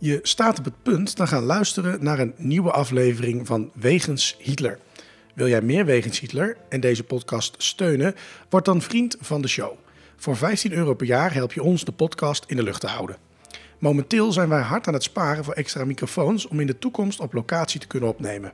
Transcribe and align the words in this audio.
Je 0.00 0.18
staat 0.22 0.58
op 0.58 0.64
het 0.64 0.82
punt 0.82 1.16
te 1.16 1.26
gaan 1.26 1.42
luisteren 1.42 2.04
naar 2.04 2.18
een 2.18 2.34
nieuwe 2.36 2.70
aflevering 2.70 3.46
van 3.46 3.70
Wegens 3.74 4.36
Hitler. 4.38 4.78
Wil 5.34 5.48
jij 5.48 5.60
meer 5.60 5.84
Wegens 5.84 6.20
Hitler 6.20 6.56
en 6.68 6.80
deze 6.80 7.04
podcast 7.04 7.54
steunen? 7.62 8.14
Word 8.48 8.64
dan 8.64 8.82
vriend 8.82 9.16
van 9.20 9.42
de 9.42 9.48
show. 9.48 9.72
Voor 10.16 10.36
15 10.36 10.72
euro 10.72 10.94
per 10.94 11.06
jaar 11.06 11.34
help 11.34 11.52
je 11.52 11.62
ons 11.62 11.84
de 11.84 11.92
podcast 11.92 12.44
in 12.46 12.56
de 12.56 12.62
lucht 12.62 12.80
te 12.80 12.86
houden. 12.86 13.16
Momenteel 13.78 14.32
zijn 14.32 14.48
wij 14.48 14.60
hard 14.60 14.86
aan 14.86 14.94
het 14.94 15.02
sparen 15.02 15.44
voor 15.44 15.54
extra 15.54 15.84
microfoons 15.84 16.46
om 16.48 16.60
in 16.60 16.66
de 16.66 16.78
toekomst 16.78 17.20
op 17.20 17.32
locatie 17.32 17.80
te 17.80 17.86
kunnen 17.86 18.08
opnemen. 18.08 18.52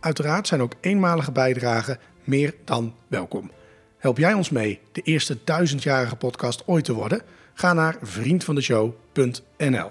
Uiteraard 0.00 0.46
zijn 0.46 0.62
ook 0.62 0.74
eenmalige 0.80 1.32
bijdragen 1.32 1.98
meer 2.24 2.54
dan 2.64 2.94
welkom. 3.06 3.50
Help 3.98 4.18
jij 4.18 4.32
ons 4.32 4.50
mee 4.50 4.80
de 4.92 5.02
eerste 5.02 5.38
duizendjarige 5.44 6.16
podcast 6.16 6.62
ooit 6.66 6.84
te 6.84 6.92
worden? 6.92 7.22
Ga 7.54 7.72
naar 7.72 7.96
vriendvandeshow.nl. 8.02 9.90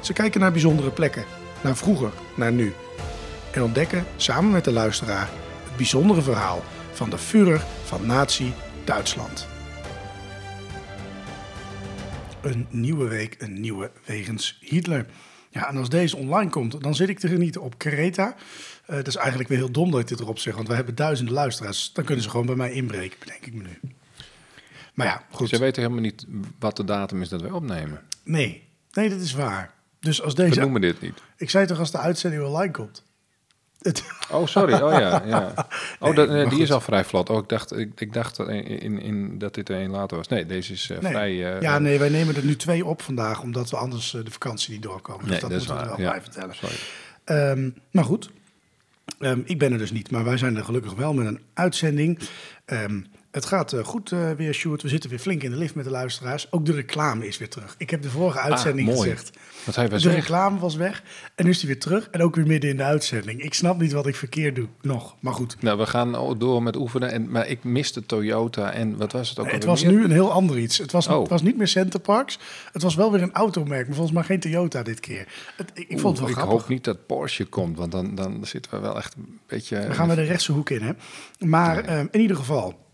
Ze 0.00 0.12
kijken 0.12 0.40
naar 0.40 0.52
bijzondere 0.52 0.90
plekken, 0.90 1.24
naar 1.62 1.76
vroeger, 1.76 2.12
naar 2.36 2.52
nu. 2.52 2.72
En 3.52 3.62
ontdekken 3.62 4.04
samen 4.16 4.50
met 4.50 4.64
de 4.64 4.72
luisteraar 4.72 5.28
het 5.64 5.76
bijzondere 5.76 6.22
verhaal 6.22 6.62
van 6.92 7.10
de 7.10 7.18
Führer 7.18 7.64
van 7.84 8.06
Nazi 8.06 8.52
Duitsland. 8.84 9.48
Een 12.40 12.66
nieuwe 12.70 13.08
week, 13.08 13.36
een 13.38 13.60
nieuwe 13.60 13.90
wegens 14.04 14.58
Hitler. 14.60 15.06
Ja, 15.50 15.68
en 15.68 15.76
als 15.76 15.88
deze 15.88 16.16
online 16.16 16.50
komt, 16.50 16.82
dan 16.82 16.94
zit 16.94 17.08
ik 17.08 17.18
te 17.18 17.28
genieten 17.28 17.60
op 17.60 17.78
Kreta. 17.78 18.34
Eh 18.86 18.96
dat 18.96 19.06
is 19.06 19.16
eigenlijk 19.16 19.48
weer 19.48 19.58
heel 19.58 19.70
dom 19.70 19.90
dat 19.90 20.00
ik 20.00 20.08
dit 20.08 20.20
erop 20.20 20.38
zeg, 20.38 20.54
want 20.54 20.68
we 20.68 20.74
hebben 20.74 20.94
duizenden 20.94 21.34
luisteraars. 21.34 21.92
Dan 21.92 22.04
kunnen 22.04 22.24
ze 22.24 22.30
gewoon 22.30 22.46
bij 22.46 22.54
mij 22.54 22.72
inbreken, 22.72 23.18
bedenk 23.18 23.46
ik 23.46 23.54
me 23.54 23.62
nu. 23.62 23.92
Maar 24.94 25.06
ja, 25.06 25.22
goed. 25.30 25.48
Ze 25.48 25.58
weten 25.58 25.82
helemaal 25.82 26.02
niet 26.02 26.26
wat 26.58 26.76
de 26.76 26.84
datum 26.84 27.22
is 27.22 27.28
dat 27.28 27.40
wij 27.40 27.50
opnemen. 27.50 28.02
Nee, 28.24 28.68
nee, 28.92 29.08
dat 29.08 29.20
is 29.20 29.32
waar. 29.32 29.74
Dus 30.00 30.22
als 30.22 30.34
deze. 30.34 30.60
noemen 30.60 30.80
dit 30.80 31.00
niet. 31.00 31.22
Ik 31.36 31.50
zei 31.50 31.66
toch 31.66 31.78
als 31.78 31.90
de 31.90 31.98
uitzending 31.98 32.42
online 32.42 32.72
komt. 32.72 33.02
Het, 33.78 34.04
Oh, 34.30 34.46
sorry. 34.46 34.74
Oh 34.74 34.92
ja. 34.92 35.22
ja. 35.26 35.66
Oh, 35.98 36.16
dat, 36.16 36.28
nee, 36.28 36.42
maar 36.44 36.54
die 36.54 36.62
is 36.62 36.72
al 36.72 36.80
vrij 36.80 37.04
vlot. 37.04 37.30
Oh, 37.30 37.38
ik 37.42 37.48
dacht, 37.48 37.76
ik, 37.76 38.00
ik 38.00 38.12
dacht 38.12 38.38
in, 38.38 39.00
in, 39.00 39.38
dat 39.38 39.54
dit 39.54 39.68
er 39.68 39.76
een 39.80 39.90
later 39.90 40.16
was. 40.16 40.28
Nee, 40.28 40.46
deze 40.46 40.72
is 40.72 40.90
eh, 40.90 40.98
nee. 40.98 41.12
vrij... 41.12 41.54
eh, 41.54 41.60
ja, 41.62 41.78
nee, 41.78 41.98
wij 41.98 42.08
nemen 42.08 42.36
er 42.36 42.44
nu 42.44 42.56
twee 42.56 42.84
op 42.84 43.02
vandaag, 43.02 43.42
omdat 43.42 43.70
we 43.70 43.76
anders 43.76 44.14
eh, 44.14 44.24
de 44.24 44.30
vakantie 44.30 44.72
niet 44.72 44.82
doorkomen. 44.82 45.20
Nee, 45.28 45.30
dus 45.30 45.40
dat, 45.40 45.50
dat 45.50 45.60
is 45.60 45.66
moeten 45.66 45.84
we 45.86 45.96
wel 45.96 46.00
Ja. 46.00 46.10
bij 46.10 46.20
vertellen. 46.22 46.54
Sorry. 46.54 46.76
Ehm, 47.24 47.70
maar 47.90 48.04
goed, 48.04 48.30
Ehm, 49.18 49.40
ik 49.44 49.58
ben 49.58 49.72
er 49.72 49.78
dus 49.78 49.90
niet, 49.90 50.10
maar 50.10 50.24
wij 50.24 50.36
zijn 50.36 50.56
er 50.56 50.64
gelukkig 50.64 50.94
wel 50.94 51.14
met 51.14 51.26
een 51.26 51.40
uitzending. 51.54 52.18
Ehm, 52.64 53.00
het 53.30 53.44
gaat 53.44 53.72
eh, 53.72 53.84
goed 53.84 54.12
eh, 54.12 54.30
weer, 54.30 54.52
Sjoerd. 54.54 54.82
We 54.82 54.88
zitten 54.88 55.10
weer 55.10 55.18
flink 55.18 55.42
in 55.42 55.50
de 55.50 55.56
lift 55.56 55.74
met 55.74 55.84
de 55.84 55.90
luisteraars. 55.90 56.52
Ook 56.52 56.66
de 56.66 56.72
reclame 56.72 57.26
is 57.26 57.38
weer 57.38 57.48
terug. 57.48 57.74
Ik 57.78 57.90
heb 57.90 58.02
de 58.02 58.10
vorige 58.10 58.38
uitzending 58.40 58.88
Ah, 58.88 58.94
mooi. 58.94 59.10
gezegd. 59.10 59.36
Wat 59.64 59.74
hij 59.76 59.88
was 59.88 60.02
De 60.02 60.08
weg. 60.08 60.18
reclame 60.18 60.58
was 60.58 60.76
weg 60.76 61.02
en 61.34 61.44
nu 61.44 61.50
is 61.50 61.58
hij 61.58 61.66
weer 61.66 61.80
terug. 61.80 62.08
En 62.10 62.22
ook 62.22 62.34
weer 62.36 62.46
midden 62.46 62.70
in 62.70 62.76
de 62.76 62.82
uitzending. 62.82 63.42
Ik 63.42 63.54
snap 63.54 63.80
niet 63.80 63.92
wat 63.92 64.06
ik 64.06 64.16
verkeerd 64.16 64.54
doe, 64.54 64.68
nog. 64.82 65.16
Maar 65.20 65.32
goed, 65.32 65.56
Nou, 65.62 65.78
we 65.78 65.86
gaan 65.86 66.36
door 66.38 66.62
met 66.62 66.76
oefenen. 66.76 67.10
En, 67.12 67.30
maar 67.30 67.46
ik 67.46 67.64
miste 67.64 68.06
Toyota. 68.06 68.72
En 68.72 68.96
wat 68.96 69.12
was 69.12 69.28
het 69.28 69.38
ook 69.38 69.50
het 69.50 69.64
was 69.64 69.82
meer? 69.84 69.92
nu 69.92 70.04
een 70.04 70.10
heel 70.10 70.32
ander 70.32 70.58
iets. 70.58 70.78
Het 70.78 70.92
was, 70.92 71.06
Oh. 71.08 71.20
het 71.20 71.28
was 71.28 71.42
niet 71.42 71.56
meer 71.56 71.68
Centerparks. 71.68 72.38
Het 72.72 72.82
was 72.82 72.94
wel 72.94 73.12
weer 73.12 73.22
een 73.22 73.32
automerk, 73.32 73.86
maar 73.86 73.94
volgens 73.96 74.14
mij 74.16 74.24
geen 74.24 74.40
Toyota 74.40 74.82
dit 74.82 75.00
keer. 75.00 75.26
Het, 75.56 75.70
ik, 75.74 75.88
ik 75.88 75.98
vond 76.00 76.12
het 76.12 76.18
wel 76.20 76.28
ik 76.28 76.34
grappig. 76.34 76.60
hoop 76.60 76.68
niet 76.68 76.84
dat 76.84 77.06
Porsche 77.06 77.44
komt, 77.44 77.76
want 77.76 77.92
dan, 77.92 78.14
dan 78.14 78.44
zitten 78.46 78.70
we 78.72 78.78
wel 78.78 78.96
echt 78.96 79.14
een 79.16 79.38
beetje... 79.46 79.80
Dan 79.80 79.94
gaan 79.94 80.08
we 80.08 80.14
de 80.14 80.22
rechtse 80.22 80.52
hoek 80.52 80.70
in, 80.70 80.82
hè. 80.82 80.92
Maar 81.46 81.84
eh, 81.84 81.98
in 82.10 82.20
ieder 82.20 82.36
geval, 82.36 82.86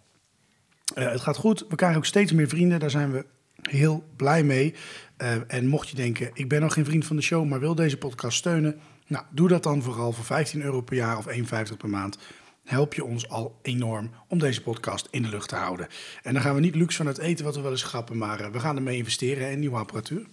eh, 0.94 1.10
het 1.10 1.20
gaat 1.20 1.36
goed. 1.36 1.64
We 1.68 1.76
krijgen 1.76 1.98
ook 1.98 2.04
steeds 2.04 2.32
meer 2.32 2.48
vrienden. 2.48 2.80
Daar 2.80 2.90
zijn 2.90 3.12
we 3.12 3.24
heel 3.62 4.04
blij 4.16 4.42
mee. 4.44 4.74
Eh, 5.16 5.32
en 5.46 5.66
mocht 5.66 5.88
je 5.88 5.96
denken, 5.96 6.30
ik 6.34 6.48
ben 6.48 6.60
nog 6.60 6.72
geen 6.72 6.84
vriend 6.84 7.04
van 7.04 7.16
de 7.16 7.22
show, 7.22 7.44
maar 7.48 7.60
wil 7.60 7.74
deze 7.74 7.96
podcast 7.96 8.38
steunen. 8.38 8.80
Nou, 9.06 9.24
doe 9.30 9.48
dat 9.48 9.62
dan 9.62 9.82
vooral 9.82 10.12
voor 10.12 10.24
15 10.24 10.62
euro 10.62 10.80
per 10.80 10.96
jaar 10.96 11.18
of 11.18 11.26
1,50 11.26 11.76
per 11.76 11.88
maand. 11.88 12.18
Help 12.64 12.94
je 12.94 13.04
ons 13.04 13.28
al 13.28 13.58
enorm 13.62 14.10
om 14.28 14.38
deze 14.38 14.62
podcast 14.62 15.08
in 15.10 15.22
de 15.22 15.28
lucht 15.28 15.48
te 15.48 15.54
houden. 15.56 15.86
En 16.22 16.32
dan 16.32 16.42
gaan 16.42 16.54
we 16.54 16.60
niet 16.60 16.74
luxe 16.74 16.96
van 16.96 17.06
het 17.06 17.18
eten 17.18 17.44
wat 17.44 17.56
we 17.56 17.62
wel 17.62 17.70
eens 17.70 17.82
grappen, 17.82 18.18
maar 18.18 18.40
eh, 18.40 18.50
we 18.50 18.60
gaan 18.60 18.76
ermee 18.76 18.96
investeren 18.96 19.50
in 19.50 19.58
nieuwe 19.60 19.76
apparatuur. 19.76 20.26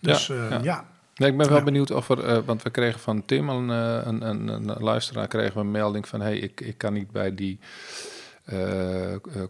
Dus 0.00 0.26
Ja, 0.26 0.34
ja. 0.48 0.60
ja. 0.62 0.88
Nee, 1.16 1.30
ik 1.30 1.36
ben 1.36 1.48
wel 1.48 1.58
Ja. 1.58 1.64
benieuwd 1.64 1.90
of 1.90 2.08
er, 2.08 2.44
want 2.44 2.62
we 2.62 2.70
kregen 2.70 3.00
van 3.00 3.24
Tim, 3.24 3.48
een, 3.48 3.68
een, 3.68 4.22
een, 4.28 4.48
een 4.48 4.66
luisteraar, 4.82 5.28
kregen 5.28 5.54
we 5.54 5.60
een 5.60 5.70
melding 5.70 6.08
van, 6.08 6.20
hey, 6.20 6.38
ik, 6.38 6.60
ik 6.60 6.78
kan 6.78 6.92
niet 6.92 7.10
bij 7.10 7.34
die 7.34 7.58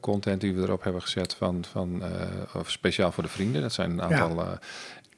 content 0.00 0.40
die 0.40 0.54
we 0.54 0.62
erop 0.62 0.82
hebben 0.84 1.02
gezet 1.02 1.34
van, 1.34 1.64
van 1.72 2.02
eh, 2.02 2.10
of 2.54 2.70
speciaal 2.70 3.12
voor 3.12 3.22
de 3.22 3.28
vrienden. 3.28 3.62
Dat 3.62 3.72
zijn 3.72 3.90
een 3.90 4.02
aantal. 4.02 4.42
eh, 4.44 4.52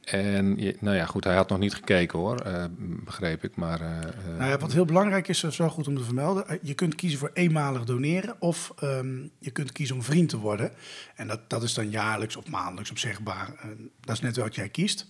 en 0.06 0.54
nou 0.80 0.96
ja, 0.96 1.04
goed, 1.06 1.24
hij 1.24 1.34
had 1.34 1.48
nog 1.48 1.58
niet 1.58 1.74
gekeken 1.74 2.18
hoor, 2.18 2.40
eh, 2.40 2.64
begreep 2.78 3.44
ik. 3.44 3.56
Maar 3.56 3.80
eh, 3.80 3.98
eh, 3.98 4.38
Nou 4.38 4.50
ja, 4.50 4.58
wat 4.58 4.72
heel 4.72 4.84
belangrijk 4.84 5.28
is, 5.28 5.40
dat 5.40 5.50
is 5.50 5.56
wel 5.56 5.68
goed 5.70 5.88
om 5.88 5.96
te 5.96 6.02
vermelden. 6.04 6.48
eh, 6.48 6.56
Je 6.62 6.74
kunt 6.74 6.94
kiezen 6.94 7.18
voor 7.18 7.30
eenmalig 7.34 7.84
doneren 7.84 8.36
of 8.38 8.72
ehm, 8.78 9.16
je 9.38 9.50
kunt 9.50 9.72
kiezen 9.72 9.96
om 9.96 10.02
vriend 10.02 10.28
te 10.28 10.38
worden. 10.38 10.72
En 11.16 11.26
dat, 11.26 11.40
dat 11.50 11.62
is 11.62 11.74
dan 11.74 11.90
jaarlijks 11.90 12.36
of 12.36 12.48
maandelijks 12.48 12.90
opzegbaar. 12.90 13.54
Eh, 13.60 13.68
dat 14.00 14.14
is 14.14 14.20
net 14.20 14.36
wat 14.36 14.54
jij 14.54 14.68
kiest. 14.68 15.06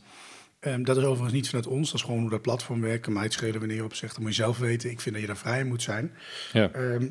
Ehm, 0.60 0.83
dat 0.83 0.97
is 0.97 1.03
overigens 1.04 1.33
niet 1.33 1.47
vanuit 1.48 1.66
ons, 1.66 1.87
dat 1.91 2.00
is 2.00 2.06
gewoon 2.06 2.21
hoe 2.21 2.31
dat 2.31 2.43
platform 2.43 2.81
werkt. 2.81 3.03
Kan 3.04 3.12
mij 3.12 3.22
het 3.22 3.33
schelen 3.33 3.59
wanneer 3.59 3.77
je 3.77 3.84
opzegt, 3.84 4.12
dat 4.15 4.22
moet 4.22 4.37
je 4.37 4.43
zelf 4.43 4.59
weten. 4.59 4.91
Ik 4.91 5.00
vind 5.00 5.15
dat 5.15 5.25
je 5.25 5.31
daar 5.31 5.37
vrij 5.41 5.60
in 5.60 5.66
moet 5.69 5.83
zijn. 5.83 6.12
ja. 6.53 6.71
Ehm, 6.72 7.09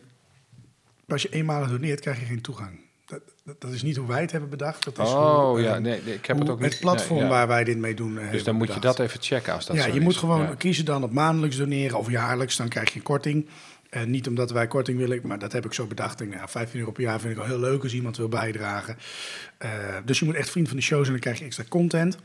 maar 1.05 1.13
als 1.13 1.21
je 1.21 1.29
eenmalig 1.29 1.69
doneert, 1.69 1.99
krijg 1.99 2.19
je 2.19 2.25
geen 2.25 2.41
toegang. 2.41 2.79
Dat, 3.05 3.19
dat, 3.43 3.61
dat 3.61 3.71
is 3.71 3.81
niet 3.83 3.95
hoe 3.97 4.07
wij 4.07 4.21
het 4.21 4.31
hebben 4.31 4.49
bedacht. 4.49 4.83
Dat 4.83 4.97
is 4.97 5.13
Oh 5.13 5.45
hoe, 5.49 5.61
ja, 5.61 5.73
ehm, 5.73 5.81
nee, 5.81 5.99
ik 6.13 6.25
heb 6.25 6.39
het 6.39 6.49
ook 6.49 6.59
niet. 6.59 6.71
Het 6.71 6.79
platform 6.79 7.15
nee, 7.19 7.23
ja. 7.27 7.33
waar 7.33 7.47
wij 7.47 7.63
dit 7.63 7.77
mee 7.77 7.93
doen. 7.93 8.17
eh, 8.19 8.31
Dus 8.31 8.43
dan 8.43 8.55
moet 8.55 8.73
je 8.73 8.79
dat 8.79 8.99
even 8.99 9.21
checken 9.21 9.53
als 9.53 9.65
dat 9.65 9.75
ja, 9.75 9.85
je 9.85 9.91
is. 9.93 9.99
moet 9.99 10.17
gewoon 10.17 10.41
Ja. 10.41 10.55
kiezen 10.55 10.85
dan 10.85 11.03
op 11.03 11.11
maandelijks 11.11 11.55
doneren 11.57 11.97
of 11.97 12.09
jaarlijks. 12.09 12.55
Dan 12.57 12.67
krijg 12.67 12.89
je 12.89 12.95
een 12.95 13.03
korting. 13.03 13.47
Eh, 13.89 14.03
niet 14.03 14.27
omdat 14.27 14.51
wij 14.51 14.67
korting 14.67 14.97
willen, 14.97 15.19
maar 15.23 15.39
dat 15.39 15.51
heb 15.51 15.65
ik 15.65 15.73
zo 15.73 15.85
bedacht. 15.85 16.21
En, 16.21 16.29
ja, 16.29 16.47
15 16.47 16.79
euro 16.79 16.91
per 16.91 17.03
jaar 17.03 17.19
vind 17.19 17.33
ik 17.33 17.39
al 17.39 17.45
heel 17.45 17.59
leuk 17.59 17.83
als 17.83 17.93
iemand 17.93 18.17
wil 18.17 18.27
bijdragen. 18.29 18.97
Eh, 19.57 19.69
dus 20.05 20.19
je 20.19 20.25
moet 20.25 20.35
echt 20.35 20.49
vriend 20.49 20.67
van 20.67 20.77
de 20.77 20.83
show 20.83 20.99
zijn, 20.99 21.11
dan 21.11 21.19
krijg 21.21 21.39
je 21.39 21.45
extra 21.45 21.63
content. 21.69 22.17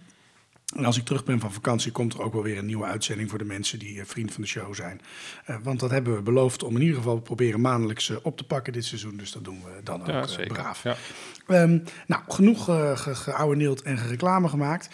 En 0.77 0.85
als 0.85 0.97
ik 0.97 1.05
terug 1.05 1.25
ben 1.25 1.41
van 1.41 1.53
vakantie, 1.53 1.93
komt 1.93 2.15
er 2.15 2.23
ook 2.23 2.33
wel 2.33 2.43
weer 2.43 2.59
een 2.59 2.67
nieuwe 2.67 2.85
uitzending 2.85 3.29
voor 3.31 3.39
de 3.39 3.45
mensen 3.45 3.79
die 3.79 4.01
eh, 4.01 4.07
vriend 4.07 4.33
van 4.33 4.43
de 4.43 4.49
show 4.49 4.75
zijn. 4.75 5.01
Eh, 5.45 5.57
want 5.63 5.81
dat 5.81 5.91
hebben 5.91 6.15
we 6.15 6.23
beloofd 6.23 6.63
om 6.63 6.75
in 6.75 6.81
ieder 6.81 6.97
geval 6.97 7.17
te 7.17 7.23
proberen 7.23 7.61
maandelijks 7.61 8.11
eh, 8.11 8.17
op 8.23 8.37
te 8.37 8.45
pakken 8.45 8.73
dit 8.73 8.85
seizoen. 8.85 9.17
Dus 9.17 9.33
dat 9.33 9.45
doen 9.45 9.59
we 9.65 9.83
dan 9.85 10.01
ook 10.01 10.07
Ja, 10.07 10.27
zeker. 10.27 10.53
braaf. 10.53 10.83
Ja. 10.83 10.97
Ehm, 11.47 11.79
nou, 12.07 12.23
genoeg 12.29 12.69
uh, 12.69 12.97
ge 12.97 13.15
geouweneeld 13.15 13.83
en 13.83 13.97
reclame 14.09 14.49
gemaakt. 14.49 14.89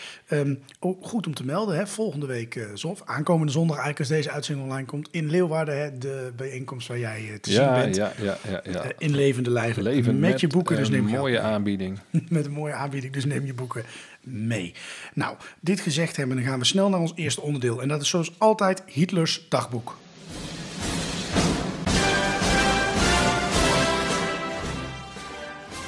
Ook 0.81 1.07
goed 1.07 1.27
om 1.27 1.35
te 1.35 1.45
melden, 1.45 1.77
hè, 1.77 1.87
volgende 1.87 2.27
week, 2.27 2.55
uh, 2.55 2.65
aankomende 3.05 3.53
zondag 3.53 3.77
eigenlijk 3.77 3.99
als 3.99 4.09
deze 4.19 4.31
uitzending 4.31 4.67
online 4.69 4.87
komt, 4.87 5.09
in 5.11 5.31
Leeuwarden, 5.31 5.81
hè, 5.81 5.99
de 5.99 6.33
bijeenkomst 6.37 6.89
waar 6.89 6.99
jij 6.99 7.23
uh, 7.23 7.35
te 7.35 7.51
Ja, 7.51 7.75
zien 7.75 7.83
bent. 7.85 7.97
ja, 7.97 8.13
ja, 8.23 8.39
ja, 8.49 8.61
ja. 8.65 8.85
Uh, 8.85 8.91
in 8.99 9.15
levende 9.15 9.51
lijven. 9.51 9.83
Leven 9.83 10.19
met, 10.19 10.41
je 10.41 10.47
boeken, 10.47 10.77
dus 10.77 10.89
een 10.89 10.95
neem 10.95 11.09
je 11.09 11.17
mooie 11.17 11.39
ook- 11.39 11.45
aanbieding. 11.45 11.99
met 12.29 12.45
een 12.47 12.53
mooie 12.53 12.73
aanbieding, 12.75 13.13
dus 13.13 13.25
neem 13.25 13.47
je 13.47 13.55
boeken 13.55 13.85
mee. 14.27 14.75
Nou, 15.15 15.37
dit 15.61 15.81
gezegd 15.81 16.17
hebben, 16.17 16.37
dan 16.37 16.45
gaan 16.47 16.59
we 16.59 16.65
snel 16.65 16.89
naar 16.89 17.01
ons 17.01 17.13
eerste 17.15 17.41
onderdeel. 17.41 17.83
En 17.83 17.89
dat 17.89 18.03
is 18.03 18.09
zoals 18.09 18.33
altijd 18.39 18.83
Hitlers 18.87 19.47
dagboek. 19.49 19.97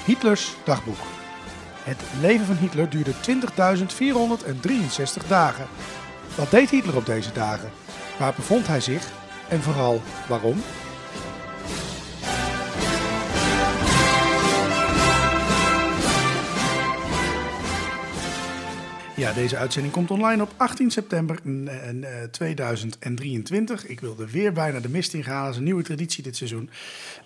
Hitlers 0.05 0.55
dagboek. 0.64 0.99
Het 1.82 2.02
leven 2.20 2.46
van 2.46 2.56
Hitler 2.56 2.90
duurde 2.90 3.12
20.463 5.23 5.29
dagen. 5.29 5.67
Wat 6.37 6.50
deed 6.50 6.70
Hitler 6.70 6.96
op 6.96 7.06
deze 7.06 7.32
dagen? 7.32 7.70
Waar 8.19 8.35
bevond 8.35 8.67
hij 8.67 8.81
zich? 8.81 9.11
En 9.49 9.62
vooral 9.62 10.02
waarom? 10.29 10.62
Ja, 19.19 19.32
deze 19.32 19.56
uitzending 19.56 19.93
komt 19.94 20.11
online 20.11 20.43
op 20.43 20.53
18 20.56 20.91
september 20.91 21.38
eh, 21.67 22.23
2023. 22.31 23.87
Ik 23.87 24.00
wilde 24.00 24.31
weer 24.31 24.53
bijna 24.53 24.81
de 24.81 24.88
mist 24.88 25.15
ingaan. 25.15 25.43
Dat 25.43 25.53
is 25.53 25.59
een 25.59 25.65
nieuwe 25.65 25.82
traditie 25.82 26.23
dit 26.23 26.37
seizoen. 26.37 26.70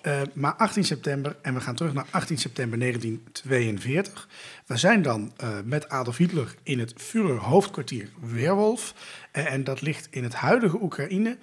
Uh, 0.03 0.21
maar 0.33 0.55
18 0.55 0.85
september, 0.85 1.37
en 1.43 1.55
we 1.55 1.61
gaan 1.61 1.75
terug 1.75 1.93
naar 1.93 2.07
18 2.11 2.39
september 2.39 2.79
1942. 2.79 4.29
We 4.67 4.77
zijn 4.77 5.03
dan 5.03 5.33
uh, 5.43 5.49
met 5.65 5.89
Adolf 5.89 6.17
Hitler 6.17 6.55
in 6.63 6.79
het 6.79 6.93
Führer 6.97 7.37
hoofdkwartier 7.37 8.09
Weerwolf. 8.21 8.95
Uh, 9.33 9.53
en 9.53 9.65
dat 9.65 9.81
ligt 9.81 10.09
in 10.11 10.23
het 10.23 10.35
huidige 10.35 10.83
Oekraïne, 10.83 11.37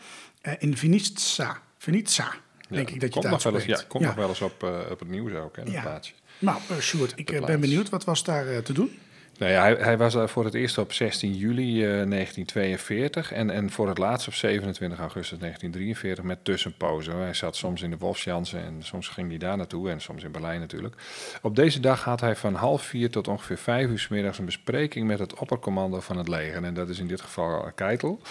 in 0.59 0.77
Vinitsa. 0.77 1.61
Vinitsa, 1.77 2.33
denk 2.69 2.89
ja, 2.89 2.93
ik 2.95 3.01
dat 3.01 3.13
je 3.13 3.19
komt 3.19 3.23
het 3.23 3.33
nog 3.33 3.43
wel 3.43 3.53
eens, 3.53 3.61
uitspreekt. 3.61 3.81
Ja, 3.81 3.87
komt 3.87 4.03
Ja. 4.03 4.09
nog 4.09 4.17
wel 4.19 4.29
eens 4.29 4.41
op, 4.41 4.63
op 4.91 4.99
het 4.99 5.09
nieuws 5.09 5.33
ook, 5.33 5.55
hè, 5.55 5.63
dat 5.63 5.73
Ja. 5.73 5.81
plaatsje. 5.81 6.13
Nou, 6.39 6.59
Sjoerd, 6.79 7.13
ik 7.15 7.45
ben 7.45 7.59
benieuwd. 7.59 7.89
Wat 7.89 8.03
was 8.03 8.23
daar 8.23 8.61
te 8.61 8.73
doen? 8.73 8.97
Nou 9.39 9.51
ja, 9.51 9.61
hij, 9.61 9.73
hij 9.73 9.97
was 9.97 10.13
daar 10.13 10.29
voor 10.29 10.45
het 10.45 10.53
eerst 10.53 10.77
op 10.77 10.93
16 10.93 11.35
juli 11.35 11.75
uh, 11.75 12.09
1942 12.09 13.31
en, 13.31 13.49
en 13.49 13.69
voor 13.69 13.87
het 13.87 13.97
laatst 13.97 14.27
op 14.27 14.33
27 14.33 14.99
augustus 14.99 15.39
1943 15.39 16.23
met 16.23 16.45
tussenpozen. 16.45 17.15
Hij 17.15 17.33
zat 17.33 17.55
soms 17.55 17.81
in 17.81 17.89
de 17.89 17.97
Wolfsjansen 17.97 18.63
en 18.63 18.75
soms 18.79 19.07
ging 19.07 19.29
hij 19.29 19.37
daar 19.37 19.57
naartoe 19.57 19.89
en 19.89 20.01
soms 20.01 20.23
in 20.23 20.31
Berlijn 20.31 20.59
natuurlijk. 20.59 20.95
Op 21.41 21.55
deze 21.55 21.79
dag 21.79 22.03
had 22.03 22.21
hij 22.21 22.35
van 22.35 22.53
half 22.53 22.81
vier 22.81 23.11
tot 23.11 23.27
ongeveer 23.27 23.57
vijf 23.57 23.89
uur 23.89 23.99
's 23.99 24.07
middags 24.07 24.37
een 24.37 24.45
bespreking 24.45 25.07
met 25.07 25.19
het 25.19 25.39
oppercommando 25.39 25.99
van 25.99 26.17
het 26.17 26.27
leger. 26.27 26.63
En 26.63 26.73
dat 26.73 26.89
is 26.89 26.99
in 26.99 27.07
dit 27.07 27.21
geval 27.21 27.71
Keitel. 27.75 28.21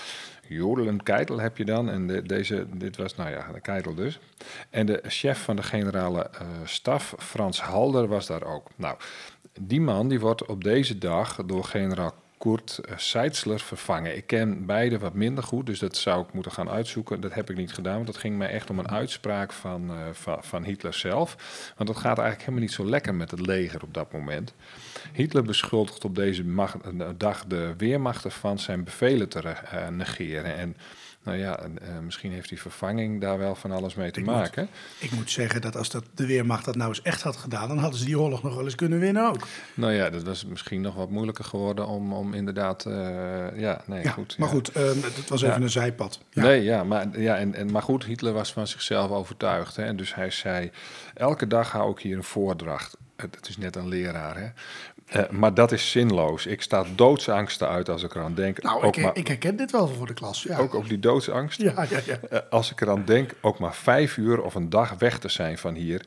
Jodelen 0.49 1.03
Keitel 1.03 1.39
heb 1.39 1.57
je 1.57 1.65
dan. 1.65 1.91
En 1.91 2.07
de, 2.07 2.23
deze, 2.23 2.67
dit 2.73 2.97
was, 2.97 3.17
nou 3.17 3.31
ja, 3.31 3.53
de 3.53 3.61
Keitel 3.61 3.95
dus. 3.95 4.19
En 4.71 4.87
de 4.87 5.03
chef 5.07 5.43
van 5.43 5.57
de 5.57 5.63
generale 5.63 6.31
uh, 6.35 6.47
staf, 6.65 7.15
Frans 7.19 7.61
Halder, 7.61 8.09
was 8.09 8.27
daar 8.27 8.45
ook. 8.45 8.69
Nou, 8.77 8.97
die 9.61 9.81
man 9.81 10.09
die 10.09 10.21
wordt 10.21 10.47
op 10.47 10.65
deze 10.65 10.99
dag 10.99 11.39
door 11.47 11.65
generaal 11.65 12.15
Kurt 12.39 12.81
uh, 12.89 12.97
Seitzler 12.97 13.61
vervangen. 13.61 14.17
Ik 14.17 14.27
ken 14.27 14.67
beide 14.67 14.99
wat 14.99 15.15
minder 15.15 15.45
goed, 15.45 15.67
dus 15.67 15.79
dat 15.79 15.97
zou 15.97 16.23
ik 16.23 16.33
moeten 16.33 16.53
gaan 16.53 16.71
uitzoeken. 16.71 17.21
Dat 17.21 17.35
heb 17.35 17.51
ik 17.51 17.57
niet 17.57 17.73
gedaan, 17.73 17.95
want 17.95 18.07
dat 18.07 18.17
ging 18.17 18.39
mij 18.39 18.49
echt 18.49 18.71
om 18.71 18.79
een 18.79 18.91
uitspraak 18.91 19.53
van, 19.53 19.91
uh, 19.91 20.35
van, 20.41 20.65
Hitler 20.65 20.95
zelf. 20.95 21.37
Want 21.77 21.89
het 21.89 21.99
gaat 21.99 22.19
eigenlijk 22.19 22.41
helemaal 22.41 22.61
niet 22.61 22.73
zo 22.73 22.85
lekker 22.85 23.15
met 23.15 23.31
het 23.31 23.47
leger 23.47 23.83
op 23.83 23.95
dat 23.95 24.13
moment. 24.13 24.55
Hitler 25.13 25.43
beschuldigt 25.43 26.05
op 26.05 26.15
deze 26.15 26.45
macht, 26.45 26.77
dag 27.17 27.45
de 27.47 27.75
weermachten 27.77 28.31
van 28.31 28.59
zijn 28.59 28.85
bevelen 28.85 29.29
te 29.29 29.55
negeren. 29.91 30.57
En 30.57 30.77
nou 31.23 31.39
ja, 31.39 31.61
uh, 31.67 31.99
misschien 31.99 32.33
heeft 32.33 32.49
die 32.49 32.61
vervanging 32.61 33.21
daar 33.21 33.39
wel 33.39 33.55
van 33.55 33.71
alles 33.71 33.95
mee 33.95 34.11
te 34.11 34.21
ik 34.21 34.27
maken. 34.27 34.63
Moet, 34.63 35.11
ik 35.11 35.11
moet 35.11 35.31
zeggen 35.31 35.61
dat 35.61 35.77
als 35.77 35.91
dat 35.91 36.05
de 36.15 36.27
Weermacht 36.27 36.65
dat 36.65 36.77
nou 36.77 36.89
eens 36.89 37.03
echt 37.03 37.23
had 37.23 37.37
gedaan, 37.37 37.69
dan 37.69 37.79
hadden 37.79 37.99
ze 37.99 38.05
die 38.05 38.21
oorlog 38.21 38.43
nog 38.43 38.55
wel 38.55 38.65
eens 38.65 38.75
kunnen 38.75 38.99
winnen 38.99 39.27
ook. 39.27 39.47
Nou 39.75 39.93
ja, 39.93 40.11
dat 40.11 40.23
was 40.23 40.45
misschien 40.45 40.81
nog 40.81 40.95
wat 40.95 41.11
moeilijker 41.11 41.45
geworden 41.45 41.87
om, 41.87 42.13
om 42.13 42.35
inderdaad, 42.35 42.85
uh, 42.85 42.95
ja, 43.59 43.83
nee, 43.87 44.03
ja, 44.03 44.11
goed. 44.11 44.39
Maar 44.39 44.49
ja. 44.49 44.55
goed, 44.55 44.77
uh, 44.77 44.83
het 44.85 45.29
was 45.29 45.43
even 45.43 45.55
ja. 45.55 45.63
een 45.63 45.71
zijpad. 45.71 46.21
Ja. 46.31 46.43
Nee, 46.43 46.63
ja, 46.63 46.85
maar, 46.85 47.21
ja 47.21 47.37
en, 47.37 47.55
en, 47.55 47.71
maar 47.71 47.83
goed, 47.83 48.05
Hitler 48.05 48.33
was 48.33 48.53
van 48.53 48.67
zichzelf 48.67 49.11
overtuigd. 49.11 49.77
Hè, 49.77 49.85
en 49.85 49.97
dus 49.97 50.15
hij 50.15 50.31
zei, 50.31 50.71
elke 51.15 51.47
dag 51.47 51.73
hou 51.73 51.91
ik 51.91 51.99
hier 51.99 52.17
een 52.17 52.25
voordracht. 52.25 52.97
Het 53.17 53.49
is 53.49 53.57
net 53.57 53.77
een 53.77 53.89
leraar, 53.89 54.37
hè. 54.37 54.49
Uh, 55.17 55.29
maar 55.31 55.55
dat 55.55 55.73
is 55.73 55.91
zinloos. 55.91 56.47
Ik 56.47 56.63
sta 56.63 56.85
doodsangsten 56.95 57.69
uit 57.69 57.89
als 57.89 58.03
ik 58.03 58.15
eraan 58.15 58.35
denk. 58.35 58.63
Nou, 58.63 58.83
ook 58.83 58.97
ik, 58.97 59.03
maar, 59.03 59.17
ik, 59.17 59.29
herken 59.29 59.57
dit 59.57 59.71
wel 59.71 59.89
voor 59.89 60.07
de 60.07 60.15
klas. 60.15 60.43
Ja. 60.43 60.59
Ook 60.59 60.75
op 60.75 60.89
die 60.89 60.99
doodsangst. 60.99 61.61
Ja, 61.61 61.87
ja, 61.91 62.01
ja. 62.07 62.19
Uh, 62.33 62.39
als 62.51 62.71
ik 62.71 62.81
eraan 62.81 63.05
denk, 63.05 63.35
ook 63.41 63.59
maar 63.59 63.75
vijf 63.75 64.17
uur 64.17 64.43
of 64.43 64.55
een 64.55 64.71
dag 64.71 64.95
weg 64.99 65.19
te 65.19 65.29
zijn 65.29 65.59
van 65.59 65.75
hier, 65.75 66.07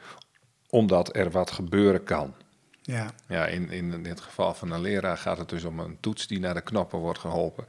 omdat 0.69 1.15
er 1.15 1.31
wat 1.31 1.51
gebeuren 1.51 2.03
kan. 2.03 2.33
Ja. 2.81 3.11
Ja, 3.27 3.45
in, 3.45 3.69
in 3.69 4.03
dit 4.03 4.21
geval 4.21 4.53
van 4.53 4.71
een 4.71 4.81
leraar 4.81 5.17
gaat 5.17 5.37
het 5.37 5.49
dus 5.49 5.63
om 5.63 5.79
een 5.79 5.97
toets 5.99 6.27
die 6.27 6.39
naar 6.39 6.53
de 6.53 6.61
knoppen 6.61 6.99
wordt 6.99 7.19
geholpen. 7.19 7.65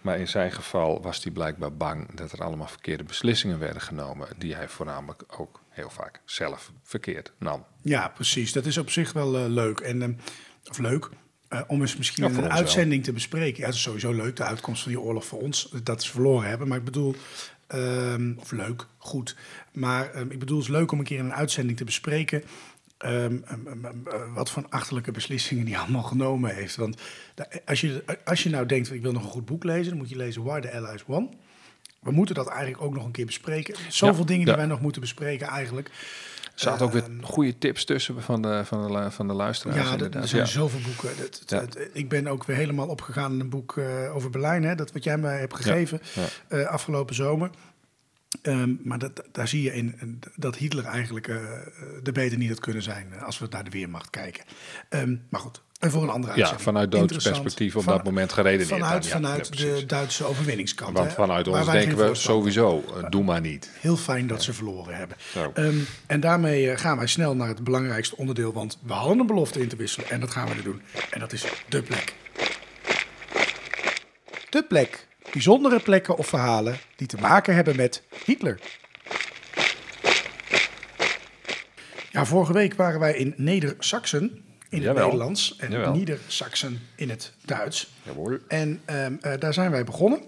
Maar 0.00 0.18
in 0.18 0.28
zijn 0.28 0.52
geval 0.52 1.02
was 1.02 1.22
hij 1.22 1.32
blijkbaar 1.32 1.72
bang 1.72 2.14
dat 2.14 2.32
er 2.32 2.44
allemaal 2.44 2.66
verkeerde 2.66 3.04
beslissingen 3.04 3.58
werden 3.58 3.82
genomen, 3.82 4.28
die 4.36 4.54
hij 4.54 4.68
voornamelijk 4.68 5.22
ook 5.38 5.60
heel 5.68 5.90
vaak 5.90 6.20
zelf 6.24 6.72
verkeerd 6.82 7.32
nam. 7.38 7.64
Ja, 7.82 8.08
precies. 8.08 8.52
Dat 8.52 8.66
is 8.66 8.78
op 8.78 8.90
zich 8.90 9.12
wel 9.12 9.34
uh, 9.34 9.46
leuk. 9.46 9.80
En, 9.80 10.02
uh, 10.02 10.08
of 10.70 10.78
leuk, 10.78 11.08
uh, 11.50 11.60
om 11.66 11.80
eens 11.80 11.96
misschien 11.96 12.32
Ja, 12.32 12.38
een 12.38 12.50
uitzending 12.50 13.04
te 13.04 13.12
bespreken. 13.12 13.60
Ja, 13.60 13.66
het 13.66 13.74
is 13.74 13.82
sowieso 13.82 14.12
leuk, 14.12 14.36
de 14.36 14.44
uitkomst 14.44 14.82
van 14.82 14.92
die 14.92 15.00
oorlog 15.00 15.26
voor 15.26 15.40
ons, 15.40 15.72
dat 15.82 16.00
is 16.00 16.10
verloren 16.10 16.48
hebben. 16.48 16.68
Maar 16.68 16.78
ik 16.78 16.84
bedoel, 16.84 17.14
um, 17.74 18.36
of 18.40 18.52
leuk, 18.52 18.86
goed. 18.98 19.36
Maar 19.72 20.16
um, 20.16 20.30
ik 20.30 20.38
bedoel, 20.38 20.58
het 20.58 20.66
is 20.66 20.72
leuk 20.72 20.92
om 20.92 20.98
een 20.98 21.04
keer 21.04 21.18
in 21.18 21.24
een 21.24 21.34
uitzending 21.34 21.76
te 21.76 21.84
bespreken. 21.84 22.42
Um, 23.04 23.44
wat 24.34 24.50
voor 24.50 24.66
achterlijke 24.68 25.10
beslissingen 25.10 25.64
die 25.64 25.78
allemaal 25.78 26.02
genomen 26.02 26.54
heeft. 26.54 26.76
Want 26.76 27.00
als 27.64 27.80
je, 27.80 28.04
als 28.24 28.42
je 28.42 28.50
nou 28.50 28.66
denkt, 28.66 28.92
ik 28.92 29.02
wil 29.02 29.12
nog 29.12 29.22
een 29.22 29.28
goed 29.30 29.44
boek 29.44 29.64
lezen, 29.64 29.88
dan 29.88 29.98
moet 29.98 30.08
je 30.08 30.16
lezen 30.16 30.42
Why 30.42 30.60
the 30.60 30.72
Allies 30.72 31.04
Won. 31.06 31.34
We 32.00 32.10
moeten 32.10 32.34
dat 32.34 32.48
eigenlijk 32.48 32.82
ook 32.82 32.94
nog 32.94 33.04
een 33.04 33.10
keer 33.10 33.26
bespreken. 33.26 33.74
Zoveel 33.88 34.20
Ja, 34.20 34.26
dingen 34.26 34.46
die 34.46 34.54
wij 34.54 34.66
nog 34.66 34.80
moeten 34.80 35.00
bespreken 35.00 35.46
eigenlijk. 35.46 35.90
Er 36.56 36.62
zaten 36.62 36.86
ook 36.86 36.92
weer 36.92 37.04
goede 37.22 37.58
tips 37.58 37.84
tussen 37.84 38.22
van 38.22 38.42
de, 38.42 38.62
van 38.64 38.92
de, 38.92 39.10
van 39.10 39.26
de 39.28 39.32
luisteraars. 39.34 39.88
Ja, 39.90 39.96
dat- 39.96 40.14
er 40.14 40.28
zijn 40.28 40.42
Ja. 40.42 40.48
zoveel 40.48 40.80
boeken. 40.80 41.10
Dat, 41.22 41.42
Ja. 41.46 41.60
dat- 41.60 41.78
ik 41.92 42.08
ben 42.08 42.26
ook 42.26 42.44
weer 42.44 42.56
helemaal 42.56 42.88
opgegaan 42.88 43.32
in 43.32 43.40
een 43.40 43.48
boek 43.48 43.76
eh, 43.76 44.14
over 44.14 44.30
Berlijn. 44.30 44.62
Hè, 44.64 44.74
dat 44.74 44.92
wat 44.92 45.04
jij 45.04 45.18
mij 45.18 45.38
hebt 45.38 45.54
gegeven 45.54 46.00
ja. 46.14 46.22
eh, 46.48 46.66
afgelopen 46.66 47.14
zomer. 47.14 47.50
Ehm, 48.42 48.74
maar 48.82 48.98
dat, 48.98 49.22
daar 49.32 49.48
zie 49.48 49.62
je 49.62 49.72
in 49.74 50.20
dat 50.36 50.56
Hitler 50.56 50.84
eigenlijk 50.84 51.28
eh, 51.28 51.36
de 52.02 52.12
beter 52.12 52.38
niet 52.38 52.48
had 52.48 52.60
kunnen 52.60 52.82
zijn 52.82 53.20
als 53.20 53.38
we 53.38 53.46
naar 53.50 53.64
de 53.64 53.70
Weermacht 53.70 54.10
kijken. 54.10 54.44
Ehm, 54.88 55.16
maar 55.28 55.40
goed, 55.40 55.62
en 55.80 55.90
voor 55.90 56.02
een 56.02 56.08
andere 56.08 56.32
Ja, 56.32 56.38
uitzending. 56.38 56.62
vanuit 56.62 56.90
Doods 56.90 57.02
Interessant. 57.02 57.42
perspectief 57.42 57.76
op 57.76 57.82
Van- 57.82 57.92
dat 57.96 58.04
moment 58.04 58.32
geredeneerd. 58.32 58.68
Vanuit. 58.68 59.04
Ja, 59.04 59.10
vanuit 59.10 59.48
ja, 59.58 59.64
de 59.74 59.86
Duitse 59.86 60.24
overwinningskant. 60.24 60.96
Want 60.98 61.12
vanuit 61.12 61.48
ons 61.48 61.64
wij 61.66 61.78
denken 61.84 62.08
we 62.08 62.14
sowieso, 62.14 62.84
eh, 62.96 63.10
doe 63.10 63.24
maar 63.24 63.40
niet. 63.40 63.70
Heel 63.80 63.96
fijn 63.96 64.26
dat 64.26 64.42
ze 64.42 64.52
verloren 64.52 64.96
hebben. 64.96 65.16
Ehm, 65.54 65.76
en 66.06 66.20
daarmee 66.20 66.70
eh, 66.70 66.78
gaan 66.78 66.96
wij 66.96 67.06
snel 67.06 67.34
naar 67.36 67.48
het 67.48 67.64
belangrijkste 67.64 68.16
onderdeel, 68.16 68.52
want 68.52 68.78
we 68.82 68.92
hadden 68.92 69.18
een 69.18 69.26
belofte 69.26 69.60
in 69.60 69.68
te 69.68 69.76
wisselen 69.76 70.10
en 70.10 70.20
dat 70.20 70.30
gaan 70.30 70.48
we 70.48 70.54
nu 70.54 70.62
doen. 70.62 70.82
En 71.10 71.20
dat 71.20 71.32
is 71.32 71.44
de 71.68 71.82
plek. 71.82 72.14
De 74.50 74.62
plek. 74.68 75.06
Bijzondere 75.32 75.80
plekken 75.80 76.16
of 76.16 76.26
verhalen 76.26 76.78
die 76.96 77.06
te 77.06 77.16
maken 77.20 77.54
hebben 77.54 77.76
met 77.76 78.02
Hitler. 78.24 78.58
Ja, 82.10 82.24
vorige 82.24 82.52
week 82.52 82.74
waren 82.74 83.00
wij 83.00 83.14
in 83.14 83.34
Neder-Saxen 83.36 84.44
in 84.68 84.82
het. 84.82 84.96
Nederlands 84.96 85.56
en 85.56 85.70
Jawel. 85.70 85.92
Nieder-Saxen 85.92 86.80
in 86.94 87.10
het 87.10 87.32
Duits. 87.44 87.92
Jawohl. 88.02 88.38
En 88.48 88.80
ehm, 88.84 89.14
eh, 89.20 89.40
daar 89.40 89.54
zijn 89.54 89.70
wij 89.70 89.84
begonnen. 89.84 90.20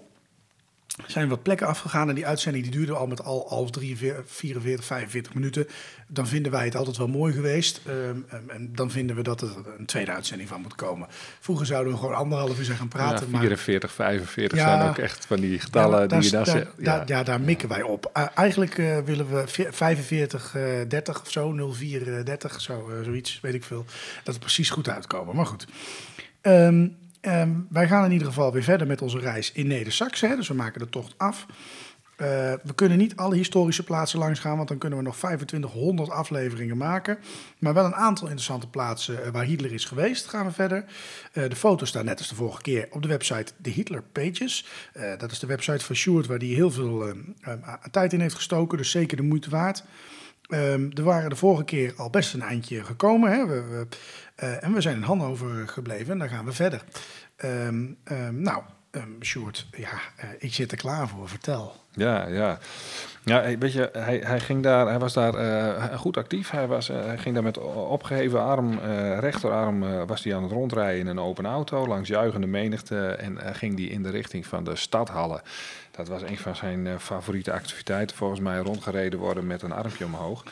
Zijn 1.07 1.29
wat 1.29 1.43
plekken 1.43 1.67
afgegaan 1.67 2.09
en 2.09 2.15
die 2.15 2.25
uitzending 2.27 2.63
die 2.63 2.73
duurde 2.73 2.93
al 2.93 3.07
met 3.07 3.23
al, 3.23 3.49
al 3.49 3.69
43, 3.69 4.23
44, 4.27 4.85
45 4.85 5.33
minuten. 5.33 5.67
Dan 6.07 6.27
vinden 6.27 6.51
wij 6.51 6.65
het 6.65 6.75
altijd 6.75 6.97
wel 6.97 7.07
mooi 7.07 7.33
geweest. 7.33 7.81
Ehm, 7.85 7.95
ehm, 8.29 8.49
en 8.49 8.69
dan 8.75 8.91
vinden 8.91 9.15
we 9.15 9.21
dat 9.21 9.41
er 9.41 9.49
een 9.77 9.85
tweede 9.85 10.11
uitzending 10.11 10.49
van 10.49 10.61
moet 10.61 10.75
komen. 10.75 11.07
Vroeger 11.39 11.65
zouden 11.65 11.93
we 11.93 11.99
gewoon 11.99 12.15
anderhalf 12.15 12.57
uur 12.59 12.65
zijn 12.65 12.77
gaan 12.77 12.87
praten. 12.87 13.25
ja, 13.25 13.31
maar 13.31 13.39
44, 13.39 13.91
45 13.91 14.57
Ja. 14.57 14.77
zijn 14.77 14.89
ook 14.89 14.97
echt 14.97 15.25
van 15.25 15.39
die 15.39 15.59
getallen 15.59 15.99
ja, 16.01 16.07
die 16.07 16.23
je 16.23 16.29
daar, 16.29 16.45
zegt. 16.45 17.07
ja, 17.07 17.23
daar 17.23 17.41
mikken 17.41 17.69
wij 17.69 17.81
op. 17.81 18.11
Uh, 18.17 18.25
eigenlijk 18.35 18.77
uh, 18.77 18.97
willen 18.99 19.29
we 19.29 19.43
45, 19.71 20.55
uh, 20.55 20.63
30 20.87 21.21
of 21.21 21.31
zo, 21.31 21.71
04, 21.71 22.25
30, 22.25 22.61
zo, 22.61 22.89
uh, 22.89 23.03
zoiets, 23.03 23.39
weet 23.41 23.53
ik 23.53 23.63
veel. 23.63 23.85
Dat 24.23 24.33
het 24.33 24.39
precies 24.43 24.69
goed 24.69 24.89
uitkomen. 24.89 25.35
Maar 25.35 25.45
goed. 25.45 25.67
Um, 26.41 26.97
um, 27.21 27.67
wij 27.69 27.87
gaan 27.87 28.05
in 28.05 28.11
ieder 28.11 28.27
geval 28.27 28.51
weer 28.51 28.63
verder 28.63 28.87
met 28.87 29.01
onze 29.01 29.19
reis 29.19 29.51
in 29.51 29.67
Neder-Saxen. 29.67 30.35
Dus 30.35 30.47
we 30.47 30.53
maken 30.53 30.79
de 30.79 30.89
tocht 30.89 31.13
af. 31.17 31.45
Uh, 32.21 32.27
we 32.63 32.73
kunnen 32.75 32.97
niet 32.97 33.15
alle 33.15 33.35
historische 33.35 33.83
plaatsen 33.83 34.19
langs 34.19 34.39
gaan, 34.39 34.55
want 34.55 34.67
dan 34.67 34.77
kunnen 34.77 34.97
we 34.97 35.03
nog 35.03 35.15
2500 35.15 36.09
afleveringen 36.09 36.77
maken. 36.77 37.17
Maar 37.59 37.73
wel 37.73 37.85
een 37.85 37.95
aantal 37.95 38.27
interessante 38.27 38.67
plaatsen 38.67 39.19
uh, 39.25 39.27
waar 39.31 39.43
Hitler 39.43 39.73
is 39.73 39.85
geweest, 39.85 40.27
gaan 40.27 40.45
we 40.45 40.51
verder. 40.51 40.85
Uh, 41.33 41.49
de 41.49 41.55
foto's 41.55 41.89
staan 41.89 42.05
net 42.05 42.17
als 42.17 42.27
de 42.27 42.35
vorige 42.35 42.61
keer 42.61 42.87
op 42.91 43.01
de 43.01 43.07
website 43.07 43.53
de 43.57 43.69
Hitler 43.69 44.03
Pages. 44.11 44.65
dat 45.17 45.31
is 45.31 45.39
de 45.39 45.47
website 45.47 45.85
van 45.85 45.95
Sjoerd, 45.95 46.27
waar 46.27 46.37
hij 46.37 46.47
heel 46.47 46.71
veel 46.71 47.13
tijd 47.91 48.13
in 48.13 48.21
heeft 48.21 48.35
gestoken, 48.35 48.77
dus 48.77 48.91
zeker 48.91 49.17
de 49.17 49.23
moeite 49.23 49.49
waard. 49.49 49.83
Um, 50.51 50.91
er 50.93 51.03
waren 51.03 51.29
de 51.29 51.35
vorige 51.35 51.63
keer 51.63 51.93
al 51.97 52.09
best 52.09 52.33
een 52.33 52.41
eindje 52.41 52.83
gekomen. 52.83 53.31
Hè? 53.31 53.45
We, 53.45 53.63
we, 53.63 54.45
en 54.45 54.73
we 54.73 54.81
zijn 54.81 54.95
in 54.95 55.01
Hannover 55.01 55.67
gebleven 55.67 56.11
en 56.11 56.19
daar 56.19 56.29
gaan 56.29 56.45
we 56.45 56.51
verder. 56.51 56.83
Um, 57.45 57.97
um, 58.11 58.41
nou, 58.41 58.63
Sjoerd, 59.21 59.67
ja, 59.71 59.91
uh, 60.23 60.29
ik 60.39 60.53
zit 60.53 60.71
er 60.71 60.77
klaar 60.77 61.07
voor. 61.07 61.29
Vertel. 61.29 61.75
Ja, 61.91 62.27
ja. 62.27 62.59
Ja, 63.23 63.57
weet 63.57 63.73
je, 63.73 63.89
hij, 63.93 64.17
hij, 64.17 64.39
ging 64.39 64.63
daar, 64.63 64.87
hij 64.87 64.99
was 64.99 65.13
daar 65.13 65.33
eh, 65.33 65.97
goed 65.97 66.17
actief. 66.17 66.49
Hij, 66.49 66.67
was, 66.67 66.89
eh, 66.89 67.05
hij 67.05 67.17
ging 67.17 67.33
daar 67.33 67.43
met 67.43 67.57
opgeheven 67.73 68.43
arm, 68.43 68.79
eh, 68.79 69.17
rechterarm, 69.19 70.05
was 70.05 70.23
hij 70.23 70.35
aan 70.35 70.43
het 70.43 70.51
rondrijden 70.51 70.99
in 70.99 71.07
een 71.07 71.19
open 71.19 71.45
auto 71.45 71.87
langs 71.87 72.09
juichende 72.09 72.47
menigte. 72.47 73.07
En 73.07 73.55
ging 73.55 73.75
die 73.75 73.89
in 73.89 74.03
de 74.03 74.09
richting 74.09 74.45
van 74.45 74.63
de 74.63 74.75
stadhallen. 74.75 75.41
Dat 75.99 76.07
was 76.07 76.21
een 76.21 76.37
van 76.37 76.55
zijn 76.55 76.85
uh, 76.85 76.97
favoriete 76.97 77.51
activiteiten. 77.51 78.17
Volgens 78.17 78.39
mij 78.39 78.57
rondgereden 78.57 79.19
worden 79.19 79.47
met 79.47 79.61
een 79.61 79.71
armpje 79.71 80.05
omhoog. 80.05 80.43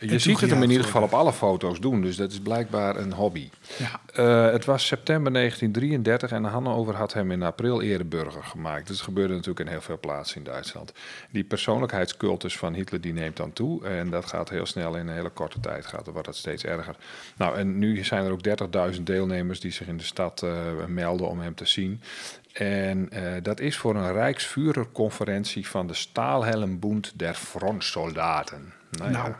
Je 0.00 0.18
ziet 0.18 0.40
het 0.40 0.50
hem 0.50 0.62
in 0.62 0.70
ieder 0.70 0.84
geval 0.84 1.02
op 1.02 1.12
alle 1.12 1.32
foto's 1.32 1.80
doen. 1.80 2.02
Dus 2.02 2.16
dat 2.16 2.32
is 2.32 2.40
blijkbaar 2.40 2.96
een 2.96 3.12
hobby. 3.12 3.50
Ja. 3.78 4.00
Uh, 4.16 4.52
het 4.52 4.64
was 4.64 4.86
september 4.86 5.32
1933 5.32 6.30
en 6.30 6.44
Hannover 6.44 6.94
had 6.94 7.12
hem 7.12 7.30
in 7.30 7.42
april 7.42 7.82
ereburger 7.82 8.42
gemaakt. 8.42 8.88
Dat 8.88 9.00
gebeurde 9.00 9.32
natuurlijk 9.32 9.60
in 9.60 9.72
heel 9.72 9.80
veel 9.80 9.98
plaatsen 9.98 10.36
in 10.36 10.44
Duitsland. 10.44 10.92
Die 11.30 11.44
persoonlijkheidscultus 11.44 12.56
van 12.56 12.74
Hitler 12.74 13.00
die 13.00 13.12
neemt 13.12 13.36
dan 13.36 13.52
toe. 13.52 13.86
En 13.86 14.10
dat 14.10 14.26
gaat 14.26 14.48
heel 14.48 14.66
snel 14.66 14.96
in 14.96 15.08
een 15.08 15.14
hele 15.14 15.30
korte 15.30 15.60
tijd. 15.60 15.86
Gaat, 15.86 16.04
dan 16.04 16.12
wordt 16.12 16.28
het 16.28 16.36
steeds 16.36 16.64
erger. 16.64 16.96
Nou, 17.36 17.56
en 17.56 17.78
nu 17.78 18.04
zijn 18.04 18.24
er 18.24 18.32
ook 18.32 18.92
30.000 18.94 19.02
deelnemers 19.02 19.60
die 19.60 19.72
zich 19.72 19.86
in 19.86 19.96
de 19.96 20.04
stad 20.04 20.42
uh, 20.44 20.50
melden 20.86 21.28
om 21.28 21.40
hem 21.40 21.54
te 21.54 21.66
zien. 21.66 22.02
En 22.52 23.08
uh, 23.12 23.32
dat 23.42 23.60
is 23.60 23.76
voor 23.76 23.96
een 23.96 24.12
Rijksvuurerconferentie 24.12 25.68
van 25.68 25.86
de 25.86 25.94
Staalhelmbund 25.94 27.12
der 27.14 27.34
Frontsoldaten. 27.34 28.72
Nou, 28.90 29.10
nou 29.10 29.32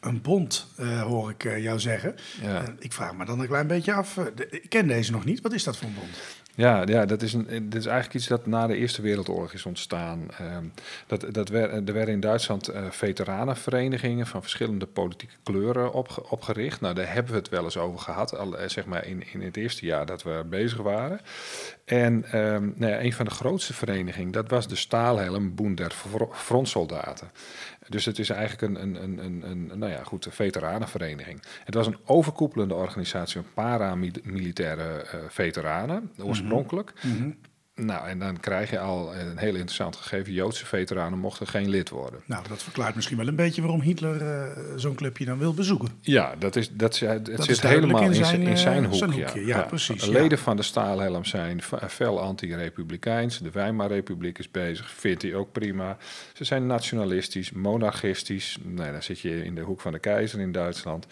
een 0.00 0.20
bond, 0.20 0.66
uh, 0.80 1.02
hoor 1.02 1.30
ik 1.30 1.44
uh, 1.44 1.62
jou 1.62 1.78
zeggen. 1.78 2.16
Ja. 2.42 2.62
ik 2.78 2.92
vraag 2.92 3.14
me 3.14 3.24
dan 3.24 3.40
een 3.40 3.46
klein 3.46 3.66
beetje 3.66 3.92
af. 3.92 4.16
ik 4.50 4.66
ken 4.68 4.86
deze 4.86 5.12
nog 5.12 5.24
niet. 5.24 5.40
Wat 5.40 5.52
is 5.52 5.64
dat 5.64 5.76
voor 5.76 5.88
een 5.88 5.94
bond? 5.94 6.18
Ja, 6.60 6.82
ja 6.84 7.06
dat, 7.06 7.22
is 7.22 7.32
een, 7.32 7.46
dat 7.68 7.80
is 7.80 7.86
eigenlijk 7.86 8.14
iets 8.14 8.26
dat 8.26 8.46
na 8.46 8.66
de 8.66 8.76
Eerste 8.76 9.02
Wereldoorlog 9.02 9.52
is 9.52 9.66
ontstaan. 9.66 10.28
Um, 10.56 10.72
dat, 11.06 11.26
dat 11.34 11.48
wer, 11.48 11.70
er 11.70 11.92
werden 11.92 12.14
in 12.14 12.20
Duitsland 12.20 12.70
uh, 12.70 12.90
veteranenverenigingen 12.90 14.26
van 14.26 14.40
verschillende 14.40 14.86
politieke 14.86 15.34
kleuren 15.42 15.92
opge, 15.92 16.30
opgericht. 16.30 16.80
Nou, 16.80 16.94
daar 16.94 17.12
hebben 17.12 17.32
we 17.32 17.38
het 17.38 17.48
wel 17.48 17.64
eens 17.64 17.76
over 17.76 17.98
gehad, 17.98 18.38
al, 18.38 18.56
zeg 18.66 18.86
maar 18.86 19.06
in, 19.06 19.22
in 19.32 19.42
het 19.42 19.56
eerste 19.56 19.86
jaar 19.86 20.06
dat 20.06 20.22
we 20.22 20.44
bezig 20.50 20.78
waren. 20.78 21.20
En 21.84 22.38
um, 22.38 22.74
nou 22.76 22.92
ja, 22.92 23.00
een 23.00 23.12
van 23.12 23.24
de 23.24 23.30
grootste 23.30 23.74
verenigingen, 23.74 24.32
dat 24.32 24.50
was 24.50 24.68
de 24.68 24.76
Staalhelm 24.76 25.54
Bund 25.54 25.76
der 25.76 25.92
Frontsoldaten. 26.32 27.30
Dus 27.90 28.04
het 28.04 28.18
is 28.18 28.30
eigenlijk 28.30 28.62
een, 28.62 28.82
een, 28.82 29.24
een, 29.24 29.42
een, 29.50 29.78
nou 29.78 29.92
ja, 29.92 30.02
goed, 30.02 30.26
veteranenvereniging. 30.30 31.42
Het 31.64 31.74
was 31.74 31.86
een 31.86 31.98
overkoepelende 32.04 32.74
organisatie 32.74 33.40
van 33.40 33.50
paramilitaire 33.54 35.04
uh, 35.14 35.20
veteranen, 35.28 36.12
oorspronkelijk. 36.18 36.92
Mm 37.02 37.36
nou, 37.84 38.08
en 38.08 38.18
dan 38.18 38.40
krijg 38.40 38.70
je 38.70 38.78
al 38.78 39.14
een 39.14 39.38
heel 39.38 39.54
interessant 39.54 39.96
gegeven. 39.96 40.32
Joodse 40.32 40.66
veteranen 40.66 41.18
mochten 41.18 41.46
geen 41.46 41.68
lid 41.68 41.88
worden. 41.88 42.20
Nou, 42.24 42.48
dat 42.48 42.62
verklaart 42.62 42.94
misschien 42.94 43.16
wel 43.16 43.28
een 43.28 43.36
beetje 43.36 43.60
waarom 43.60 43.80
Hitler 43.80 44.22
uh, 44.22 44.62
zo'n 44.76 44.94
clubje 44.94 45.24
dan 45.24 45.38
wil 45.38 45.54
bezoeken. 45.54 45.88
Ja, 46.00 46.34
dat, 46.38 46.56
is, 46.56 46.70
dat, 46.72 46.98
het 46.98 47.26
dat 47.26 47.44
zit 47.44 47.60
helemaal 47.60 48.02
in 48.02 48.14
zijn, 48.14 48.42
in 48.42 48.58
zijn, 48.58 48.84
hoek, 48.84 48.94
zijn 48.94 49.12
hoekje. 49.12 49.40
Ja, 49.40 49.56
ja, 49.56 49.62
precies. 49.62 50.06
Leden 50.06 50.38
van 50.38 50.56
de 50.56 50.62
Staalhelm 50.62 51.24
zijn 51.24 51.62
fel 51.88 52.20
anti-republikeins. 52.20 53.38
De 53.38 53.50
Weimarrepubliek 53.50 54.38
is 54.38 54.50
bezig, 54.50 54.90
vindt 54.90 55.22
hij 55.22 55.34
ook 55.34 55.52
prima. 55.52 55.96
Ze 56.32 56.44
zijn 56.44 56.66
nationalistisch, 56.66 57.50
monarchistisch. 57.50 58.58
Nee, 58.62 58.92
dan 58.92 59.02
zit 59.02 59.20
je 59.20 59.44
in 59.44 59.54
de 59.54 59.60
hoek 59.60 59.80
van 59.80 59.92
de 59.92 59.98
keizer 59.98 60.40
in 60.40 60.52
Duitsland. 60.52 61.06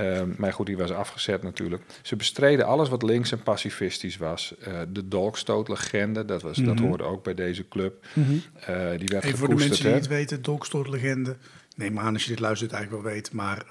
Uh, 0.00 0.22
maar 0.36 0.52
goed, 0.52 0.66
die 0.66 0.76
was 0.76 0.90
afgezet 0.90 1.42
natuurlijk. 1.42 1.82
Ze 2.02 2.16
bestreden 2.16 2.66
alles 2.66 2.88
wat 2.88 3.02
links 3.02 3.32
en 3.32 3.42
pacifistisch 3.42 4.16
was. 4.16 4.54
Uh, 4.68 4.80
de 4.88 5.08
dolkstootlegende, 5.08 6.24
dat, 6.24 6.42
was, 6.42 6.56
dat 6.56 6.74
mhm. 6.74 6.84
hoorde 6.84 7.04
ook 7.04 7.24
bij 7.24 7.34
deze 7.34 7.68
club. 7.68 8.04
Mm 8.12 8.24
-hmm. 8.24 8.42
uh, 8.60 8.98
die 8.98 9.08
werd 9.08 9.24
Even 9.24 9.38
voor 9.38 9.48
de 9.48 9.54
mensen 9.54 9.84
die 9.84 9.94
het 9.94 10.06
weten, 10.06 10.42
dolkstootlegende. 10.42 11.36
Nee, 11.76 11.90
maar 11.90 12.04
aan 12.04 12.12
als 12.12 12.22
je 12.22 12.30
dit 12.30 12.40
luistert 12.40 12.72
eigenlijk 12.72 13.04
wel 13.04 13.12
weet. 13.12 13.32
Maar 13.32 13.64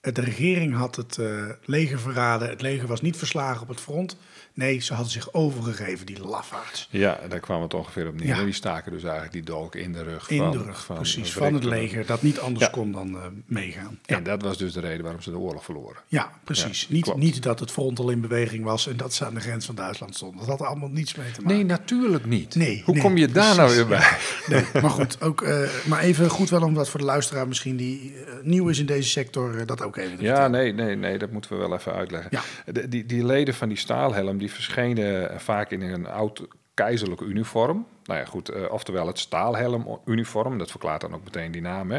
eh, 0.00 0.14
de 0.14 0.20
regering 0.20 0.74
had 0.74 0.96
het 0.96 1.18
leger 1.64 1.98
verraden. 2.00 2.48
Het 2.48 2.62
leger 2.62 2.86
was 2.88 3.00
niet 3.00 3.16
verslagen 3.16 3.62
op 3.62 3.68
het 3.68 3.80
front. 3.80 4.16
Nee, 4.60 4.80
ze 4.80 4.94
hadden 4.94 5.12
zich 5.12 5.32
overgegeven, 5.32 6.06
die 6.06 6.20
lafaards. 6.20 6.88
Ja, 6.90 7.20
daar 7.28 7.40
kwam 7.40 7.62
het 7.62 7.74
ongeveer 7.74 8.08
op 8.08 8.18
neer. 8.20 8.26
Ja. 8.26 8.44
Die 8.44 8.52
staken 8.52 8.92
dus 8.92 9.02
eigenlijk 9.02 9.32
die 9.32 9.42
dolk 9.42 9.74
in 9.74 9.92
de 9.92 10.02
rug. 10.02 10.30
In 10.30 10.38
van, 10.38 10.50
de 10.50 10.62
rug, 10.62 10.84
van, 10.84 10.96
precies. 10.96 11.32
Van 11.32 11.54
het 11.54 11.64
leger, 11.64 12.06
dat 12.06 12.22
niet 12.22 12.38
anders 12.38 12.70
kon 12.70 12.92
dan 12.92 13.08
uh, 13.14 13.20
meegaan. 13.46 13.98
Ja. 14.04 14.16
En 14.16 14.22
dat 14.22 14.42
was 14.42 14.58
dus 14.58 14.72
de 14.72 14.80
reden 14.80 15.02
waarom 15.02 15.22
ze 15.22 15.30
de 15.30 15.38
oorlog 15.38 15.64
verloren. 15.64 15.96
Ja, 16.06 16.30
precies. 16.44 16.88
niet, 16.88 17.16
niet 17.16 17.42
dat 17.42 17.60
het 17.60 17.70
front 17.70 17.98
al 17.98 18.10
in 18.10 18.20
beweging 18.20 18.64
was 18.64 18.86
en 18.86 18.96
dat 18.96 19.14
ze 19.14 19.24
aan 19.24 19.34
de 19.34 19.40
grens 19.40 19.66
van 19.66 19.74
Duitsland 19.74 20.14
stonden. 20.16 20.38
Dat 20.38 20.58
had 20.58 20.68
allemaal 20.68 20.88
niets 20.88 21.14
mee 21.14 21.30
te 21.30 21.40
maken. 21.40 21.56
Nee, 21.56 21.64
natuurlijk 21.64 22.26
niet. 22.26 22.54
Nee, 22.54 22.82
Hoe 22.84 22.98
kom 22.98 23.16
je 23.16 23.28
daar 23.28 23.56
nou 23.56 23.74
weer 23.74 23.86
bij? 23.86 24.16
Nee, 24.46 24.64
maar 24.82 24.90
goed, 24.90 25.22
ook, 25.22 25.40
uh, 25.40 25.68
maar 25.86 26.00
even 26.00 26.30
goed 26.30 26.50
wel 26.50 26.62
om 26.62 26.74
dat 26.74 26.88
voor 26.88 27.00
de 27.00 27.06
luisteraar 27.06 27.48
misschien 27.48 27.76
die 27.76 28.14
uh, 28.14 28.20
nieuw 28.42 28.68
is 28.68 28.78
in 28.78 28.86
deze 28.86 29.08
sector, 29.08 29.66
dat 29.66 29.82
ook 29.82 29.96
even 29.96 30.16
Ja, 30.20 30.48
nee, 30.48 30.72
nee, 30.72 30.96
nee, 30.96 31.18
dat 31.18 31.30
moeten 31.30 31.50
we 31.52 31.56
wel 31.56 31.74
even 31.74 31.92
uitleggen. 31.92 32.40
De, 32.64 32.88
die, 32.88 33.06
die 33.06 33.24
leden 33.24 33.54
van 33.54 33.68
die 33.68 33.78
staalhelm, 33.78 34.38
die 34.38 34.49
verschenen 34.52 35.30
eh, 35.30 35.38
vaak 35.38 35.70
in 35.70 35.82
een 35.82 36.06
oud 36.06 36.46
keizerlijk 36.74 37.20
uniform. 37.20 37.86
Nou 38.04 38.20
ja, 38.20 38.26
goed, 38.26 38.50
uh, 38.50 38.70
oftewel 38.70 39.06
het 39.06 39.18
staalhelm-uniform, 39.18 40.58
dat 40.58 40.70
verklaart 40.70 41.00
dan 41.00 41.14
ook 41.14 41.24
meteen 41.24 41.52
die 41.52 41.60
naam. 41.60 41.90
Hè. 41.90 41.98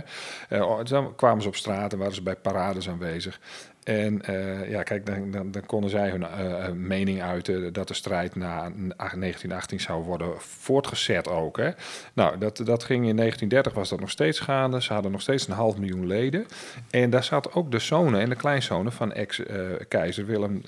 Dan 0.84 1.16
kwamen 1.16 1.42
ze 1.42 1.48
op 1.48 1.56
straat 1.56 1.94
en 1.94 2.00
waren 2.00 2.14
ze 2.14 2.24
bij 2.24 2.36
parades 2.36 2.90
aanwezig. 2.90 3.40
En 3.84 4.22
uh, 4.30 4.70
ja, 4.70 4.84
kijk, 4.84 5.06
dan, 5.06 5.32
dan, 5.32 5.52
dan, 5.52 5.66
konden 5.66 5.90
zij 5.90 6.10
hun 6.10 6.22
uh, 6.22 6.70
mening 6.70 7.22
uiten 7.22 7.74
dat 7.74 7.88
de 7.88 7.94
strijd 7.94 8.36
na 8.36 8.60
1918 8.60 9.80
zou 9.80 10.04
worden 10.04 10.34
voortgezet 10.38 11.28
ook. 11.28 11.58
Hè. 11.58 11.70
Nou, 12.14 12.38
dat, 12.38 12.58
dat 12.58 12.84
ging 12.84 13.08
in 13.08 13.16
1930 13.16 13.74
was 13.74 13.90
dat 13.90 14.00
nog 14.00 14.10
steeds 14.10 14.40
gaande. 14.40 14.82
Ze 14.82 14.94
hadden 14.94 15.12
nog 15.12 15.22
steeds 15.22 15.48
een 15.48 15.54
half 15.54 15.78
miljoen 15.78 16.08
leden. 16.08 16.46
En 16.90 17.10
daar 17.10 17.24
zat 17.24 17.54
ook 17.54 17.72
de 17.72 17.80
zonen 17.80 18.22
en 18.22 18.30
de 18.30 18.36
kleinzonen 18.36 18.92
van 18.92 19.14
ex-keizer 19.14 20.26
Willem 20.26 20.62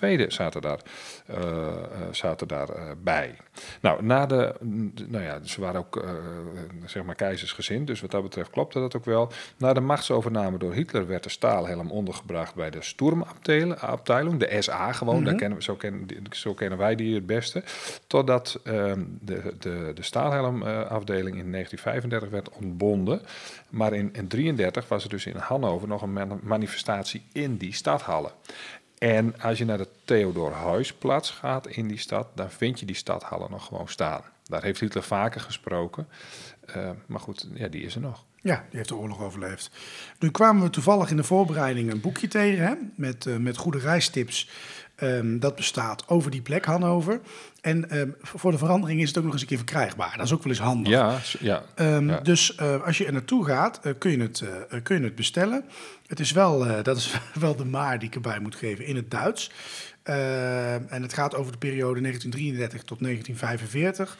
II 0.00 0.24
zaten 0.28 0.62
daar, 0.62 0.80
zaten 2.10 2.48
daar 2.48 2.68
bij. 3.02 3.36
Nou, 3.80 4.04
na 4.04 4.26
de, 4.26 4.54
nou 5.08 5.24
ja, 5.24 5.38
ze 5.44 5.60
waren 5.60 5.80
ook 5.80 6.04
zeg 6.84 7.02
maar 7.02 7.14
keizersgezind, 7.14 7.86
dus 7.86 8.00
wat 8.00 8.10
dat 8.10 8.22
betreft 8.22 8.50
klopte 8.50 8.78
dat 8.78 8.96
ook 8.96 9.04
wel. 9.04 9.32
Na 9.56 9.72
de 9.72 9.80
machtsovername 9.80 10.58
door 10.58 10.72
Hitler 10.72 11.06
werd 11.06 11.22
de 11.22 11.28
staalhelm 11.28 11.90
ondergebracht 11.90 12.54
bij 12.60 12.70
de 12.70 12.82
Sturmabteilung, 12.82 14.38
de 14.38 14.56
SA 14.62 14.92
gewoon, 14.92 15.18
mm 15.18 15.24
daar 15.24 15.34
kennen 15.34 15.58
we, 15.58 15.64
zo, 15.64 15.74
kennen, 15.74 16.08
zo 16.30 16.54
kennen 16.54 16.78
wij 16.78 16.94
die 16.94 17.14
het 17.14 17.26
beste. 17.26 17.62
Totdat 18.06 18.60
um, 18.64 19.18
de, 19.20 19.54
de, 19.58 19.92
de 19.94 20.02
staalhelmafdeling 20.02 21.36
in 21.36 21.52
1935 21.52 22.28
werd 22.28 22.50
ontbonden. 22.50 23.20
Maar 23.68 23.92
in 23.92 24.12
1933 24.12 24.88
was 24.88 25.04
er 25.04 25.10
dus 25.10 25.26
in 25.26 25.36
Hannover 25.36 25.88
nog 25.88 26.02
een 26.02 26.40
manifestatie 26.42 27.22
in 27.32 27.56
die 27.56 27.74
stadhallen. 27.74 28.32
En 28.98 29.40
als 29.40 29.58
je 29.58 29.64
naar 29.64 29.78
de 29.78 29.88
Theodor 30.04 30.52
Huisplatz 30.52 31.32
gaat 31.32 31.66
in 31.66 31.88
die 31.88 31.98
stad, 31.98 32.28
dan 32.34 32.50
vind 32.50 32.80
je 32.80 32.86
die 32.86 32.96
stadhallen 32.96 33.50
nog 33.50 33.66
gewoon 33.66 33.88
staan. 33.88 34.22
Daar 34.44 34.62
heeft 34.62 34.80
Hitler 34.80 35.02
vaker 35.02 35.40
gesproken. 35.40 36.08
Uh, 36.76 36.90
maar 37.06 37.20
goed, 37.20 37.48
ja, 37.54 37.68
die 37.68 37.82
is 37.82 37.94
er 37.94 38.00
nog. 38.00 38.24
Ja, 38.42 38.64
die 38.68 38.76
heeft 38.76 38.88
de 38.88 38.96
oorlog 38.96 39.20
overleefd. 39.20 39.70
Nu 40.18 40.30
kwamen 40.30 40.62
we 40.62 40.70
toevallig 40.70 41.10
in 41.10 41.16
de 41.16 41.24
voorbereiding 41.24 41.90
een 41.90 42.00
boekje 42.00 42.28
tegen 42.28 42.66
hè, 42.66 42.74
met, 42.94 43.26
uh, 43.26 43.36
met 43.36 43.56
goede 43.56 43.78
reistips. 43.78 44.48
Um, 45.02 45.38
dat 45.38 45.56
bestaat 45.56 46.08
over 46.08 46.30
die 46.30 46.42
plek, 46.42 46.64
Hannover. 46.64 47.20
En 47.60 47.98
um, 47.98 48.16
voor 48.22 48.50
de 48.50 48.58
verandering 48.58 49.00
is 49.00 49.08
het 49.08 49.18
ook 49.18 49.24
nog 49.24 49.32
eens 49.32 49.42
een 49.42 49.48
keer 49.48 49.56
verkrijgbaar. 49.56 50.16
Dat 50.16 50.26
is 50.26 50.32
ook 50.32 50.42
wel 50.42 50.52
eens 50.52 50.62
handig. 50.62 50.92
Ja, 50.92 51.18
ja, 51.40 51.62
um, 51.76 52.08
ja. 52.08 52.20
Dus 52.20 52.56
uh, 52.60 52.82
als 52.82 52.98
je 52.98 53.06
er 53.06 53.12
naartoe 53.12 53.44
gaat, 53.44 53.80
uh, 53.84 53.92
kun, 53.98 54.10
je 54.10 54.18
het, 54.18 54.40
uh, 54.40 54.80
kun 54.82 54.98
je 54.98 55.04
het 55.04 55.14
bestellen. 55.14 55.64
Het 56.06 56.20
is 56.20 56.32
wel, 56.32 56.66
dat 56.82 56.96
is 56.96 57.20
wel 57.34 57.56
de 57.56 57.64
maar 57.64 57.98
die 57.98 58.08
ik 58.08 58.14
erbij 58.14 58.40
moet 58.40 58.54
geven, 58.54 58.84
in 58.84 58.96
het 58.96 59.10
Duits. 59.10 59.50
en 60.02 61.02
het 61.02 61.12
gaat 61.12 61.34
over 61.34 61.52
de 61.52 61.58
periode 61.58 62.00
1933 62.00 62.82
tot 62.82 62.98
1945. 63.00 64.18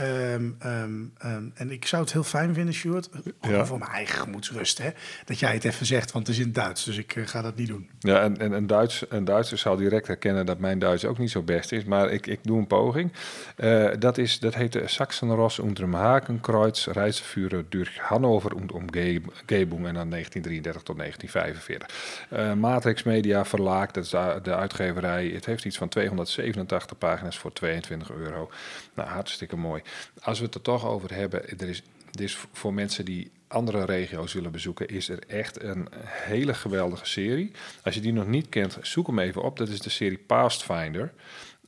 Um, 0.00 0.56
um, 0.66 1.12
um, 1.24 1.52
en 1.54 1.70
ik 1.70 1.86
zou 1.86 2.02
het 2.02 2.12
heel 2.12 2.22
fijn 2.22 2.54
vinden, 2.54 2.74
Sjoerd, 2.74 3.08
ja. 3.40 3.66
voor 3.66 3.78
mijn 3.78 3.90
eigen 3.90 4.18
gemoedsrust, 4.18 4.78
hè, 4.78 4.90
dat 5.24 5.38
jij 5.38 5.52
het 5.52 5.64
even 5.64 5.86
zegt, 5.86 6.12
want 6.12 6.26
het 6.26 6.36
is 6.36 6.44
in 6.44 6.52
Duits, 6.52 6.84
dus 6.84 6.96
ik 6.96 7.16
uh, 7.16 7.26
ga 7.26 7.42
dat 7.42 7.56
niet 7.56 7.68
doen. 7.68 7.88
Ja, 7.98 8.20
en, 8.20 8.38
en 8.38 8.52
een, 8.52 8.66
Duits, 8.66 9.04
een 9.08 9.24
Duitser 9.24 9.58
zal 9.58 9.76
direct 9.76 10.06
herkennen 10.06 10.46
dat 10.46 10.58
mijn 10.58 10.78
Duits 10.78 11.04
ook 11.04 11.18
niet 11.18 11.30
zo 11.30 11.42
best 11.42 11.72
is, 11.72 11.84
maar 11.84 12.10
ik, 12.10 12.26
ik 12.26 12.38
doe 12.42 12.58
een 12.58 12.66
poging. 12.66 13.12
Uh, 13.56 13.90
dat, 13.98 14.18
is, 14.18 14.38
dat 14.38 14.54
heet 14.54 14.72
de 14.72 14.88
Sachsenross 14.88 15.60
Hakenkreuz 15.90 16.86
Reiseführer 16.86 17.64
durch 17.68 17.98
Hannover 18.00 18.54
und 18.54 18.72
Umgebung 18.72 19.86
en 19.86 19.94
dan 19.94 20.10
1933 20.10 20.82
tot 20.82 20.98
1945. 20.98 22.26
Uh, 22.32 22.52
Matrix 22.52 23.02
Media 23.02 23.44
Verlaag, 23.44 23.90
dat 23.90 24.04
is 24.04 24.10
de, 24.10 24.38
de 24.42 24.54
uitgeverij, 24.54 25.26
het 25.26 25.46
heeft 25.46 25.64
iets 25.64 25.78
van 25.78 25.88
287 25.88 26.98
pagina's 26.98 27.38
voor 27.38 27.52
22 27.52 28.10
euro. 28.10 28.50
Nou, 28.94 29.08
hartstikke 29.08 29.56
mooi. 29.56 29.82
Als 30.22 30.38
we 30.38 30.44
het 30.44 30.54
er 30.54 30.62
toch 30.62 30.86
over 30.86 31.14
hebben, 31.14 31.58
er 31.58 31.68
is, 31.68 32.38
voor 32.52 32.74
mensen 32.74 33.04
die 33.04 33.30
andere 33.48 33.84
regio's 33.84 34.32
willen 34.32 34.50
bezoeken, 34.50 34.88
is 34.88 35.08
er 35.08 35.18
echt 35.26 35.62
een 35.62 35.88
hele 36.04 36.54
geweldige 36.54 37.06
serie. 37.06 37.50
Als 37.82 37.94
je 37.94 38.00
die 38.00 38.12
nog 38.12 38.26
niet 38.26 38.48
kent, 38.48 38.78
zoek 38.82 39.06
hem 39.06 39.18
even 39.18 39.42
op. 39.42 39.56
Dat 39.56 39.68
is 39.68 39.80
de 39.80 39.90
serie 39.90 40.18
Pastfinder. 40.18 41.12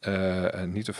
Uh, 0.08 0.62
niet 0.62 0.84
te 0.84 0.92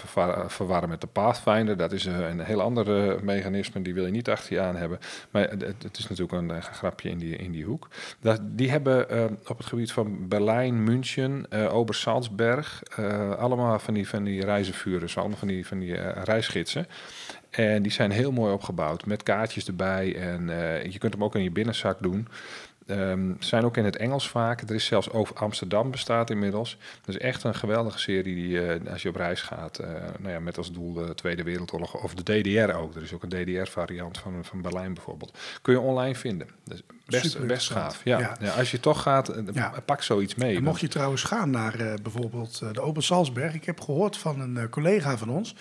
verwarren 0.46 0.88
met 0.88 1.00
de 1.00 1.06
Pathfinder. 1.06 1.76
Dat 1.76 1.92
is 1.92 2.04
een 2.04 2.40
heel 2.40 2.60
ander 2.60 3.24
mechanisme. 3.24 3.82
Die 3.82 3.94
wil 3.94 4.04
je 4.04 4.10
niet 4.10 4.28
achter 4.28 4.52
je 4.52 4.60
aan 4.60 4.76
hebben. 4.76 4.98
Maar 5.30 5.50
het, 5.50 5.98
is 5.98 6.08
natuurlijk 6.08 6.32
een, 6.32 6.62
grapje 6.62 7.10
in 7.10 7.18
die, 7.18 7.36
in 7.36 7.52
die 7.52 7.64
hoek. 7.64 7.88
Dat, 8.20 8.40
die 8.42 8.70
hebben 8.70 9.06
op 9.48 9.58
het 9.58 9.66
gebied 9.66 9.92
van 9.92 10.28
Berlijn, 10.28 10.84
München, 10.84 11.50
Obersalzberg... 11.70 12.82
allemaal 13.38 13.78
van 13.78 13.94
die, 13.94 14.08
van 14.08 14.24
die. 14.24 14.46
Allemaal 14.46 15.36
van 15.36 15.48
die, 15.48 15.66
van 15.66 15.78
die 15.78 15.94
reisgidsen. 16.00 16.86
En 17.50 17.82
die 17.82 17.92
zijn 17.92 18.10
heel 18.10 18.32
mooi 18.32 18.52
opgebouwd 18.52 19.06
met 19.06 19.22
kaartjes 19.22 19.66
erbij. 19.66 20.16
En 20.16 20.46
je 20.90 20.98
kunt 20.98 21.12
hem 21.12 21.24
ook 21.24 21.34
in 21.34 21.42
je 21.42 21.50
binnenzak 21.50 22.02
doen. 22.02 22.28
Um, 22.90 23.36
zijn 23.38 23.64
ook 23.64 23.76
in 23.76 23.84
het 23.84 23.96
Engels 23.96 24.28
vaak. 24.28 24.60
Er 24.60 24.74
is 24.74 24.84
zelfs 24.84 25.10
over 25.10 25.36
Amsterdam 25.36 25.90
bestaat 25.90 26.30
inmiddels. 26.30 26.78
Dat 27.04 27.14
is 27.14 27.20
echt 27.20 27.44
een 27.44 27.54
geweldige 27.54 27.98
serie 27.98 28.34
die 28.34 28.48
uh, 28.48 28.92
als 28.92 29.02
je 29.02 29.08
op 29.08 29.16
reis 29.16 29.42
gaat, 29.42 29.80
uh, 29.80 29.86
nou 30.18 30.32
ja, 30.32 30.40
met 30.40 30.58
als 30.58 30.72
doel 30.72 30.92
de 30.92 31.14
Tweede 31.14 31.42
Wereldoorlog 31.42 32.02
of 32.02 32.14
de 32.14 32.40
DDR 32.40 32.74
ook. 32.74 32.94
Er 32.94 33.02
is 33.02 33.12
ook 33.12 33.22
een 33.22 33.28
DDR-variant 33.28 34.18
van, 34.18 34.44
van 34.44 34.62
Berlijn 34.62 34.94
bijvoorbeeld. 34.94 35.38
Kun 35.62 35.72
je 35.72 35.80
online 35.80 36.14
vinden. 36.14 36.48
Dus 36.64 36.82
best, 37.06 37.46
best 37.46 37.70
gaaf. 37.70 38.00
Ja. 38.04 38.36
ja. 38.40 38.50
als 38.50 38.70
je 38.70 38.80
toch 38.80 39.02
gaat, 39.02 39.36
uh, 39.36 39.66
pak 39.84 40.02
zoiets 40.02 40.34
mee. 40.34 40.56
En 40.56 40.62
mocht 40.62 40.80
je 40.80 40.88
trouwens 40.88 41.22
gaan 41.22 41.50
naar 41.50 41.76
bijvoorbeeld 42.02 42.58
de 42.72 42.80
Open 42.80 43.02
Salzberg. 43.02 43.54
Ik 43.54 43.64
heb 43.64 43.80
gehoord 43.80 44.16
van 44.16 44.40
een 44.40 44.68
collega 44.68 45.16
van 45.16 45.28
ons 45.28 45.54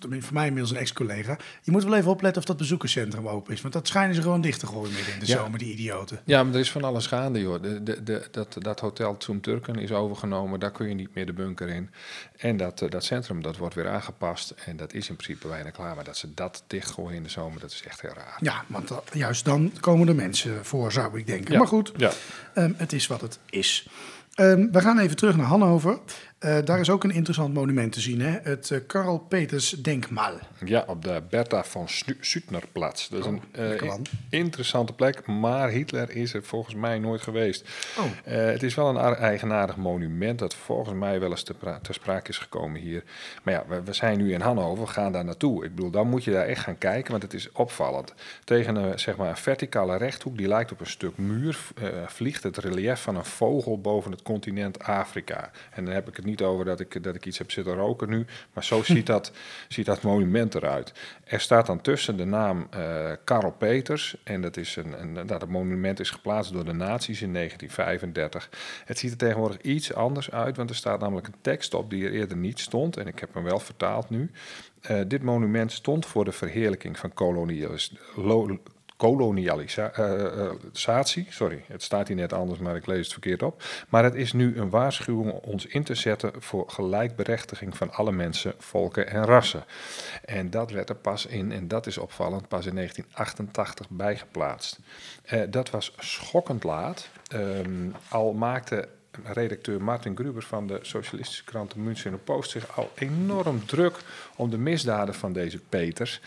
voor 0.00 0.32
mij 0.32 0.46
inmiddels 0.46 0.70
een 0.70 0.80
ex-collega. 0.80 1.38
Je 1.62 1.70
moet 1.70 1.84
wel 1.84 1.94
even 1.94 2.10
opletten 2.10 2.40
of 2.40 2.48
dat 2.48 2.56
bezoekerscentrum 2.56 3.28
open 3.28 3.52
is. 3.52 3.60
Want 3.60 3.74
dat 3.74 3.88
schijnen 3.88 4.14
ze 4.14 4.22
gewoon 4.22 4.40
dicht 4.40 4.60
te 4.60 4.66
gooien 4.66 4.92
midden 4.92 5.12
in 5.14 5.20
de 5.20 5.26
zomer, 5.26 5.58
die 5.58 5.72
idioten. 5.72 6.20
Ja, 6.24 6.44
maar 6.44 6.54
er 6.54 6.60
is 6.60 6.70
van 6.70 6.84
alles 6.84 7.06
gaande, 7.06 7.40
joh. 7.40 7.62
De, 7.62 7.82
de, 7.82 8.02
de, 8.02 8.28
dat, 8.30 8.56
dat 8.58 8.80
hotel 8.80 9.16
Zoom 9.18 9.40
Turken 9.40 9.74
is 9.76 9.92
overgenomen. 9.92 10.60
Daar 10.60 10.70
kun 10.70 10.88
je 10.88 10.94
niet 10.94 11.14
meer 11.14 11.26
de 11.26 11.32
bunker 11.32 11.68
in. 11.68 11.90
En 12.36 12.56
dat, 12.56 12.82
eh, 12.82 12.90
dat 12.90 13.04
centrum, 13.04 13.42
dat 13.42 13.56
wordt 13.56 13.74
weer 13.74 13.88
aangepast. 13.88 14.54
En 14.64 14.76
dat 14.76 14.92
is 14.92 15.08
in 15.08 15.16
principe 15.16 15.48
bijna 15.48 15.70
klaar. 15.70 15.94
Maar 15.94 16.04
dat 16.04 16.16
ze 16.16 16.34
dat 16.34 16.64
dichtgooien 16.66 17.16
in 17.16 17.22
de 17.22 17.28
zomer, 17.28 17.60
dat 17.60 17.70
is 17.70 17.82
echt 17.86 18.00
heel 18.00 18.12
raar. 18.14 18.36
Ja, 18.40 18.64
want 18.66 18.92
juist 19.12 19.44
dan 19.44 19.72
komen 19.80 20.08
er 20.08 20.14
mensen 20.14 20.64
voor, 20.64 20.92
zou 20.92 21.18
ik 21.18 21.26
denken. 21.26 21.58
Maar 21.58 21.66
goed, 21.66 21.92
ja. 21.96 22.12
Um, 22.54 22.74
het 22.76 22.92
is 22.92 23.06
wat 23.06 23.20
het 23.20 23.38
is. 23.50 23.88
Um, 24.40 24.72
we 24.72 24.80
gaan 24.80 24.98
even 24.98 25.16
terug 25.16 25.36
naar 25.36 25.46
Hannover. 25.46 25.98
Uh, 26.40 26.58
daar 26.64 26.80
is 26.80 26.90
ook 26.90 27.04
een 27.04 27.10
interessant 27.10 27.54
monument 27.54 27.92
te 27.92 28.00
zien, 28.00 28.20
hè? 28.20 28.38
het 28.42 28.70
uh, 28.70 28.78
Karl 28.86 29.18
Peters 29.18 29.70
Denkmal. 29.70 30.38
Ja, 30.64 30.84
op 30.86 31.02
de 31.02 31.22
Bertha 31.30 31.64
von 31.64 31.88
Suttnerplatz. 32.20 33.08
Dat 33.08 33.20
is 33.20 33.26
oh, 33.26 33.32
een 33.52 33.76
uh, 33.84 33.92
interessante 34.28 34.92
plek, 34.92 35.26
maar 35.26 35.68
Hitler 35.68 36.10
is 36.10 36.34
er 36.34 36.42
volgens 36.42 36.74
mij 36.74 36.98
nooit 36.98 37.20
geweest. 37.20 37.68
Oh. 37.98 38.04
het 38.24 38.62
is 38.62 38.74
wel 38.74 38.88
een 38.88 39.14
eigenaardig 39.14 39.76
monument 39.76 40.38
dat 40.38 40.54
volgens 40.54 40.94
mij 40.94 41.20
wel 41.20 41.30
eens 41.30 41.42
te, 41.42 41.54
ter 41.82 41.94
sprake 41.94 42.30
is 42.30 42.38
gekomen 42.38 42.80
hier. 42.80 43.04
Maar 43.42 43.54
ja, 43.54 43.64
we, 43.68 43.82
we, 43.82 43.92
zijn 43.92 44.18
nu 44.18 44.32
in 44.32 44.40
Hannover, 44.40 44.84
we 44.84 44.90
gaan 44.90 45.12
daar 45.12 45.24
naartoe. 45.24 45.64
Ik 45.64 45.74
bedoel, 45.74 45.90
dan 45.90 46.08
moet 46.08 46.24
je 46.24 46.30
daar 46.30 46.46
echt 46.46 46.62
gaan 46.62 46.78
kijken, 46.78 47.10
want 47.10 47.22
het 47.22 47.34
is 47.34 47.52
opvallend. 47.52 48.14
Tegen 48.44 48.76
een, 48.76 48.98
zeg 48.98 49.16
maar, 49.16 49.28
een 49.28 49.36
verticale 49.36 49.96
rechthoek, 49.96 50.36
die 50.36 50.48
lijkt 50.48 50.72
op 50.72 50.80
een 50.80 50.86
stuk 50.86 51.18
muur, 51.18 51.58
vliegt 52.06 52.42
het 52.42 52.56
relief 52.56 53.00
van 53.00 53.16
een 53.16 53.24
vogel 53.24 53.80
boven 53.80 54.10
het 54.10 54.22
continent 54.22 54.82
Afrika. 54.82 55.50
En 55.70 55.84
dan 55.84 55.94
heb 55.94 56.08
ik 56.08 56.16
het 56.16 56.24
niet 56.26 56.42
over 56.42 56.64
dat 56.64 56.80
ik, 56.80 57.02
dat 57.02 57.14
ik 57.14 57.26
iets 57.26 57.38
heb 57.38 57.50
zitten 57.50 57.74
roken 57.74 58.08
nu, 58.08 58.26
maar 58.52 58.64
zo 58.64 58.82
ziet, 58.82 59.06
dat, 59.16 59.32
ziet 59.68 59.86
dat 59.86 60.02
monument 60.02 60.54
eruit. 60.54 60.92
Er 61.24 61.40
staat 61.40 61.66
dan 61.66 61.80
tussen 61.80 62.16
de 62.16 62.24
naam 62.24 62.68
uh, 62.76 63.12
Karel 63.24 63.52
Peters 63.52 64.16
en 64.24 64.40
dat 64.40 64.56
is 64.56 64.76
een, 64.76 65.00
een, 65.00 65.26
dat 65.26 65.40
het 65.40 65.50
monument 65.50 66.00
is 66.00 66.10
geplaatst 66.10 66.52
door 66.52 66.64
de 66.64 66.72
nazi's 66.72 67.20
in 67.20 67.32
1935. 67.32 68.50
Het 68.84 68.98
ziet 68.98 69.10
er 69.10 69.16
tegenwoordig 69.16 69.60
iets 69.60 69.94
anders 69.94 70.30
uit, 70.30 70.56
want 70.56 70.70
er 70.70 70.76
staat 70.76 71.00
namelijk 71.00 71.26
een 71.26 71.40
tekst 71.40 71.74
op 71.74 71.90
die 71.90 72.04
er 72.04 72.12
eerder 72.12 72.36
niet 72.36 72.60
stond 72.60 72.96
en 72.96 73.06
ik 73.06 73.18
heb 73.18 73.34
hem 73.34 73.44
wel 73.44 73.60
vertaald 73.60 74.10
nu. 74.10 74.30
Uh, 74.90 75.00
dit 75.06 75.22
monument 75.22 75.72
stond 75.72 76.06
voor 76.06 76.24
de 76.24 76.32
verheerlijking 76.32 76.98
van 76.98 77.12
kolonialisme 77.12 77.98
kolonialisatie. 78.96 81.26
Sorry, 81.28 81.64
het 81.66 81.82
staat 81.82 82.08
hier 82.08 82.16
net 82.16 82.32
anders, 82.32 82.60
maar 82.60 82.76
ik 82.76 82.86
lees 82.86 82.98
het 82.98 83.12
verkeerd 83.12 83.42
op. 83.42 83.62
Maar 83.88 84.04
het 84.04 84.14
is 84.14 84.32
nu 84.32 84.56
een 84.56 84.70
waarschuwing 84.70 85.32
om 85.32 85.40
ons 85.42 85.66
in 85.66 85.84
te 85.84 85.94
zetten 85.94 86.32
voor 86.38 86.70
gelijkberechtiging 86.70 87.76
van 87.76 87.92
alle 87.92 88.12
mensen, 88.12 88.54
volken 88.58 89.08
en 89.08 89.24
rassen. 89.24 89.64
En 90.24 90.50
dat 90.50 90.70
werd 90.70 90.88
er 90.88 90.96
pas 90.96 91.26
in, 91.26 91.52
en 91.52 91.68
dat 91.68 91.86
is 91.86 91.98
opvallend, 91.98 92.48
pas 92.48 92.66
in 92.66 92.74
1988 92.74 93.90
bijgeplaatst. 93.90 94.78
Uh, 95.32 95.42
dat 95.48 95.70
was 95.70 95.92
schokkend 95.98 96.64
laat. 96.64 97.08
Um, 97.32 97.94
al 98.08 98.32
maakte 98.32 98.88
redacteur 99.24 99.82
Martin 99.82 100.16
Gruber 100.16 100.42
van 100.42 100.66
de 100.66 100.78
socialistische 100.82 101.44
krant 101.44 101.72
de 101.72 101.78
Münchener 101.78 102.18
Post 102.18 102.50
zich 102.50 102.76
al 102.76 102.90
enorm 102.94 103.66
druk 103.66 103.98
om 104.36 104.50
de 104.50 104.58
misdaden 104.58 105.14
van 105.14 105.32
deze 105.32 105.58
Peters. 105.58 106.20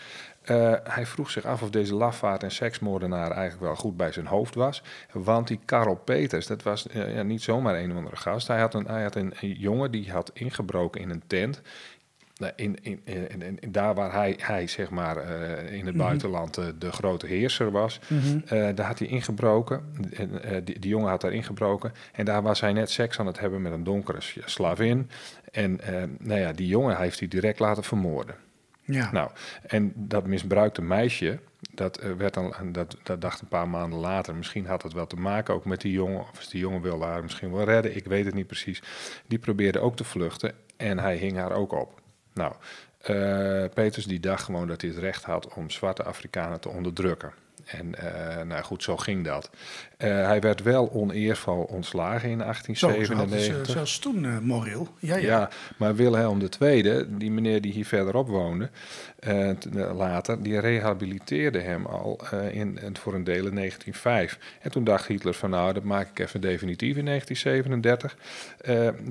Uh, 0.46 0.74
hij 0.84 1.06
vroeg 1.06 1.30
zich 1.30 1.44
af 1.44 1.62
of 1.62 1.70
deze 1.70 1.94
lafaard 1.94 2.42
en 2.42 2.50
seksmoordenaar 2.50 3.30
eigenlijk 3.30 3.60
wel 3.60 3.76
goed 3.76 3.96
bij 3.96 4.12
zijn 4.12 4.26
hoofd 4.26 4.54
was. 4.54 4.82
Want 5.12 5.48
die 5.48 5.60
Karel 5.64 5.94
Peters, 5.94 6.46
dat 6.46 6.62
was 6.62 6.86
uh, 6.86 7.14
ja, 7.14 7.22
niet 7.22 7.42
zomaar 7.42 7.74
een 7.74 7.90
of 7.90 7.96
andere 7.96 8.16
gast. 8.16 8.46
Hij 8.46 8.60
had, 8.60 8.74
een, 8.74 8.86
hij 8.86 9.02
had 9.02 9.14
een, 9.14 9.34
een, 9.40 9.52
jongen 9.52 9.90
die 9.90 10.10
had 10.10 10.30
ingebroken 10.34 11.00
in 11.00 11.10
een 11.10 11.22
tent. 11.26 11.60
In, 12.56 12.82
in, 12.82 13.00
in, 13.04 13.58
in 13.60 13.72
daar 13.72 13.94
waar 13.94 14.12
hij, 14.12 14.38
hij 14.38 14.66
zeg 14.66 14.90
maar, 14.90 15.16
uh, 15.16 15.72
in 15.72 15.86
het 15.86 15.94
mm 15.94 16.00
buitenland 16.00 16.54
de 16.54 16.92
grote 16.92 17.26
heerser 17.26 17.70
was, 17.70 18.00
mm 18.08 18.20
-hmm. 18.20 18.74
daar 18.74 18.86
had 18.86 18.98
hij 18.98 19.08
ingebroken. 19.08 19.82
die, 20.64 20.78
die 20.78 20.90
jongen 20.90 21.08
had 21.08 21.20
daar 21.20 21.32
ingebroken. 21.32 21.92
En 22.12 22.24
daar 22.24 22.42
was 22.42 22.60
hij 22.60 22.72
net 22.72 22.90
seks 22.90 23.18
aan 23.18 23.26
het 23.26 23.40
hebben 23.40 23.62
met 23.62 23.72
een 23.72 23.84
donkere 23.84 24.18
slavin. 24.44 25.10
En 25.52 25.80
nou 26.18 26.40
ja, 26.40 26.52
die 26.52 26.66
jongen 26.66 26.96
heeft 26.96 27.18
hij 27.18 27.28
direct 27.28 27.58
laten 27.58 27.84
vermoorden. 27.84 28.34
Nou, 29.12 29.30
en 29.66 29.92
dat 29.96 30.26
misbruikte 30.26 30.82
meisje, 30.82 31.38
dat, 31.74 32.04
uh, 32.04 32.12
werd 32.12 32.34
dan, 32.34 32.54
dat, 32.72 32.96
dat 33.02 33.20
dacht 33.20 33.40
een 33.40 33.48
paar 33.48 33.68
maanden 33.68 33.98
later, 33.98 34.34
misschien 34.34 34.66
had 34.66 34.82
het 34.82 34.92
wel 34.92 35.06
te 35.06 35.16
maken 35.16 35.54
ook 35.54 35.64
met 35.64 35.80
die 35.80 35.92
jongen, 35.92 36.20
of 36.20 36.46
die 36.46 36.60
jongen 36.60 36.82
wilde 36.82 37.04
haar 37.04 37.22
misschien 37.22 37.52
wel 37.52 37.64
redden, 37.64 37.96
ik 37.96 38.04
weet 38.04 38.24
het 38.24 38.34
niet 38.34 38.46
precies. 38.46 38.82
Die 39.26 39.38
probeerde 39.38 39.80
ook 39.80 39.96
te 39.96 40.04
vluchten 40.04 40.54
en 40.76 40.98
hij 40.98 41.16
hing 41.16 41.36
haar 41.36 41.52
ook 41.52 41.72
op. 41.72 42.00
Nou, 42.34 42.52
uh, 43.10 43.64
Peters 43.74 44.06
die 44.06 44.20
dacht 44.20 44.44
gewoon 44.44 44.66
dat 44.68 44.80
hij 44.80 44.90
het 44.90 44.98
recht 44.98 45.24
had 45.24 45.54
om 45.54 45.70
zwarte 45.70 46.02
Afrikanen 46.02 46.60
te 46.60 46.68
onderdrukken. 46.68 47.32
En 47.72 47.94
uh, 48.04 48.42
nou 48.42 48.62
goed, 48.62 48.82
zo 48.82 48.96
ging 48.96 49.24
dat. 49.24 49.50
Uh, 49.98 50.08
hij 50.08 50.40
werd 50.40 50.62
wel 50.62 50.92
oneervol 50.92 51.62
ontslagen 51.62 52.30
in 52.30 52.38
1897. 52.38 53.66
Zo, 53.66 53.72
zelfs 53.72 53.98
toen 53.98 54.24
uh, 54.24 54.38
moreel. 54.38 54.88
Ja, 54.98 55.16
ja. 55.16 55.22
ja, 55.22 55.50
maar 55.76 55.94
Wilhelm 55.94 56.48
II, 56.60 57.06
die 57.08 57.30
meneer 57.30 57.60
die 57.60 57.72
hier 57.72 57.86
verderop 57.86 58.28
woonde, 58.28 58.70
later, 59.94 60.42
die 60.42 60.58
rehabiliteerde 60.58 61.60
hem 61.60 61.86
al 61.86 62.20
in, 62.50 62.78
voor 62.92 63.14
een 63.14 63.24
deel 63.24 63.46
in 63.46 63.54
1905. 63.54 64.38
En 64.60 64.70
toen 64.70 64.84
dacht 64.84 65.06
Hitler 65.06 65.34
van 65.34 65.50
nou, 65.50 65.72
dat 65.72 65.84
maak 65.84 66.08
ik 66.08 66.18
even 66.18 66.40
definitief 66.40 66.96
in 66.96 67.04
1937. 67.04 68.16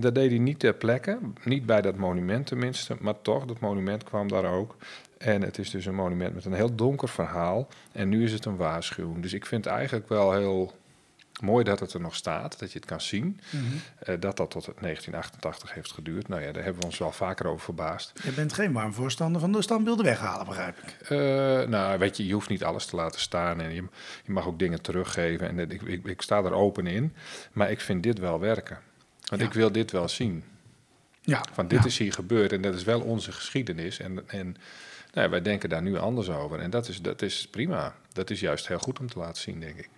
dat 0.02 0.16
deed 0.16 0.30
hij 0.30 0.40
niet 0.40 0.60
ter 0.60 0.74
plekke, 0.74 1.18
niet 1.44 1.66
bij 1.66 1.82
dat 1.82 1.96
monument 1.96 2.46
tenminste, 2.46 2.96
maar 3.00 3.22
toch, 3.22 3.46
dat 3.46 3.60
monument 3.60 4.04
kwam 4.04 4.28
daar 4.28 4.46
ook. 4.46 4.76
En 5.20 5.42
het 5.42 5.58
is 5.58 5.70
dus 5.70 5.86
een 5.86 5.96
monument 5.96 6.34
met 6.34 6.46
een 6.46 6.54
heel 6.54 6.76
donker 6.76 7.10
verhaal. 7.10 7.68
En 7.92 8.10
nu 8.10 8.24
is 8.24 8.32
het 8.32 8.46
een 8.46 8.56
waarschuwing. 8.56 9.22
Dus 9.22 9.34
ik 9.34 9.46
vind 9.46 9.66
het 9.66 9.74
eigenlijk 9.74 10.10
wel 10.10 10.34
heel 10.34 10.74
mooi 11.42 11.64
dat 11.64 11.80
het 11.80 11.94
er 11.94 12.02
nog 12.02 12.16
staat, 12.16 12.60
dat 12.60 12.72
je 12.72 12.80
het 12.80 12.88
kan 12.88 13.02
zien. 13.02 13.40
Mhm. 13.50 13.64
Eh, 14.00 14.16
dat 14.20 14.38
dat 14.38 14.52
tot 14.52 14.66
1988 14.66 15.74
heeft 15.74 15.92
geduurd. 15.92 16.28
Nou 16.28 16.42
ja, 16.42 16.52
daar 16.52 16.64
hebben 16.64 16.82
we 16.82 16.88
ons 16.88 16.98
wel 16.98 17.12
vaker 17.12 17.48
over 17.48 17.64
verbaasd. 17.64 18.20
Je 18.24 18.32
bent 18.32 18.54
geen 18.54 18.74
warm 18.74 18.94
voorstander 18.94 19.42
van 19.42 19.52
de 19.52 19.62
standbeelden 19.62 20.06
weghalen, 20.06 20.46
begrijp 20.46 20.78
ik. 20.78 21.10
Uh, 21.10 21.20
nou, 21.68 22.00
weet 22.00 22.18
je, 22.18 22.28
je 22.28 22.34
hoeft 22.34 22.50
niet 22.50 22.64
alles 22.64 22.86
te 22.86 22.96
laten 22.96 23.20
staan 23.20 23.62
en 23.62 23.74
je, 23.74 23.84
je 24.26 24.32
mag 24.32 24.48
ook 24.48 24.60
dingen 24.60 24.82
teruggeven. 24.82 25.48
En 25.48 25.72
ik, 25.72 25.82
ik, 25.82 26.06
ik, 26.06 26.22
sta 26.22 26.38
er 26.38 26.54
open 26.54 26.88
in, 26.88 27.14
maar 27.52 27.72
ik 27.72 27.80
vind 27.80 28.04
dit 28.04 28.20
wel 28.20 28.40
werken. 28.40 28.80
Want 29.30 29.42
ik 29.42 29.54
wil 29.54 29.72
dit 29.72 29.92
wel 29.92 30.08
zien. 30.08 30.44
Ja. 31.22 31.46
Van 31.54 31.68
dit 31.68 31.86
is 31.86 31.98
hier 31.98 32.14
gebeurd 32.14 32.52
en 32.52 32.62
dat 32.62 32.76
is 32.76 32.84
wel 32.84 33.02
onze 33.02 33.32
geschiedenis. 33.32 34.00
En, 34.00 34.30
en 34.30 34.56
nou, 35.14 35.30
wij 35.30 35.42
denken 35.42 35.70
daar 35.70 35.82
nu 35.82 35.98
anders 35.98 36.30
over. 36.30 36.60
En 36.60 36.70
dat 36.70 36.88
is, 36.88 37.02
dat 37.02 37.22
is 37.22 37.48
prima. 37.52 37.96
Dat 38.14 38.30
is 38.30 38.40
juist 38.40 38.68
heel 38.68 38.80
goed 38.80 39.00
om 39.00 39.08
te 39.08 39.20
laten 39.20 39.42
zien, 39.42 39.60
denk 39.60 39.78
ik. 39.78 39.90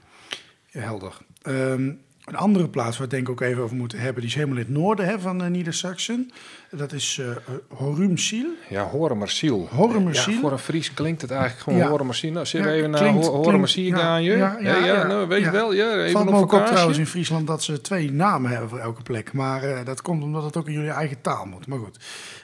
Ja, 0.65 0.79
helder. 0.79 1.17
Um, 1.47 2.01
een 2.25 2.35
andere 2.35 2.69
plaats 2.69 2.97
waar 2.97 3.07
we 3.07 3.13
denk 3.13 3.27
ik 3.27 3.29
ook 3.29 3.41
even 3.41 3.63
over 3.63 3.75
moeten 3.75 3.99
hebben, 3.99 4.21
die 4.21 4.29
is 4.29 4.35
helemaal 4.35 4.57
in 4.57 4.63
het 4.63 4.71
noorden 4.71 5.05
hè, 5.05 5.19
van 5.19 5.43
uh, 5.43 5.47
Niedersachsen. 5.47 6.31
Dat 6.71 6.91
is 6.91 7.17
uh, 7.21 7.27
Horumsiel. 7.67 8.47
Ja, 8.69 8.83
Horemersiel. 8.83 9.67
Horemersiel. 9.71 10.33
Ja, 10.33 10.39
voor 10.39 10.51
een 10.51 10.59
Fries 10.59 10.93
klinkt 10.93 11.21
het 11.21 11.31
eigenlijk 11.31 11.61
gewoon 11.61 11.79
ja. 11.79 11.87
Horemersiel. 11.87 12.31
Nou, 12.31 12.45
zullen 12.45 12.67
we 12.67 12.73
even 12.73 12.89
naar 12.89 13.13
Horemersiel 13.13 13.97
gaan? 13.97 14.23
Je? 14.23 14.37
Ja, 14.37 14.57
ja, 14.59 14.85
ja, 14.85 15.07
nou, 15.07 15.27
weet 15.27 15.43
je 15.43 15.51
wel. 15.51 15.73
Ja, 15.73 15.95
even 15.95 16.11
Valt 16.11 16.29
me 16.29 16.35
ook 16.35 16.51
op 16.51 16.65
trouwens 16.65 16.97
in 16.97 17.07
Friesland 17.07 17.47
dat 17.47 17.63
ze 17.63 17.81
twee 17.81 18.11
namen 18.11 18.51
hebben 18.51 18.69
voor 18.69 18.79
elke 18.79 19.01
plek. 19.01 19.33
Maar 19.33 19.63
uh, 19.63 19.85
dat 19.85 20.01
komt 20.01 20.23
omdat 20.23 20.43
het 20.43 20.57
ook 20.57 20.67
in 20.67 20.73
jullie 20.73 20.89
eigen 20.89 21.21
taal 21.21 21.45
moet. 21.45 21.67
Maar 21.67 21.79
goed. 21.79 21.99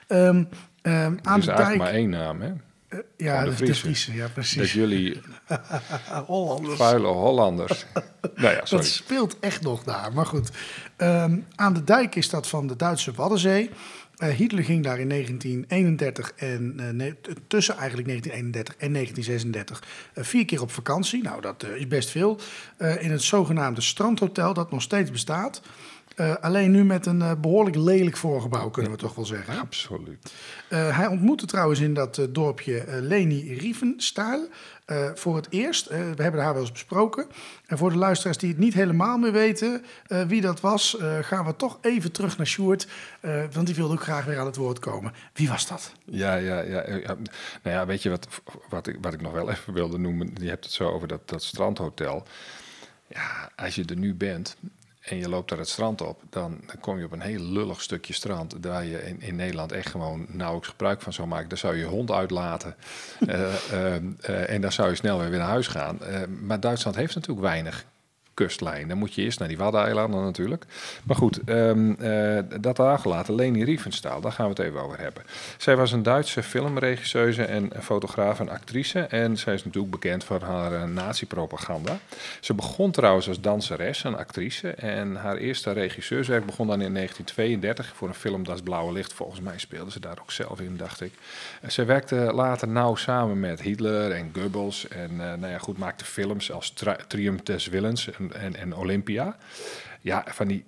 Um, 0.08 0.50
um, 0.82 1.20
aan 1.24 1.40
is 1.40 1.46
de 1.46 1.52
eigenlijk 1.52 1.68
dijk... 1.68 1.78
maar 1.78 1.88
één 1.88 2.10
naam, 2.10 2.42
hè? 2.42 2.54
Eh, 2.88 3.00
ja, 3.18 3.46
de 3.46 3.76
Friese. 3.76 4.14
Ja 4.14 4.22
Dat 4.22 4.34
precies. 4.34 4.74
jullie 4.74 5.22
Hollanders. 6.26 6.76
vuile 6.76 7.08
Hollanders... 7.08 7.86
nou 8.36 8.54
ja, 8.54 8.60
Dat 8.60 8.68
sorry. 8.68 8.86
speelt 8.86 9.40
echt 9.40 9.62
nog 9.62 9.84
daar. 9.84 10.14
Maar 10.14 10.26
goed, 10.26 10.52
Ehm, 10.98 11.38
aan 11.56 11.74
de 11.74 11.84
dijk 11.84 12.16
is 12.16 12.30
dat 12.30 12.48
van 12.48 12.68
de 12.68 12.76
Duitse 12.76 13.12
Waddenzee. 13.12 13.70
Eh, 14.18 14.30
Hitler 14.30 14.64
ging 14.64 14.84
daar 14.84 15.00
in 15.00 15.10
1931 15.10 16.32
en 16.36 16.74
eh, 16.78 16.90
nee, 16.90 17.16
tussen 17.48 17.76
eigenlijk 17.78 18.08
1931 18.08 18.74
en 18.74 18.94
1936 18.94 19.84
eh, 20.14 20.24
vier 20.24 20.46
keer 20.46 20.62
op 20.62 20.72
vakantie. 20.72 21.24
Nou, 21.24 21.42
dat 21.42 21.66
is 21.76 21.88
best 21.88 22.10
veel. 22.10 22.40
In 23.00 23.12
het 23.12 23.22
zogenaamde 23.22 23.82
strandhotel 23.82 24.54
dat 24.54 24.72
nog 24.72 24.82
steeds 24.82 25.12
bestaat. 25.12 25.62
Eh, 26.18 26.36
alleen 26.36 26.72
nu 26.72 26.84
met 26.84 27.06
een 27.06 27.22
eh, 27.22 27.32
behoorlijk 27.42 27.76
lelijk 27.76 28.18
voorgebouw, 28.18 28.70
kunnen 28.70 28.92
we 28.92 28.98
toch 28.98 29.16
wel 29.16 29.26
zeggen. 29.26 29.60
Absoluut. 29.60 30.34
Eh, 30.70 30.98
hij 30.98 31.08
ontmoette 31.08 31.46
trouwens 31.46 31.80
in 31.80 31.94
dat 31.94 32.28
dorpje 32.30 32.86
Leni 33.02 33.54
Riefenstahl 33.54 34.48
eh, 34.86 35.10
voor 35.14 35.36
het 35.36 35.48
eerst. 35.50 35.88
We 35.90 36.24
hebben 36.24 36.42
haar 36.42 36.54
wel 36.54 36.62
eens 36.62 36.72
besproken. 36.72 37.28
En 37.66 37.78
voor 37.78 37.90
de 37.90 37.98
luisteraars 37.98 38.38
die 38.38 38.50
het 38.50 38.58
niet 38.58 38.74
helemaal 38.74 39.18
meer 39.18 39.32
weten 39.32 39.86
wie 40.28 40.42
dat 40.42 40.60
was, 40.60 40.98
gaan 41.22 41.46
we 41.46 41.56
toch 41.56 41.78
even 41.82 42.12
terug 42.12 42.38
naar 42.38 42.48
Sjoerd. 42.48 42.88
want 43.52 43.66
die 43.66 43.76
wilde 43.76 43.94
ook 43.94 44.02
graag 44.02 44.26
weer 44.26 44.40
aan 44.40 44.46
het 44.46 44.56
woord 44.56 44.80
komen. 44.80 45.14
Wie 45.34 45.50
was 45.50 45.68
dat? 45.68 45.92
Ja, 46.06 46.36
ja, 46.36 46.62
ja, 46.62 46.90
ja. 46.90 47.16
Nou 47.64 47.76
ja, 47.76 47.86
weet 47.86 48.04
je 48.04 48.10
wat, 48.10 48.28
wat, 48.70 48.88
ik, 48.88 48.98
wat 49.02 49.14
ik 49.14 49.22
nog 49.22 49.32
wel 49.32 49.50
even 49.50 49.74
wilde 49.74 49.98
noemen? 49.98 50.32
Je 50.40 50.50
hebt 50.50 50.64
het 50.64 50.74
zo 50.74 50.90
over 50.90 51.08
dat, 51.08 51.30
dat 51.30 51.44
strandhotel. 51.44 52.24
Ja, 53.08 53.52
als 53.56 53.76
je 53.76 53.86
er 53.86 53.98
nu 53.98 54.14
bent 54.14 54.56
en 55.10 55.18
je 55.18 55.30
loopt 55.30 55.50
daar 55.50 55.58
het 55.58 55.70
strand 55.70 56.02
op, 56.02 56.22
dan, 56.30 56.60
dan 56.66 56.80
kom 56.80 57.00
je 57.00 57.06
op 57.06 57.12
een 57.12 57.22
heel 57.22 57.40
lullig 57.40 57.82
stukje 57.82 58.14
strand. 58.14 58.56
Waar 58.62 58.86
je 58.86 59.04
in, 59.04 59.22
in 59.22 59.36
Nederland 59.36 59.72
echt 59.72 59.90
gewoon 59.90 60.26
nauwelijks 60.30 60.70
gebruik 60.70 61.02
van 61.02 61.14
zou 61.14 61.28
maken. 61.28 61.50
Daar 61.50 61.58
zou 61.58 61.74
je 61.76 61.80
je 61.80 61.86
hond 61.86 62.12
uitlaten. 62.12 62.76
Eh, 63.28 63.72
eh, 63.72 63.96
eh, 63.96 64.50
en 64.50 64.62
dan 64.62 64.72
zou 64.72 64.90
je 64.90 64.96
snel 64.96 65.20
weer 65.20 65.30
naar 65.30 65.48
huis 65.48 65.68
gaan. 65.68 66.00
Maar 66.42 66.60
Duitsland 66.60 66.96
heeft 66.96 67.16
natuurlijk 67.16 67.48
weinig 67.48 67.86
kustlijn. 68.38 68.88
Dan 68.88 68.98
moet 68.98 69.14
je 69.14 69.22
eerst 69.22 69.40
naar 69.40 69.48
die 69.48 69.58
Waddeneilanden 69.58 70.24
natuurlijk. 70.24 70.66
Maar 71.04 71.16
goed, 71.16 71.40
ehm, 71.46 71.92
eh, 71.92 72.44
dat 72.62 72.76
daar 72.76 73.00
gelaten. 73.00 73.36
Leni 73.36 73.64
Riefenstahl, 73.64 74.22
daar 74.22 74.32
gaan 74.32 74.46
we 74.46 74.52
het 74.52 74.60
even 74.60 74.82
over 74.82 75.00
hebben. 75.00 75.24
Zij 75.58 75.76
was 75.76 75.92
een 75.92 76.04
Duitse 76.04 76.44
filmregisseuse 76.44 77.44
en 77.44 77.72
fotograaf 77.82 78.40
en 78.40 78.50
actrice. 78.50 79.00
En 79.00 79.38
zij 79.38 79.54
is 79.54 79.66
natuurlijk 79.66 79.92
bekend 79.92 80.24
voor 80.24 80.42
haar 80.42 80.74
eh, 80.74 80.84
nazi-propaganda. 80.84 81.98
Ze 82.40 82.54
begon 82.54 82.92
trouwens 82.92 83.28
als 83.28 83.42
danseres 83.42 84.04
en 84.04 84.18
actrice. 84.18 84.70
En 84.70 85.16
haar 85.16 85.38
eerste 85.38 85.72
regisseurswerk 85.72 86.46
begon 86.46 86.68
dan 86.68 86.82
in 86.82 86.94
1932 86.94 87.96
voor 87.96 88.08
een 88.08 88.14
film 88.14 88.44
Das 88.44 88.62
Blauwe 88.62 88.94
Licht. 88.94 89.14
Volgens 89.14 89.42
mij 89.42 89.58
speelde 89.58 89.92
ze 89.92 90.00
daar 90.00 90.18
ook 90.22 90.32
zelf 90.32 90.60
in, 90.60 90.78
dacht 90.78 91.02
ik. 91.02 91.14
En 91.62 91.72
zij 91.72 91.86
werkte 91.86 92.16
later 92.16 92.68
nauw 92.68 92.96
samen 92.96 93.40
met 93.40 93.62
Hitler 93.62 94.12
en 94.12 94.32
Goebbels. 94.34 94.88
En 94.88 95.10
eh, 95.12 95.34
nou 95.34 95.52
ja, 95.52 95.58
goed, 95.58 95.78
maakte 95.78 96.06
films 96.06 96.52
als 96.52 96.70
Tri- 96.70 97.06
Triumph 97.08 97.44
des 97.44 97.68
Willens 97.68 98.10
en, 98.34 98.42
en, 98.42 98.56
en 98.56 98.76
Olympia. 98.76 99.38
Ja, 100.02 100.26
van 100.30 100.48
die 100.48 100.64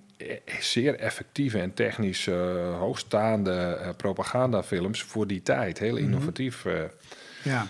zeer 0.60 0.96
effectieve 0.96 1.60
en 1.60 1.74
technisch 1.74 2.28
eh, 2.28 2.78
hoogstaande 2.78 3.52
eh, 3.52 3.90
propagandafilms 3.98 5.04
voor 5.04 5.28
die 5.28 5.42
tijd. 5.42 5.80
Heel 5.80 5.96
innovatief. 5.96 6.66
eh. 6.66 6.82
Ja. 7.44 7.68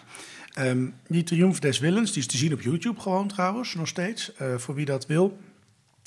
Ehm, 0.53 0.87
die 1.07 1.23
Triumph 1.23 1.59
des 1.59 1.79
Willens, 1.79 2.11
die 2.11 2.21
is 2.21 2.27
te 2.27 2.37
zien 2.37 2.53
op 2.53 2.61
YouTube 2.61 2.99
gewoon 2.99 3.27
trouwens, 3.27 3.73
nog 3.75 3.87
steeds. 3.87 4.31
voor 4.57 4.75
wie 4.75 4.85
dat 4.85 5.05
wil. 5.05 5.37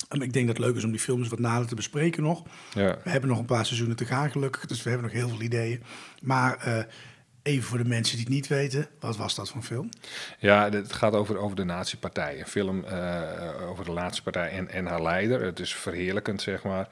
Ik 0.09 0.33
denk 0.33 0.47
dat 0.47 0.57
het 0.57 0.65
leuk 0.65 0.75
is 0.75 0.83
om 0.83 0.91
die 0.91 0.99
films 0.99 1.27
wat 1.29 1.39
nader 1.39 1.67
te 1.67 1.75
bespreken 1.75 2.23
nog. 2.23 2.43
ja. 2.73 2.97
We 3.03 3.09
hebben 3.09 3.29
nog 3.29 3.39
een 3.39 3.45
paar 3.45 3.65
seizoenen 3.65 3.95
te 3.95 4.05
gaan, 4.05 4.31
gelukkig. 4.31 4.65
Dus 4.65 4.83
we 4.83 4.89
hebben 4.89 5.07
nog 5.07 5.17
heel 5.17 5.29
veel 5.29 5.41
ideeën. 5.41 5.83
Maar 6.21 6.87
even 7.43 7.63
voor 7.63 7.77
de 7.77 7.85
mensen 7.85 8.15
die 8.15 8.25
het 8.25 8.33
niet 8.33 8.47
weten, 8.47 8.87
wat 8.99 9.17
was 9.17 9.35
dat 9.35 9.47
voor 9.47 9.57
een 9.57 9.63
film? 9.63 9.89
Ja, 10.39 10.69
het 10.69 10.93
gaat 10.93 11.13
over, 11.13 11.37
over 11.37 11.55
de 11.55 11.63
nazi-partij. 11.63 12.39
Een 12.39 12.47
film 12.47 12.85
eh, 12.85 13.69
over 13.69 13.85
de 13.85 13.91
nazi-partij 13.91 14.49
en, 14.49 14.69
en 14.69 14.85
haar 14.85 15.01
leider. 15.01 15.41
Het 15.41 15.59
is 15.59 15.75
verheerlijkend, 15.75 16.41
zeg 16.41 16.63
maar. 16.63 16.87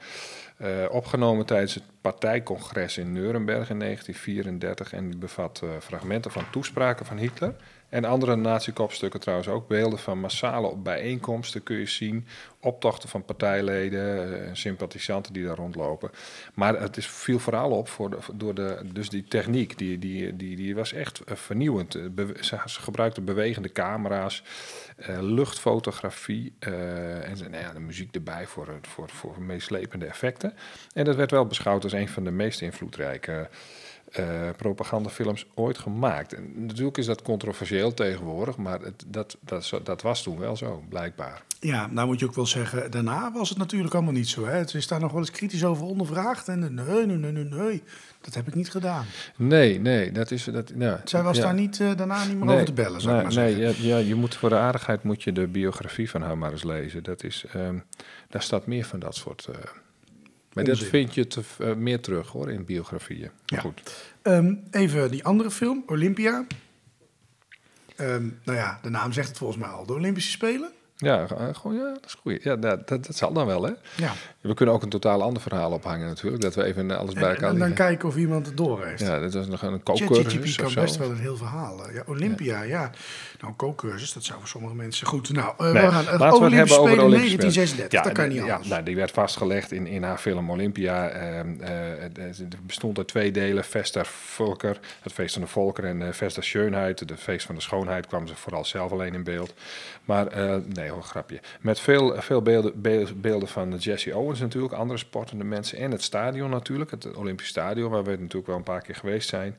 Eh, 0.62 0.84
opgenomen 0.90 1.46
tijdens 1.46 1.74
het 1.74 1.82
partijcongres 2.00 2.98
in 2.98 3.12
Nuremberg 3.12 3.70
in 3.70 3.78
1934. 3.78 4.92
En 4.92 5.10
die 5.10 5.18
bevat 5.18 5.60
eh, 5.64 5.70
fragmenten 5.80 6.30
van 6.30 6.50
toespraken 6.50 7.06
van 7.06 7.16
Hitler. 7.16 7.54
En 7.88 8.04
andere 8.04 8.36
nazi-kopstukken 8.36 9.20
trouwens 9.20 9.48
ook. 9.48 9.68
Beelden 9.68 9.98
van 9.98 10.20
massale 10.20 10.76
bijeenkomsten 10.76 11.62
kun 11.62 11.76
je 11.76 11.86
zien. 11.86 12.26
Optochten 12.60 13.08
van 13.08 13.24
partijleden 13.24 14.32
eh, 14.32 14.48
en 14.48 14.56
sympathisanten 14.56 15.32
die 15.32 15.44
daar 15.44 15.56
rondlopen. 15.56 16.10
Maar 16.54 16.80
het 16.80 16.96
is, 16.96 17.06
viel 17.06 17.38
vooral 17.38 17.70
op 17.70 17.88
voor 17.88 18.18
door 18.34 18.54
de, 18.54 18.80
dus 18.92 19.08
die 19.08 19.24
techniek. 19.24 19.78
Die, 19.78 19.98
die, 19.98 20.36
die, 20.36 20.56
die 20.56 20.74
was 20.74 20.92
echt 20.92 21.20
vernieuwend. 21.24 21.92
Ze, 22.40 22.58
ze 22.66 22.80
gebruikten 22.80 23.24
bewegende 23.24 23.72
camera's, 23.72 24.42
luchtfotografie 25.20 26.54
en 26.58 27.36
nou 27.50 27.62
ja, 27.62 27.72
de 27.72 27.80
muziek 27.80 28.14
erbij 28.14 28.46
voor, 28.46 28.78
voor, 28.82 29.08
voor 29.08 29.42
meeslepende 29.42 30.06
effecten. 30.06 30.51
En 30.94 31.04
dat 31.04 31.16
werd 31.16 31.30
wel 31.30 31.46
beschouwd 31.46 31.84
als 31.84 31.92
een 31.92 32.08
van 32.08 32.24
de 32.24 32.30
meest 32.30 32.60
invloedrijke 32.60 33.48
eh, 34.12 34.48
propagandafilms 34.56 35.46
ooit 35.54 35.78
gemaakt. 35.78 36.34
En 36.34 36.66
natuurlijk 36.66 36.98
is 36.98 37.06
dat 37.06 37.22
controversieel 37.22 37.94
tegenwoordig, 37.94 38.56
maar 38.56 38.80
het, 38.80 39.04
dat, 39.06 39.36
dat, 39.82 40.02
was 40.02 40.22
toen 40.22 40.38
wel 40.38 40.56
zo, 40.56 40.82
blijkbaar. 40.88 41.42
Ja, 41.60 41.86
nou 41.86 42.06
moet 42.06 42.18
je 42.18 42.26
ook 42.26 42.34
wel 42.34 42.46
zeggen, 42.46 42.90
daarna 42.90 43.32
was 43.32 43.48
het 43.48 43.58
natuurlijk 43.58 43.94
allemaal 43.94 44.12
niet 44.12 44.28
zo. 44.28 44.46
Hè? 44.46 44.56
Het 44.56 44.74
is 44.74 44.86
daar 44.86 45.00
nog 45.00 45.10
wel 45.10 45.20
eens 45.20 45.30
kritisch 45.30 45.64
over 45.64 45.84
ondervraagd. 45.84 46.48
En 46.48 46.58
nee, 46.58 47.06
nee, 47.06 47.16
nee, 47.16 47.32
nee, 47.32 47.44
nee, 47.44 47.82
dat 48.20 48.34
heb 48.34 48.48
ik 48.48 48.54
niet 48.54 48.70
gedaan. 48.70 49.04
Nee, 49.36 49.80
nee, 49.80 50.12
dat 50.12 50.30
is... 50.30 50.44
Dat, 50.44 50.74
nou, 50.74 50.98
Zij 51.04 51.22
was 51.22 51.36
ja. 51.36 51.42
daar 51.42 51.54
niet, 51.54 51.80
eh, 51.80 51.96
daarna 51.96 52.24
niet 52.24 52.36
meer 52.36 52.44
Nee, 52.44 52.54
over 52.54 52.66
te 52.66 52.72
bellen, 52.72 53.00
zou 53.00 53.20
ik 53.20 53.26
nee, 53.26 53.36
maar 53.36 53.44
nee, 53.44 53.56
ja, 53.56 53.72
ja, 53.76 53.96
je 53.96 54.14
moet 54.14 54.34
voor 54.34 54.48
de 54.48 54.58
aardigheid 54.58 55.02
moet 55.02 55.22
je 55.22 55.32
de 55.32 55.46
biografie 55.46 56.10
van 56.10 56.22
haar 56.22 56.38
maar 56.38 56.52
eens 56.52 56.64
lezen. 56.64 57.02
Dat 57.02 57.24
is, 57.24 57.44
ehm, 57.52 57.78
daar 58.28 58.42
staat 58.42 58.66
meer 58.66 58.84
van 58.84 58.98
dat 58.98 59.14
soort... 59.14 59.46
eh, 59.46 59.54
maar 60.52 60.64
dat 60.64 60.74
Onzin. 60.74 60.88
vind 60.90 61.14
je 61.14 61.26
te, 61.26 61.40
eh, 61.58 61.74
meer 61.74 62.00
terug 62.00 62.28
hoor, 62.28 62.50
in 62.50 62.64
biografieën. 62.64 63.30
Ja. 63.46 63.60
goed. 63.60 64.12
Ehm, 64.22 64.54
even 64.70 65.10
die 65.10 65.24
andere 65.24 65.50
film, 65.50 65.82
Olympia. 65.86 66.46
Ehm, 67.96 68.28
nou 68.44 68.58
ja, 68.58 68.78
de 68.82 68.88
naam 68.90 69.12
zegt 69.12 69.28
het 69.28 69.38
volgens 69.38 69.58
mij 69.58 69.68
al. 69.68 69.86
De 69.86 69.92
Olympische 69.92 70.30
Spelen. 70.30 70.70
Ja, 70.96 71.28
eh, 71.28 71.54
gewoon, 71.54 71.76
ja, 71.76 71.92
dat 71.92 72.04
is 72.06 72.14
goed. 72.14 72.42
Ja, 72.42 72.56
dat, 72.56 72.88
dat, 72.88 73.06
dat 73.06 73.16
zal 73.16 73.32
dan 73.32 73.46
wel, 73.46 73.62
hè? 73.62 73.72
Ja. 73.96 74.12
We 74.42 74.54
kunnen 74.54 74.74
ook 74.74 74.82
een 74.82 74.88
totaal 74.88 75.22
ander 75.22 75.42
verhaal 75.42 75.70
ophangen 75.72 76.06
natuurlijk. 76.06 76.42
Dat 76.42 76.54
we 76.54 76.64
even 76.64 76.90
eh, 76.90 76.96
alles 76.98 77.14
bij 77.14 77.22
En, 77.22 77.28
elkaar 77.28 77.42
en 77.50 77.58
dan 77.58 77.68
leggen. 77.68 77.86
kijken 77.86 78.08
of 78.08 78.16
iemand 78.16 78.46
het 78.46 78.56
door 78.56 78.84
heeft. 78.86 79.00
Ja, 79.00 79.18
dat 79.20 79.34
was 79.34 79.46
nog 79.46 79.62
een 79.62 79.82
kookcursus 79.82 80.56
kan 80.56 80.66
of 80.66 80.72
zo. 80.72 80.80
best 80.80 80.96
wel 80.96 81.10
een 81.10 81.16
heel 81.18 81.36
verhaal. 81.36 81.86
eh. 81.88 81.94
Ja, 81.94 82.02
Olympia, 82.06 82.62
ja. 82.62 82.90
Nou, 83.40 83.54
kookcursus, 83.54 84.12
dat 84.12 84.24
zou 84.24 84.38
voor 84.38 84.48
sommige 84.48 84.74
mensen 84.74 85.06
goed. 85.06 85.32
Nou, 85.32 85.54
eh, 85.58 85.64
Nee, 85.64 85.72
we 85.72 85.78
gaan 85.78 86.04
laten 86.18 86.38
we 86.38 86.44
het 86.44 86.54
hebben 86.54 86.78
over 86.78 86.90
de 86.90 86.94
Spelen 86.94 87.04
Olympische 87.04 87.36
1936. 87.36 88.02
dat 88.02 88.12
kan 88.12 88.24
de- 88.28 88.34
niet 88.34 88.44
ja, 88.44 88.50
anders. 88.52 88.70
nou, 88.70 88.82
die 88.82 88.96
werd 88.96 89.10
vastgelegd 89.10 89.72
in, 89.72 89.86
in 89.86 90.02
haar 90.02 90.18
film 90.18 90.50
Olympia. 90.50 91.08
Ehm, 91.08 91.60
eh, 91.60 91.70
het- 92.00 92.66
bestond 92.66 92.98
uit 92.98 93.08
twee 93.08 93.30
delen. 93.30 93.64
Fest 93.64 93.94
der 93.94 94.06
Volker, 94.06 94.78
het 95.02 95.12
feest 95.12 95.32
van 95.32 95.42
de 95.42 95.48
volkeren. 95.48 95.90
En 95.90 96.00
uh, 96.08 96.12
Fest 96.12 96.34
der 96.34 96.44
Schönheid, 96.44 97.00
het 97.00 97.12
feest 97.16 97.46
van 97.46 97.54
de 97.54 97.60
schoonheid, 97.60 98.06
kwam 98.06 98.26
ze 98.26 98.34
vooral 98.36 98.64
zelf 98.64 98.92
alleen 98.92 99.14
in 99.14 99.22
beeld. 99.24 99.54
Maar, 100.04 100.26
nee 100.74 100.90
hoor, 100.90 101.02
grapje. 101.02 101.40
Met 101.60 101.80
veel, 101.80 102.14
veel 102.20 102.42
beelden, 102.42 102.80
beelden, 102.80 103.20
beelden 103.20 103.48
van 103.48 103.76
Jesse 103.76 104.16
Owens 104.16 104.31
natuurlijk, 104.40 104.72
andere 104.72 104.98
sportende 104.98 105.44
mensen. 105.44 105.78
En 105.78 105.90
het 105.90 106.02
stadion 106.02 106.50
natuurlijk, 106.50 106.90
het 106.90 107.16
Olympisch 107.16 107.46
Stadion, 107.46 107.90
waar 107.90 108.04
we 108.04 108.10
natuurlijk 108.10 108.46
wel 108.46 108.56
een 108.56 108.62
paar 108.62 108.82
keer 108.82 108.94
geweest 108.94 109.28
zijn. 109.28 109.56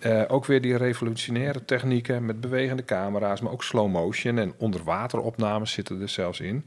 Eh, 0.00 0.22
ook 0.28 0.46
weer 0.46 0.60
die 0.60 0.76
revolutionaire 0.76 1.64
technieken 1.64 2.24
met 2.24 2.40
bewegende 2.40 2.84
camera's, 2.84 3.40
maar 3.40 3.52
ook 3.52 3.64
slow 3.64 3.90
motion 3.90 4.38
en 4.38 4.54
onderwateropnames 4.56 5.72
zitten 5.72 6.00
er 6.00 6.08
zelfs 6.08 6.40
in. 6.40 6.66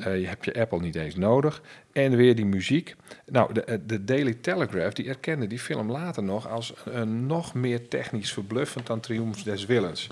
Eh, 0.00 0.20
je 0.20 0.26
hebt 0.26 0.44
je 0.44 0.60
Apple 0.60 0.80
niet 0.80 0.94
eens 0.94 1.14
nodig. 1.14 1.62
En 1.92 2.16
weer 2.16 2.34
die 2.34 2.46
muziek. 2.46 2.94
Nou, 3.26 3.52
de, 3.52 3.64
eh, 3.64 3.78
de 3.86 4.04
Daily 4.04 4.34
Telegraph 4.34 4.94
die 4.94 5.08
erkende 5.08 5.46
die 5.46 5.58
film 5.58 5.90
later 5.90 6.22
nog 6.22 6.48
als 6.48 6.74
een 6.84 7.26
nog 7.26 7.54
meer 7.54 7.88
technisch 7.88 8.32
verbluffend 8.32 8.86
dan 8.86 9.00
Triumph 9.00 9.42
des 9.42 9.66
Willens. 9.66 10.08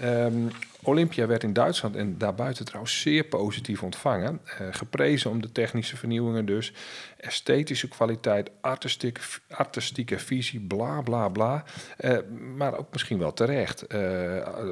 Ehm, 0.00 0.46
Olympia 0.82 1.26
werd 1.26 1.42
in 1.42 1.52
Duitsland 1.52 1.96
en 1.96 2.18
daarbuiten 2.18 2.64
trouwens 2.64 3.00
zeer 3.00 3.24
positief 3.24 3.82
ontvangen. 3.82 4.40
Eh, 4.44 4.66
geprezen 4.70 5.30
om 5.30 5.42
de 5.42 5.52
technische 5.52 5.96
vernieuwingen 5.96 6.46
dus. 6.46 6.72
Esthetische 7.16 7.88
kwaliteit, 7.88 8.50
artistieke, 8.60 9.20
artistieke 9.50 10.18
visie, 10.18 10.60
bla 10.60 11.00
bla 11.00 11.28
bla. 11.28 11.64
Eh, 11.96 12.18
maar 12.56 12.78
ook 12.78 12.92
misschien 12.92 13.18
wel 13.18 13.32
terecht. 13.32 13.86
Eh 13.86 14.06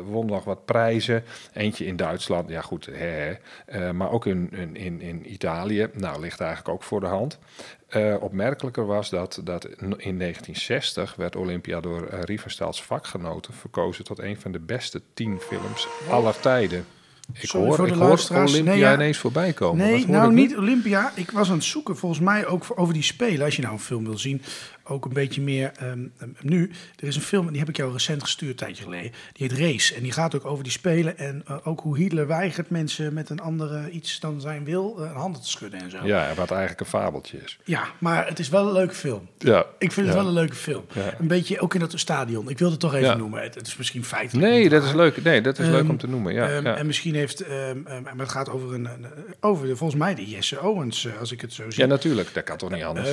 won 0.04 0.26
nog 0.26 0.44
wat 0.44 0.64
prijzen. 0.64 1.24
Eentje 1.52 1.86
in 1.86 1.96
Duitsland, 1.96 2.48
ja 2.48 2.60
goed, 2.60 2.86
hè, 2.92 3.36
hè. 3.66 3.92
Maar 3.92 4.10
ook 4.10 4.26
in, 4.26 4.50
in, 4.74 5.00
in 5.00 5.32
Italië. 5.32 5.88
Nou, 5.92 6.20
ligt 6.20 6.40
eigenlijk 6.40 6.74
ook 6.74 6.82
voor 6.82 7.00
de 7.00 7.06
hand. 7.06 7.38
Eh, 7.86 8.14
opmerkelijker 8.20 8.86
was 8.86 9.10
dat, 9.10 9.40
dat 9.44 9.64
in 9.64 10.18
1960 10.18 11.14
werd 11.14 11.36
Olympia 11.36 11.80
door 11.80 12.08
uh, 12.12 12.20
Riefenstahls 12.22 12.82
vakgenoten 12.82 13.54
verkozen 13.54 14.04
tot 14.04 14.18
een 14.18 14.40
van 14.40 14.52
de 14.52 14.58
beste 14.60 15.02
tien 15.14 15.38
films 15.40 15.88
aller 16.10 16.40
tijden. 16.40 16.84
Ik 17.32 17.48
Sorry 17.48 17.66
hoor, 17.66 17.86
ik. 17.86 18.30
Olympia 18.30 18.62
Nee, 18.62 18.78
ja. 18.78 18.94
ineens 18.94 19.18
voorbij 19.18 19.52
komen. 19.52 19.86
Nee, 19.86 20.06
nou 20.06 20.32
niet 20.32 20.56
Olympia. 20.56 21.12
Ik 21.14 21.30
was 21.30 21.48
aan 21.48 21.54
het 21.56 21.64
zoeken, 21.64 21.96
volgens 21.96 22.20
mij 22.20 22.46
ook 22.46 22.64
voor- 22.64 22.76
over 22.76 22.94
die 22.94 23.02
spelen. 23.02 23.44
Als 23.44 23.56
je 23.56 23.62
nou 23.62 23.74
een 23.74 23.80
film 23.80 24.04
wil 24.04 24.18
zien, 24.18 24.42
ook 24.88 25.04
een 25.04 25.12
beetje 25.12 25.40
meer 25.40 25.72
ehm, 25.76 26.06
ehm, 26.18 26.28
nu. 26.40 26.70
Er 27.00 27.06
is 27.06 27.16
een 27.16 27.22
film, 27.22 27.48
die 27.50 27.58
heb 27.58 27.68
ik 27.68 27.76
jou 27.76 27.92
recent 27.92 28.22
gestuurd, 28.22 28.50
een 28.50 28.56
tijdje 28.56 28.82
geleden. 28.82 29.12
Die 29.32 29.48
heet 29.48 29.58
Race. 29.58 29.94
En 29.94 30.02
die 30.02 30.12
gaat 30.12 30.34
ook 30.34 30.44
over 30.44 30.62
die 30.64 30.72
spelen. 30.72 31.18
En 31.18 31.42
eh, 31.46 31.56
ook 31.64 31.80
hoe 31.80 31.96
Hitler 31.98 32.26
weigert 32.26 32.70
mensen 32.70 33.14
met 33.14 33.30
een 33.30 33.40
andere 33.40 33.90
iets 33.90 34.20
dan 34.20 34.40
zijn 34.40 34.64
wil 34.64 34.96
eh, 35.04 35.16
handen 35.16 35.40
te 35.42 35.48
schudden 35.48 35.80
en 35.80 35.90
zo. 35.90 35.96
Ja. 36.04 36.28
Ja, 36.28 36.34
wat 36.34 36.50
eigenlijk 36.50 36.80
een 36.80 36.86
fabeltje 36.86 37.38
is. 37.44 37.58
maar 37.98 38.26
het 38.26 38.38
is 38.38 38.48
wel 38.48 38.66
een 38.66 38.72
leuke 38.72 38.94
film. 38.94 39.28
Ja. 39.38 39.66
Ik 39.78 39.92
vind 39.92 40.06
het 40.06 40.16
Ja. 40.16 40.20
wel 40.22 40.28
een 40.30 40.34
leuke 40.38 40.54
film. 40.54 40.84
Ja. 40.92 41.14
Een 41.18 41.26
beetje 41.26 41.60
ook 41.60 41.74
in 41.74 41.80
dat 41.80 41.92
stadion. 41.98 42.48
Ik 42.50 42.58
wilde 42.58 42.72
het 42.72 42.82
toch 42.82 42.94
even 42.94 43.06
Ja. 43.08 43.14
noemen. 43.16 43.42
Het, 43.42 43.54
het 43.54 43.66
is 43.66 43.76
misschien 43.76 44.04
feitelijk. 44.04 44.48
Nee, 44.48 44.68
dat 44.68 44.84
is 44.84 44.92
leuk. 44.92 45.22
Nee, 45.22 45.40
dat 45.40 45.58
is 45.58 45.66
leuk 45.66 45.80
Ehm, 45.80 45.90
om 45.90 45.96
te 45.98 46.08
noemen. 46.08 46.32
Ja, 46.34 46.48
Ehm, 46.48 46.64
ja. 46.66 46.76
En 46.76 46.86
misschien 46.86 47.14
heeft, 47.14 47.40
ehm, 47.40 47.78
ehm, 47.86 48.02
maar 48.02 48.14
het 48.18 48.28
gaat 48.28 48.48
over 48.50 48.74
een, 48.74 48.84
een- 48.84 49.06
over 49.40 49.66
de, 49.66 49.76
volgens 49.76 50.00
mij 50.00 50.14
de 50.14 50.26
Jesse 50.30 50.62
Owens, 50.62 51.04
eh, 51.04 51.18
als 51.20 51.32
ik 51.32 51.40
het 51.40 51.52
zo 51.52 51.70
zie. 51.70 51.82
ja, 51.82 51.88
natuurlijk. 51.88 52.34
Dat 52.34 52.44
kan 52.44 52.56
toch 52.56 52.70
niet 52.70 52.82
anders. 52.82 53.10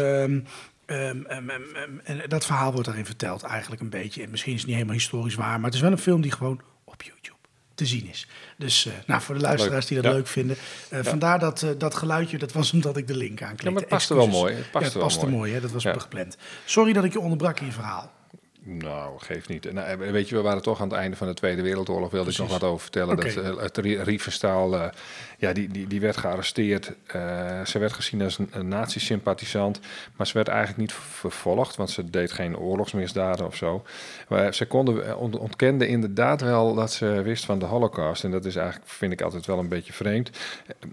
Ehm, 0.94 1.26
ehm, 1.26 1.50
ehm, 1.50 1.92
en 2.04 2.22
dat 2.30 2.46
verhaal 2.46 2.72
wordt 2.72 2.86
daarin 2.88 3.06
verteld 3.06 3.44
eigenlijk 3.44 3.82
een 3.82 3.90
beetje. 3.90 4.24
En 4.24 4.30
misschien 4.30 4.52
is 4.54 4.58
het 4.60 4.68
niet 4.68 4.76
helemaal 4.76 4.98
historisch 4.98 5.36
waar, 5.36 5.56
maar 5.58 5.66
het 5.66 5.74
is 5.74 5.82
wel 5.82 5.92
een 5.92 5.98
film 5.98 6.22
die 6.22 6.32
gewoon 6.32 6.62
op 6.84 7.02
YouTube 7.02 7.22
te 7.76 7.86
zien 7.86 8.08
is. 8.10 8.28
Dus 8.58 8.86
eh, 8.86 8.94
nou, 9.06 9.22
voor 9.22 9.36
de 9.36 9.42
luisteraars 9.42 9.86
die 9.86 9.98
dat 10.02 10.06
Ja. 10.06 10.12
leuk 10.18 10.28
vinden. 10.28 10.56
eh, 10.90 11.00
Vandaar 11.04 11.40
dat, 11.40 11.62
eh, 11.62 11.70
dat 11.78 11.96
geluidje, 11.96 12.38
dat 12.38 12.52
was 12.52 12.74
omdat 12.74 12.98
ik 12.98 13.08
de 13.08 13.18
link 13.18 13.42
aanklikte. 13.42 13.66
Ja, 13.66 13.72
maar 13.72 13.82
het 13.82 13.90
paste 13.90 14.16
wel 14.16 14.28
mooi. 14.28 14.54
Het 14.54 14.72
paste 14.72 14.78
ja, 14.80 14.84
het 14.86 14.94
wel 14.94 15.04
paste 15.04 15.26
mooi. 15.26 15.36
mooi. 15.38 15.54
hè? 15.54 15.62
dat 15.62 15.72
was 15.72 15.86
gepland. 15.86 16.38
Sorry 16.66 16.94
dat 16.94 17.04
ik 17.04 17.14
je 17.14 17.20
onderbrak 17.20 17.60
in 17.60 17.66
je 17.66 17.72
verhaal. 17.72 18.12
Nou, 18.66 19.20
geeft 19.20 19.50
niet. 19.50 19.74
Nou, 19.74 19.88
eh, 20.04 20.12
weet 20.12 20.30
je, 20.30 20.36
we 20.36 20.42
waren 20.42 20.62
toch 20.62 20.82
aan 20.82 20.90
het 20.90 20.98
einde 20.98 21.18
van 21.18 21.28
de 21.28 21.34
Tweede 21.34 21.62
Wereldoorlog. 21.62 22.12
Wilde 22.12 22.32
ik 22.32 22.38
nog 22.38 22.50
wat 22.50 22.64
over 22.64 22.82
vertellen. 22.82 23.16
Dat 23.16 23.26
eh, 23.26 23.58
het 23.58 23.78
Rie- 23.78 24.02
Riefenstahl, 24.02 24.74
eh, 24.76 24.90
ja, 25.44 25.54
die, 25.54 25.68
die, 25.68 25.88
die 25.88 26.02
werd 26.02 26.18
gearresteerd. 26.18 26.92
Eh, 27.06 27.66
ze 27.66 27.80
werd 27.80 27.94
gezien 27.94 28.22
als 28.22 28.38
een, 28.38 28.50
een 28.52 28.68
nazi-sympathisant. 28.68 29.80
Maar 30.16 30.28
ze 30.28 30.34
werd 30.34 30.48
eigenlijk 30.48 30.80
niet 30.80 30.94
vervolgd, 30.94 31.76
want 31.76 31.90
ze 31.90 32.10
deed 32.10 32.32
geen 32.32 32.58
oorlogsmisdaden 32.58 33.46
of 33.46 33.56
zo. 33.56 33.84
Maar 34.28 34.54
ze 34.54 34.66
konden, 34.66 35.08
eh, 35.08 35.22
ont- 35.22 35.38
ontkende 35.38 35.88
inderdaad 35.88 36.42
wel 36.42 36.74
dat 36.74 36.92
ze 36.92 37.22
wist 37.24 37.46
van 37.46 37.60
de 37.60 37.66
holocaust. 37.66 38.24
En 38.24 38.32
dat 38.32 38.46
is 38.46 38.56
eigenlijk, 38.56 38.90
vind 38.90 39.12
ik 39.12 39.22
altijd 39.22 39.46
wel 39.46 39.60
een 39.60 39.68
beetje 39.68 39.94
vreemd. 39.94 40.30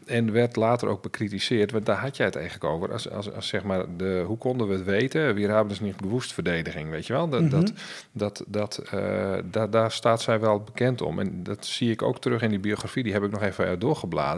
En 0.07 0.33
werd 0.33 0.57
later 0.57 0.89
ook 0.89 1.03
bekritiseerd, 1.03 1.71
want 1.73 1.87
daar 1.87 1.97
had 2.01 2.17
jij 2.17 2.27
het 2.27 2.37
eigenlijk 2.37 2.65
over. 2.65 2.93
Als, 2.93 3.11
als, 3.11 3.33
als 3.33 3.49
zeg 3.49 3.63
maar, 3.63 3.85
de, 3.97 4.25
hoe 4.27 4.39
konden 4.39 4.69
we 4.69 4.75
het 4.75 4.85
weten? 4.85 5.35
We 5.35 5.41
hebben 5.41 5.69
dus 5.69 5.81
niet 5.81 5.97
bewust 5.97 6.33
verdediging, 6.33 6.91
weet 6.91 7.07
je 7.07 7.13
wel? 7.13 7.29
Dat, 7.29 7.51
dat, 7.51 7.73
dat, 8.13 8.45
dat, 8.47 8.79
eh, 8.79 9.35
daar, 9.45 9.71
daar 9.71 9.93
staat 9.93 10.23
zij 10.23 10.41
wel 10.41 10.61
bekend 10.61 11.03
om. 11.03 11.19
En 11.19 11.43
dat 11.43 11.67
zie 11.67 11.91
ik 11.91 12.03
ook 12.03 12.21
terug 12.21 12.43
in 12.43 12.51
die 12.51 12.59
biografie. 12.59 13.03
Die 13.03 13.13
heb 13.13 13.23
ik 13.23 13.31
nog 13.31 13.43
even 13.43 13.69
eh, 13.69 13.79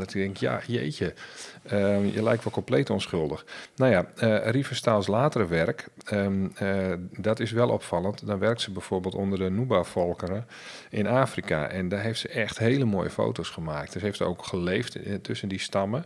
doorgebladerd. 0.02 0.14
Ik 0.14 0.22
denk, 0.22 0.36
ja, 0.36 0.60
jeetje, 0.66 1.14
eh, 1.62 2.14
je 2.14 2.22
lijkt 2.22 2.44
wel 2.44 2.52
compleet 2.52 2.90
onschuldig. 2.90 3.44
Nou 3.76 3.90
ja, 3.92 4.06
eh 4.16 4.50
Riefenstahls 4.50 5.06
latere 5.06 5.46
werk, 5.46 5.88
ehm, 6.04 6.46
eh, 6.54 6.92
dat 7.16 7.40
is 7.40 7.50
wel 7.50 7.68
opvallend. 7.68 8.26
Dan 8.26 8.38
werkt 8.38 8.60
ze 8.60 8.70
bijvoorbeeld 8.70 9.14
onder 9.14 9.38
de 9.38 9.50
Nuba-volkeren 9.50 10.46
in 10.90 11.06
Afrika. 11.06 11.68
En 11.68 11.88
daar 11.88 12.02
heeft 12.02 12.20
ze 12.20 12.28
echt 12.28 12.58
hele 12.58 12.84
mooie 12.84 13.10
foto's 13.10 13.48
gemaakt. 13.48 13.92
Dus 13.92 14.00
ze 14.00 14.06
heeft 14.06 14.22
ook 14.22 14.44
geleefd 14.44 14.94
eh, 14.94 15.14
tussen 15.14 15.48
die 15.48 15.60
stammen. 15.60 16.04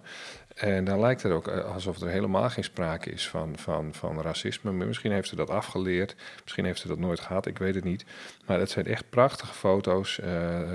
En 0.56 0.84
dan 0.84 1.00
lijkt 1.00 1.22
het 1.22 1.32
ook 1.32 1.48
alsof 1.48 2.00
er 2.00 2.08
helemaal 2.08 2.50
geen 2.50 2.64
sprake 2.64 3.10
is 3.10 3.28
van, 3.28 3.58
van, 3.58 3.94
van 3.94 4.20
racisme. 4.20 4.72
Misschien 4.72 5.12
heeft 5.12 5.28
ze 5.28 5.36
dat 5.36 5.50
afgeleerd, 5.50 6.16
misschien 6.42 6.64
heeft 6.64 6.80
ze 6.80 6.88
dat 6.88 6.98
nooit 6.98 7.20
gehad, 7.20 7.46
ik 7.46 7.58
weet 7.58 7.74
het 7.74 7.84
niet. 7.84 8.04
Maar 8.46 8.58
het 8.58 8.70
zijn 8.70 8.86
echt 8.86 9.04
prachtige 9.10 9.54
foto's. 9.54 10.18
Eh, 10.18 10.30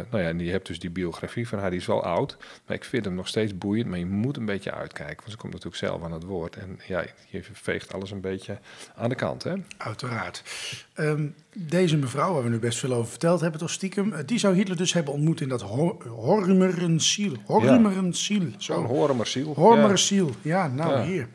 nou 0.10 0.24
ja, 0.24 0.28
en 0.28 0.40
je 0.40 0.52
hebt 0.52 0.68
dus 0.68 0.80
die 0.80 0.90
biografie 0.90 1.48
van 1.48 1.60
haar, 1.60 1.70
die 1.70 1.80
is 1.80 1.86
wel 1.86 2.04
oud. 2.04 2.38
Maar 2.66 2.76
ik 2.76 2.84
vind 2.84 3.06
hem 3.06 3.16
nog 3.16 3.28
steeds 3.28 3.58
boeiend, 3.58 3.88
maar 3.88 4.00
je 4.00 4.06
moet 4.06 4.38
een 4.38 4.46
beetje 4.46 4.72
uitkijken. 4.72 5.18
Want 5.18 5.32
ze 5.32 5.38
komt 5.38 5.54
natuurlijk 5.54 5.82
zelf 5.82 6.04
aan 6.04 6.12
het 6.12 6.24
woord. 6.24 6.56
En 6.56 6.80
ja, 6.88 7.04
je 7.30 7.44
veegt 7.54 7.94
alles 7.94 8.12
een 8.12 8.22
beetje 8.22 8.58
aan 8.96 9.10
de 9.10 9.16
kant, 9.16 9.44
hè? 9.44 9.54
Uiteraard. 9.78 10.44
Ehm, 10.94 11.28
deze 11.54 11.98
mevrouw, 11.98 12.34
waar 12.34 12.44
we 12.44 12.50
nu 12.50 12.60
best 12.60 12.80
veel 12.80 12.94
over 12.94 13.10
verteld 13.10 13.42
hebben, 13.42 13.60
toch 13.60 13.70
stiekem, 13.70 14.14
eh, 14.14 14.20
die 14.26 14.40
zou 14.40 14.56
Hitler 14.56 14.78
dus 14.78 14.94
hebben 14.94 15.14
ontmoet 15.14 15.42
in 15.42 15.50
dat 15.50 15.62
Hor-. 15.62 16.08
Hormerenziel. 16.08 17.36
Zo'n 17.48 18.56
Zo. 18.58 18.84
Hormersiel. 18.86 19.54
Hormerenziel. 19.54 20.32
Ja, 20.42 20.68
nou 20.68 20.92
Ja. 20.92 21.04
hier. 21.04 21.28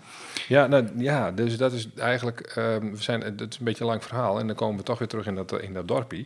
Ja, 0.48 0.66
nou, 0.66 0.88
ja, 0.96 1.32
dus 1.32 1.56
dat 1.56 1.72
is 1.72 1.88
eigenlijk, 1.96 2.40
ehm, 2.40 2.90
we 2.90 3.02
zijn, 3.02 3.20
het 3.20 3.40
is 3.40 3.58
een 3.58 3.64
beetje 3.64 3.84
een 3.84 3.90
lang 3.90 4.04
verhaal 4.04 4.38
en 4.38 4.46
dan 4.46 4.56
komen 4.56 4.76
we 4.76 4.82
toch 4.82 4.98
weer 4.98 5.08
terug 5.08 5.26
in 5.26 5.34
dat, 5.34 5.60
in 5.60 5.72
dat 5.72 5.88
dorpie. 5.88 6.25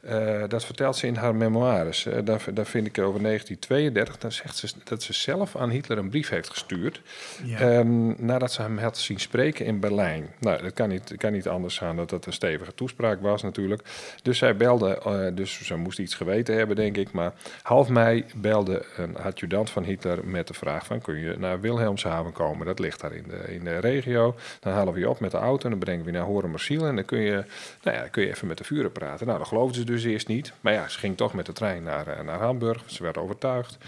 Eh, 0.00 0.42
dat 0.48 0.64
vertelt 0.64 0.96
ze 0.96 1.06
in 1.06 1.14
haar 1.14 1.34
memoires. 1.34 2.06
Eh, 2.06 2.18
daar, 2.24 2.44
daar 2.54 2.66
vind 2.66 2.86
ik 2.86 2.98
over 2.98 3.20
1932. 3.22 4.18
Dan 4.18 4.32
zegt 4.32 4.56
ze 4.56 4.68
dat 4.84 5.02
ze 5.02 5.12
zelf 5.12 5.56
aan 5.56 5.70
Hitler 5.70 5.98
een 5.98 6.08
brief 6.08 6.28
heeft 6.28 6.50
gestuurd. 6.50 7.00
Ja. 7.44 7.58
ehm, 7.58 8.26
nadat 8.26 8.52
ze 8.52 8.62
hem 8.62 8.78
had 8.78 8.98
zien 8.98 9.20
spreken 9.20 9.66
in 9.66 9.80
Berlijn. 9.80 10.26
Nou, 10.38 10.62
dat 10.62 10.72
kan 10.72 10.88
niet, 10.88 11.14
kan 11.16 11.32
niet 11.32 11.48
anders 11.48 11.78
gaan 11.78 11.96
dat 11.96 12.10
dat 12.10 12.26
een 12.26 12.32
stevige 12.32 12.74
toespraak 12.74 13.20
was 13.20 13.42
natuurlijk. 13.42 13.82
Dus 14.22 14.38
zij 14.38 14.56
belde, 14.56 14.98
eh, 14.98 15.26
dus 15.34 15.62
ze 15.62 15.76
moest 15.76 15.98
iets 15.98 16.14
geweten 16.14 16.56
hebben 16.56 16.76
denk 16.76 16.96
ik. 16.96 17.12
Maar 17.12 17.32
half 17.62 17.88
mei 17.88 18.24
belde 18.34 18.84
een 18.96 19.16
adjudant 19.16 19.70
van 19.70 19.84
Hitler 19.84 20.26
met 20.26 20.48
de 20.48 20.54
vraag 20.54 20.86
van... 20.86 21.00
kun 21.00 21.18
je 21.18 21.34
naar 21.38 21.60
Wilhelmshaven 21.60 22.32
komen? 22.32 22.66
Dat 22.66 22.78
ligt 22.78 23.00
daar 23.00 23.14
in 23.14 23.24
de, 23.28 23.54
in 23.54 23.64
de 23.64 23.78
regio. 23.78 24.34
Dan 24.60 24.72
halen 24.72 24.94
we 24.94 25.00
je 25.00 25.08
op 25.08 25.20
met 25.20 25.30
de 25.30 25.36
auto 25.36 25.64
en 25.64 25.70
dan 25.70 25.78
brengen 25.78 26.04
we 26.04 26.10
je 26.10 26.16
naar 26.16 26.26
Horemersiel. 26.26 26.86
En 26.86 26.94
dan 26.94 27.04
kun 27.04 27.20
je, 27.20 27.44
nou 27.82 27.96
ja, 27.96 28.00
dan 28.00 28.10
kun 28.10 28.22
je 28.22 28.28
even 28.28 28.46
met 28.46 28.58
de 28.58 28.64
vuren 28.64 28.92
praten. 28.92 29.26
Nou, 29.26 29.38
dat 29.38 29.48
geloofden 29.48 29.74
ze 29.74 29.84
dus 29.84 29.95
eerst 30.04 30.28
niet. 30.28 30.52
Maar 30.60 30.72
ja, 30.72 30.88
ze 30.88 30.98
ging 30.98 31.16
toch 31.16 31.34
met 31.34 31.46
de 31.46 31.52
trein 31.52 31.82
naar, 31.82 32.06
eh, 32.06 32.24
naar 32.24 32.40
Hamburg. 32.40 32.82
Ze 32.86 33.02
werd 33.02 33.18
overtuigd. 33.18 33.78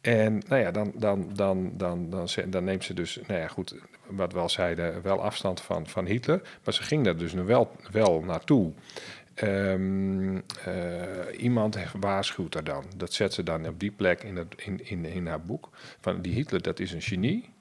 En 0.00 0.42
nou 0.48 0.60
ja, 0.62 0.70
dan, 0.70 0.92
dan, 0.94 1.30
dan, 1.34 1.72
dan, 1.76 2.10
dan, 2.10 2.28
dan 2.46 2.64
neemt 2.64 2.84
ze 2.84 2.94
dus, 2.94 3.18
nou 3.26 3.40
ja, 3.40 3.48
goed, 3.48 3.74
wat 4.06 4.32
we 4.32 4.38
al 4.38 4.48
zeiden, 4.48 5.02
wel 5.02 5.22
afstand 5.22 5.60
van, 5.60 5.86
van 5.86 6.06
Hitler. 6.06 6.40
Maar 6.64 6.74
ze 6.74 6.82
ging 6.82 7.04
daar 7.04 7.16
dus 7.16 7.32
nu 7.32 7.42
wel, 7.42 7.76
wel 7.90 8.20
naartoe. 8.22 8.72
Ehm, 9.34 10.36
eh, 10.64 11.42
iemand 11.42 11.74
heeft- 11.74 11.94
waarschuwt 12.00 12.54
haar 12.54 12.64
dan. 12.64 12.84
Dat 12.96 13.12
zet 13.12 13.34
ze 13.34 13.42
dan 13.42 13.66
op 13.66 13.80
die 13.80 13.90
plek 13.90 14.22
in, 14.22 14.36
het, 14.36 14.54
in, 14.56 14.86
in, 14.88 15.04
in 15.04 15.26
haar 15.26 15.40
boek. 15.40 15.68
Van 16.00 16.22
die 16.22 16.34
Hitler, 16.34 16.62
dat 16.62 16.78
is 16.78 16.92
een 16.92 17.02
genie, 17.02 17.52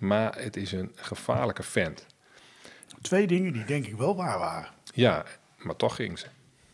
maar 0.00 0.38
het 0.38 0.56
is 0.56 0.72
een 0.72 0.92
gevaarlijke 0.94 1.62
vent. 1.62 2.06
Twee 3.02 3.26
dingen 3.26 3.52
die 3.52 3.64
denk 3.64 3.86
ik 3.86 3.96
wel 3.96 4.16
waar 4.16 4.38
waren. 4.38 4.70
Ja, 4.94 5.24
maar 5.58 5.76
toch 5.76 5.94
ging 5.94 6.18
ze. 6.18 6.26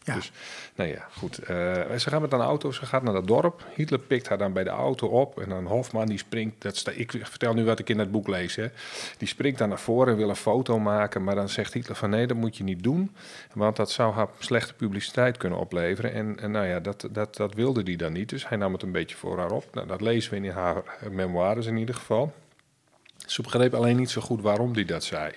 Ja. 0.05 0.15
Dus, 0.15 0.33
nou 0.75 0.91
ja, 0.91 1.07
goed. 1.17 1.39
Eh, 1.39 1.97
ze 1.97 2.11
gaat 2.11 2.21
met 2.21 2.33
een 2.33 2.41
auto, 2.41 2.71
ze 2.73 2.87
gaat 2.87 3.03
naar 3.03 3.13
dat 3.13 3.27
dorp. 3.27 3.65
Hitler 3.75 4.01
pikt 4.01 4.29
haar 4.29 4.39
dan 4.39 4.53
bij 4.53 4.65
de 4.65 4.71
auto 4.71 5.07
op. 5.07 5.41
En 5.41 5.49
dan 5.49 5.67
Hofman, 5.67 6.07
die 6.07 6.19
springt, 6.19 6.63
dat 6.63 6.77
sta, 6.77 6.91
ik 6.91 7.11
vertel 7.23 7.55
nu 7.55 7.65
wat 7.65 7.79
ik 7.79 7.89
in 7.89 7.99
het 7.99 8.11
boek 8.11 8.29
lees. 8.29 8.57
Hè. 8.57 8.67
Die 9.19 9.29
springt 9.29 9.59
dan 9.59 9.69
naar 9.69 9.79
voren 9.79 10.13
en 10.13 10.19
wil 10.19 10.29
een 10.29 10.37
foto 10.37 10.79
maken. 10.79 11.25
Maar 11.25 11.35
dan 11.35 11.49
zegt 11.49 11.73
Hitler 11.73 11.97
van 11.97 12.11
nee, 12.11 12.27
dat 12.27 12.37
moet 12.37 12.57
je 12.57 12.65
niet 12.65 12.83
doen. 12.83 13.15
Want 13.53 13.77
dat 13.77 13.91
zou 13.91 14.15
haar 14.15 14.29
slechte 14.39 14.75
publiciteit 14.75 15.37
kunnen 15.37 15.59
opleveren. 15.59 16.13
En, 16.13 16.39
en 16.41 16.51
nou 16.51 16.67
ja, 16.67 16.81
dat, 16.81 17.09
dat, 17.11 17.37
dat 17.37 17.55
wilde 17.55 17.83
hij 17.83 17.97
dan 17.97 18.13
niet. 18.13 18.29
Dus 18.29 18.49
hij 18.49 18.57
nam 18.57 18.73
het 18.73 18.83
een 18.83 18.93
beetje 18.93 19.17
voor 19.17 19.39
haar 19.39 19.51
op. 19.51 19.65
Nou, 19.73 19.87
dat 19.87 20.01
lezen 20.01 20.31
we 20.31 20.37
in 20.37 20.51
haar 20.51 20.83
memoires 21.11 21.67
in 21.67 21.77
ieder 21.77 21.95
geval. 21.95 22.33
Ze 23.27 23.43
begreep 23.43 23.75
alleen 23.75 23.97
niet 23.97 24.11
zo 24.11 24.21
goed 24.21 24.43
waarom 24.43 24.75
hij 24.75 24.85
dat 24.85 25.05
zei. 25.05 25.33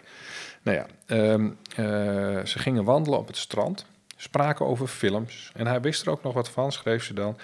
Nou 0.62 0.78
ja, 0.78 0.86
ehm, 1.06 1.50
eh, 1.76 2.46
ze 2.46 2.60
gingen 2.60 2.84
wandelen 2.84 3.20
op 3.20 3.28
het 3.28 3.38
strand, 3.38 3.86
spraken 4.24 4.66
over 4.66 4.88
films. 4.88 5.52
En 5.56 5.68
hij 5.68 5.82
wist 5.82 6.02
er 6.02 6.12
ook 6.12 6.24
nog 6.24 6.34
wat 6.34 6.50
van, 6.50 6.72
schreef 6.72 7.04
ze 7.04 7.14
dan. 7.14 7.38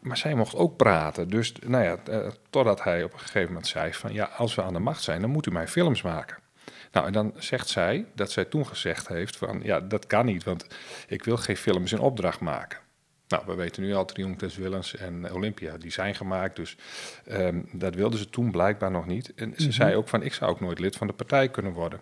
Maar 0.00 0.16
zij 0.16 0.34
mocht 0.34 0.54
ook 0.54 0.76
praten. 0.76 1.28
Dus 1.28 1.52
nou 1.66 1.84
ja, 1.84 1.96
eh, 2.04 2.30
totdat 2.50 2.82
hij 2.82 3.02
op 3.02 3.12
een 3.12 3.18
gegeven 3.18 3.48
moment 3.48 3.66
zei 3.66 3.92
van... 3.92 4.12
ja, 4.12 4.24
als 4.24 4.54
we 4.54 4.62
aan 4.62 4.72
de 4.72 4.78
macht 4.78 5.02
zijn, 5.02 5.20
dan 5.20 5.30
moet 5.30 5.46
u 5.46 5.50
mij 5.50 5.68
films 5.68 6.02
maken. 6.02 6.36
Nou, 6.92 7.06
en 7.06 7.12
dan 7.12 7.32
zegt 7.36 7.68
zij 7.68 8.06
dat 8.14 8.30
zij 8.30 8.44
toen 8.44 8.66
gezegd 8.66 9.08
heeft 9.08 9.36
van... 9.36 9.60
ja, 9.62 9.80
dat 9.80 10.06
kan 10.06 10.26
niet, 10.26 10.44
want 10.44 10.66
ik 11.08 11.24
wil 11.24 11.36
geen 11.36 11.56
films 11.56 11.92
in 11.92 11.98
opdracht 11.98 12.40
maken. 12.40 12.78
Nou, 13.28 13.42
we 13.46 13.54
weten 13.54 13.82
nu 13.82 13.94
al, 13.94 14.04
Triumph 14.04 14.38
des 14.38 14.56
Willens 14.56 14.96
en 14.96 15.32
Olympia, 15.32 15.76
die 15.76 15.90
zijn 15.90 16.14
gemaakt. 16.14 16.56
Dus 16.56 16.76
ehm, 17.24 17.60
dat 17.72 17.94
wilden 17.94 18.18
ze 18.18 18.30
toen 18.30 18.50
blijkbaar 18.50 18.90
nog 18.90 19.06
niet. 19.06 19.34
En 19.34 19.54
ze 19.56 19.72
zei 19.72 19.96
ook 19.96 20.08
van, 20.08 20.22
ik 20.22 20.34
zou 20.34 20.50
ook 20.50 20.60
nooit 20.60 20.78
lid 20.78 20.96
van 20.96 21.06
de 21.06 21.12
partij 21.12 21.48
kunnen 21.48 21.72
worden. 21.72 22.00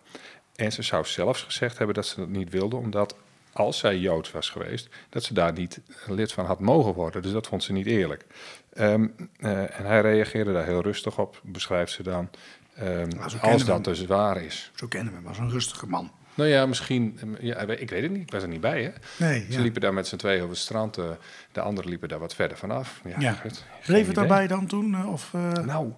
En 0.55 0.73
ze 0.73 0.83
zou 0.83 1.07
zelfs 1.07 1.43
gezegd 1.43 1.79
hebben 1.79 1.95
dat 1.95 2.07
ze 2.07 2.17
dat 2.17 2.29
niet 2.29 2.51
wilde, 2.51 2.77
omdat 2.77 3.17
als 3.55 3.79
zij 3.79 3.99
Joods 3.99 4.31
was 4.31 4.51
geweest, 4.51 4.89
dat 5.09 5.23
ze 5.23 5.35
daar 5.35 5.53
niet 5.53 5.81
lid 6.07 6.33
van 6.33 6.47
had 6.47 6.61
mogen 6.61 6.95
worden. 6.95 7.23
Dus 7.23 7.33
dat 7.33 7.47
vond 7.47 7.63
ze 7.63 7.73
niet 7.73 7.87
eerlijk. 7.87 8.25
Ehm, 8.73 9.07
eh, 9.41 9.79
en 9.79 9.87
hij 9.87 10.01
reageerde 10.01 10.53
daar 10.53 10.65
heel 10.65 10.83
rustig 10.83 11.19
op, 11.19 11.41
beschrijft 11.43 11.93
ze 11.93 12.03
dan. 12.03 12.31
ehm, 12.75 13.09
als 13.41 13.65
dat 13.65 13.85
dus 13.85 14.07
waar 14.07 14.43
is. 14.43 14.71
Zo 14.75 14.87
kennen 14.87 15.13
we 15.13 15.19
hem 15.19 15.29
als 15.29 15.39
een 15.39 15.51
rustige 15.51 15.87
man. 15.87 16.11
Nou 16.35 16.49
ja, 16.49 16.67
misschien, 16.67 17.19
eh, 17.39 17.43
ja, 17.47 17.57
ik 17.61 17.91
weet 17.91 18.03
het 18.03 18.11
niet, 18.11 18.23
ik 18.23 18.31
was 18.33 18.43
er 18.43 18.49
niet 18.49 18.61
bij 18.61 18.83
hè. 18.83 18.91
Nee, 19.27 19.47
Ze 19.51 19.61
liepen 19.61 19.81
daar 19.81 19.95
met 19.95 20.07
z'n 20.07 20.17
tweeën 20.17 20.39
over 20.39 20.49
het 20.51 20.59
strand, 20.59 20.99
eh, 20.99 21.05
de 21.53 21.61
anderen 21.61 21.91
liepen 21.91 22.09
daar 22.09 22.19
wat 22.19 22.35
verder 22.35 22.57
vanaf. 22.57 23.01
Ja, 23.05 23.21
Ja. 23.21 23.41
Bleef 23.87 24.07
het 24.07 24.15
daarbij 24.15 24.47
dan 24.47 24.67
toen? 24.67 24.95
eh, 24.95 25.13
Of, 25.13 25.33
Nou, 25.65 25.93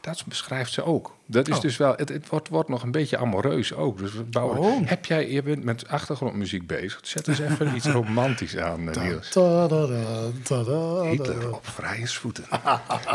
Dat 0.00 0.24
beschrijft 0.26 0.72
ze 0.72 0.84
ook. 0.84 1.16
Dat 1.30 1.48
is 1.48 1.54
Oh. 1.56 1.60
dus 1.60 1.76
wel, 1.76 1.92
het, 1.96 2.08
het 2.08 2.28
wordt, 2.28 2.48
wordt 2.48 2.68
nog 2.68 2.82
een 2.82 2.90
beetje 2.90 3.18
amoreus 3.18 3.74
ook. 3.74 3.98
Dus 3.98 4.12
we 4.12 4.22
bouwen, 4.22 4.58
Oh. 4.58 4.88
heb 4.88 5.04
jij, 5.04 5.30
je 5.30 5.42
bent 5.42 5.64
met 5.64 5.88
achtergrondmuziek 5.88 6.66
bezig. 6.66 7.00
Zet 7.02 7.28
eens 7.28 7.38
even 7.38 7.76
iets 7.76 7.86
romantisch 8.00 8.56
aan, 8.56 8.90
eh, 8.90 9.02
Niels. 9.02 9.26
Hitler 11.10 11.52
op 11.52 11.66
vrijersvoeten. 11.66 12.44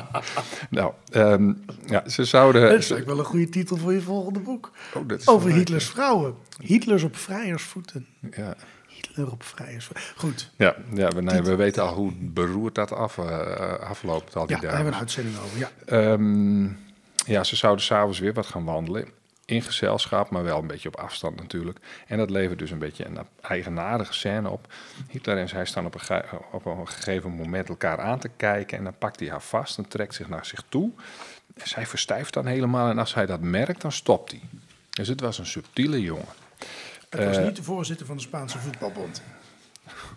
nou, 0.69 0.93
ehm, 1.11 1.53
ja, 1.85 2.09
ze 2.09 2.25
zouden... 2.25 2.61
Dat 2.61 2.69
is 2.71 2.77
eigenlijk 2.77 3.05
wel 3.07 3.19
een 3.19 3.25
goede 3.25 3.49
titel 3.49 3.77
voor 3.77 3.93
je 3.93 4.01
volgende 4.01 4.39
boek. 4.39 4.71
Oh, 4.93 5.07
dat 5.07 5.19
is 5.19 5.27
Over 5.27 5.51
Hitlers 5.51 5.85
vrouwen. 5.85 6.33
Hitlers 6.61 7.03
op 7.03 7.15
vrijersvoeten. 7.15 8.05
Ja. 8.31 8.55
Hitler 8.87 9.31
op 9.31 9.43
vrijersvoeten. 9.43 10.03
Goed, 10.15 10.51
Ja, 10.57 10.75
ja 10.93 11.07
we, 11.09 11.21
nee, 11.21 11.41
we 11.41 11.55
weten 11.55 11.83
al 11.83 11.93
hoe 11.93 12.11
beroerd 12.19 12.75
dat 12.75 12.91
af, 12.91 13.17
eh, 13.17 13.79
afloopt 13.79 14.35
al 14.35 14.45
die 14.45 14.55
ja, 14.55 14.61
daar 14.61 14.71
hebben 14.71 14.89
we 14.89 14.93
een 14.95 15.01
uitzending 15.01 15.35
over. 15.37 15.57
Ja. 15.59 15.69
Ehm, 15.85 16.67
ja, 17.25 17.43
ze 17.43 17.55
zouden 17.55 17.85
s'avonds 17.85 18.19
weer 18.19 18.33
wat 18.33 18.45
gaan 18.45 18.63
wandelen. 18.63 19.07
In 19.45 19.61
gezelschap, 19.61 20.29
maar 20.29 20.43
wel 20.43 20.59
een 20.59 20.67
beetje 20.67 20.87
op 20.87 20.95
afstand 20.95 21.35
natuurlijk. 21.35 21.79
En 22.07 22.17
dat 22.17 22.29
levert 22.29 22.59
dus 22.59 22.71
een 22.71 22.79
beetje 22.79 23.05
een 23.05 23.17
eigenaardige 23.41 24.13
scène 24.13 24.49
op. 24.49 24.73
Hitler 25.07 25.37
en 25.37 25.49
zij 25.49 25.65
staan 25.65 25.85
op 25.85 25.93
een, 25.93 25.99
ge- 25.99 26.25
op 26.51 26.65
een 26.65 26.87
gegeven 26.87 27.31
moment 27.31 27.69
elkaar 27.69 27.99
aan 27.99 28.19
te 28.19 28.29
kijken. 28.37 28.77
En 28.77 28.83
dan 28.83 28.97
pakt 28.97 29.19
hij 29.19 29.29
haar 29.29 29.41
vast 29.41 29.77
en 29.77 29.87
trekt 29.87 30.13
zich 30.15 30.29
naar 30.29 30.45
zich 30.45 30.63
toe. 30.69 30.91
En 31.55 31.67
zij 31.67 31.85
verstijft 31.85 32.33
dan 32.33 32.45
helemaal. 32.45 32.89
En 32.89 32.99
als 32.99 33.13
hij 33.13 33.25
dat 33.25 33.41
merkt, 33.41 33.81
dan 33.81 33.91
stopt 33.91 34.31
hij. 34.31 34.41
Dus 34.89 35.07
het 35.07 35.21
was 35.21 35.37
een 35.37 35.45
subtiele 35.45 36.01
jongen. 36.01 36.25
Het 37.09 37.25
was 37.25 37.37
Eh, 37.37 37.43
niet 37.45 37.55
de 37.55 37.63
voorzitter 37.63 38.05
van 38.05 38.15
de 38.15 38.21
Spaanse 38.21 38.57
voetbalbond. 38.59 39.21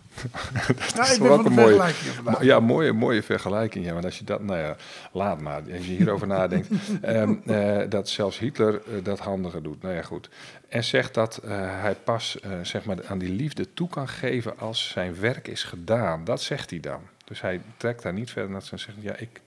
Dat 0.67 0.95
Nou, 0.95 1.07
is 1.07 1.15
ik 1.15 1.21
wel 1.21 1.45
een 1.45 1.51
mooie-. 1.51 1.93
Ja, 2.39 2.59
mooie, 2.59 2.93
mooie 2.93 3.23
vergelijking. 3.23 3.85
Ja, 3.85 3.93
maar 3.93 4.03
als 4.03 4.17
je 4.17 4.23
dat, 4.23 4.41
nou 4.41 4.59
ja, 4.59 4.75
laat 5.11 5.41
maar. 5.41 5.61
Als 5.61 5.85
je 5.85 5.91
hierover 5.91 6.27
nadenkt, 6.37 6.67
ehm, 7.01 7.35
eh, 7.45 7.89
dat 7.89 8.09
zelfs 8.09 8.39
Hitler 8.39 8.73
eh, 8.73 9.03
dat 9.03 9.19
handiger 9.19 9.63
doet. 9.63 9.81
Nou 9.81 9.95
ja, 9.95 10.01
goed. 10.01 10.29
En 10.69 10.83
zegt 10.83 11.13
dat 11.13 11.37
eh, 11.37 11.51
hij 11.81 11.95
pas 11.95 12.37
zeg 12.61 12.85
maar 12.85 12.97
aan 13.07 13.17
die 13.17 13.33
liefde 13.33 13.73
toe 13.73 13.89
kan 13.89 14.07
geven 14.07 14.59
als 14.59 14.87
zijn 14.87 15.19
werk 15.19 15.47
is 15.47 15.63
gedaan. 15.63 16.23
Dat 16.23 16.41
zegt 16.41 16.69
hij 16.69 16.79
dan. 16.79 17.01
Dus 17.25 17.41
hij 17.41 17.61
trekt 17.77 18.03
daar 18.03 18.13
niet 18.13 18.31
verder 18.31 18.51
naar 18.51 18.61
zijn 18.61 18.79
zegt, 18.79 18.97
ja, 18.99 19.15
ik, 19.15 19.41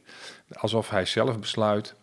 alsof 0.53 0.91
hij 0.91 1.05
zelf 1.05 1.39
besluit 1.39 1.95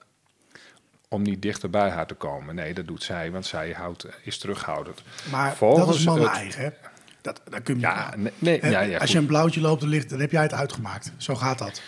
om 1.10 1.22
niet 1.22 1.42
dichter 1.42 1.70
bij 1.70 1.90
haar 1.90 2.08
te 2.08 2.14
komen. 2.14 2.56
Nee, 2.56 2.74
dat 2.74 2.88
doet 2.88 3.04
zij, 3.04 3.32
want 3.32 3.46
zij 3.46 3.72
houdt, 3.72 4.06
is 4.24 4.38
terughoudend. 4.38 5.02
Maar 5.32 5.56
dat 5.60 5.94
is 5.94 6.04
mannen 6.04 6.30
eigen, 6.30 6.64
hè? 6.64 6.70
Dat, 7.34 7.42
dat 7.50 7.64
kun 7.64 7.76
je 7.76 7.82
Ja, 7.82 8.14
nee, 8.38 8.60
ja, 8.70 8.82
ja, 8.82 8.98
Als 9.00 9.12
je 9.12 9.18
een 9.18 9.26
blauwtje 9.26 9.62
loopt, 9.62 9.82
dan, 9.82 9.90
ligt, 9.90 10.10
dan 10.10 10.20
heb 10.20 10.32
jij 10.32 10.42
het 10.42 10.54
uitgemaakt. 10.54 11.12
Zo 11.18 11.36
gaat 11.36 11.58
dat. 11.58 11.82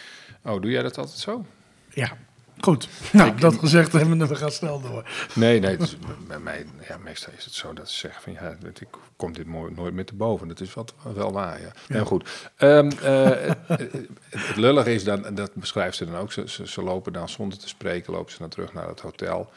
Oh, 0.43 0.61
doe 0.61 0.71
jij 0.71 0.81
dat 0.81 0.97
altijd 0.97 1.17
zo? 1.17 1.45
Ja, 1.89 2.17
goed. 2.59 2.87
Nou, 3.11 3.35
dat 3.35 3.55
gezegd 3.55 3.91
hebben 3.91 4.27
we 4.27 4.35
gaan 4.35 4.51
snel 4.51 4.81
door. 4.81 5.09
Nee, 5.33 5.59
nee, 5.59 5.77
is, 5.77 5.97
bij 6.27 6.39
mij, 6.39 6.65
ja, 6.87 6.97
meestal 6.97 7.33
is 7.37 7.45
het 7.45 7.53
zo 7.53 7.73
dat 7.73 7.89
ze 7.89 7.97
zeggen 7.97 8.21
van 8.23 8.33
ja, 8.33 8.55
ik 8.79 8.87
kom 9.15 9.33
dit 9.33 9.45
mooi, 9.45 9.73
nooit 9.73 9.93
meer 9.93 10.05
te 10.05 10.15
boven. 10.15 10.47
Dat 10.47 10.59
is 10.59 10.73
wat, 10.73 10.93
wel 11.13 11.31
waar, 11.31 11.61
ja. 11.61 11.71
Heel 11.87 12.05
goed. 12.05 12.49
Ehm, 12.55 12.89
eh, 12.89 13.29
het, 13.65 13.91
het, 14.29 14.55
lullige 14.55 14.93
is 14.93 15.03
dan, 15.03 15.25
en 15.25 15.35
dat 15.35 15.53
beschrijft 15.53 15.97
ze 15.97 16.05
dan 16.05 16.15
ook, 16.15 16.31
ze, 16.31 16.49
ze, 16.49 16.67
ze 16.67 16.81
lopen 16.81 17.13
dan 17.13 17.29
zonder 17.29 17.57
te 17.57 17.67
spreken, 17.67 18.13
lopen 18.13 18.31
ze 18.31 18.37
dan 18.37 18.49
terug 18.49 18.73
naar 18.73 18.87
het 18.87 18.99
hotel. 18.99 19.51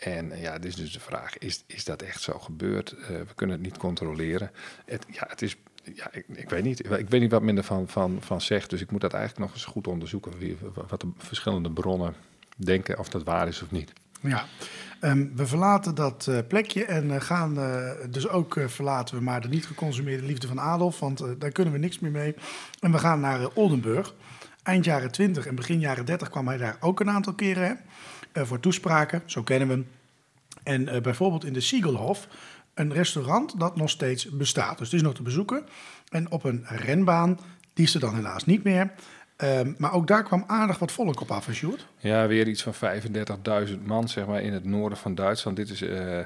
En 0.00 0.32
eh, 0.32 0.42
ja, 0.42 0.58
dit 0.58 0.64
is 0.64 0.76
dus 0.76 0.92
de 0.92 1.00
vraag, 1.00 1.38
is, 1.38 1.64
is 1.66 1.84
dat 1.84 2.02
echt 2.02 2.22
zo 2.22 2.38
gebeurd? 2.38 2.92
Eh, 2.92 3.08
we 3.08 3.34
kunnen 3.34 3.56
het 3.56 3.64
niet 3.64 3.76
controleren. 3.76 4.50
Het, 4.84 5.06
ja, 5.10 5.24
het 5.28 5.42
is, 5.42 5.56
ja, 5.94 6.08
ik, 6.12 6.24
ik 6.32 6.50
weet 6.50 6.62
niet. 6.62 6.80
Ik 6.80 7.08
weet 7.08 7.20
niet 7.20 7.30
wat 7.30 7.42
men 7.42 7.56
ervan 7.56 7.88
van, 7.88 8.18
van 8.20 8.40
zegt, 8.40 8.70
dus 8.70 8.80
ik 8.80 8.90
moet 8.90 9.00
dat 9.00 9.12
eigenlijk 9.12 9.44
nog 9.46 9.54
eens 9.54 9.64
goed 9.64 9.86
onderzoeken, 9.86 10.32
wat 10.88 11.00
de 11.00 11.10
verschillende 11.16 11.70
bronnen 11.70 12.14
denken, 12.56 12.98
of 12.98 13.08
dat 13.08 13.22
waar 13.22 13.48
is 13.48 13.62
of 13.62 13.70
niet. 13.70 13.92
Ja, 14.20 14.44
Ehm, 15.00 15.26
we 15.34 15.46
verlaten 15.46 15.94
dat 15.94 16.26
eh, 16.26 16.38
plekje 16.48 16.84
en 16.84 17.22
gaan 17.22 17.58
dus 18.10 18.28
ook 18.28 18.60
verlaten 18.66 19.16
we 19.16 19.22
maar 19.22 19.40
de 19.40 19.48
niet 19.48 19.66
geconsumeerde 19.66 20.26
liefde 20.26 20.46
van 20.46 20.60
Adolf, 20.60 21.00
want 21.00 21.24
daar 21.38 21.50
kunnen 21.50 21.72
we 21.72 21.78
niks 21.78 21.98
meer 21.98 22.10
mee. 22.10 22.34
En 22.80 22.92
we 22.92 22.98
gaan 22.98 23.20
naar 23.20 23.48
Oldenburg. 23.54 24.14
Eind 24.62 24.84
jaren 24.84 25.10
20 25.10 25.46
en 25.46 25.54
begin 25.54 25.80
jaren 25.80 26.04
30 26.04 26.30
kwam 26.30 26.46
hij 26.48 26.56
daar 26.56 26.76
ook 26.80 27.00
een 27.00 27.10
aantal 27.10 27.34
keren 27.34 27.80
voor 28.32 28.60
toespraken, 28.60 29.22
zo 29.26 29.42
kennen 29.42 29.68
we 29.68 29.74
hem. 29.74 29.86
En 30.62 30.88
eh, 30.88 31.00
bijvoorbeeld 31.00 31.44
in 31.44 31.52
de 31.52 31.60
Siegelhof, 31.60 32.28
een 32.74 32.92
restaurant 32.92 33.60
dat 33.60 33.76
nog 33.76 33.90
steeds 33.90 34.28
bestaat. 34.28 34.78
Dus 34.78 34.86
het 34.86 34.96
is 34.96 35.06
nog 35.06 35.14
te 35.14 35.22
bezoeken. 35.22 35.66
En 36.08 36.30
op 36.30 36.44
een 36.44 36.64
renbaan, 36.66 37.38
die 37.72 37.84
is 37.84 37.94
er 37.94 38.00
dan 38.00 38.14
helaas 38.14 38.44
niet 38.44 38.64
meer. 38.64 38.92
Ehm, 39.40 39.72
maar 39.78 39.92
ook 39.92 40.06
daar 40.06 40.22
kwam 40.22 40.44
aardig 40.46 40.78
wat 40.78 40.92
volk 40.92 41.20
op 41.20 41.30
af? 41.30 41.48
Ja, 41.98 42.26
weer 42.26 42.48
iets 42.48 42.62
van 42.62 42.74
35.000 42.74 43.86
man, 43.86 44.08
zeg 44.08 44.26
maar, 44.26 44.42
in 44.42 44.52
het 44.52 44.64
noorden 44.64 44.98
van 44.98 45.14
Duitsland. 45.14 45.56
Dit 45.56 45.70
is, 45.70 45.82
eh, 45.82 46.18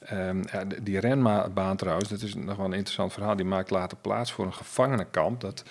ehm, 0.00 0.42
die 0.82 0.98
renbaan 0.98 1.76
trouwens, 1.76 2.08
dat 2.08 2.22
is 2.22 2.34
nog 2.34 2.56
wel 2.56 2.66
een 2.66 2.72
interessant 2.72 3.12
verhaal. 3.12 3.36
Die 3.36 3.44
maakt 3.44 3.70
later 3.70 3.98
plaats 4.00 4.32
voor 4.32 4.46
een 4.46 4.54
gevangenenkamp. 4.54 5.40
Dat 5.40 5.64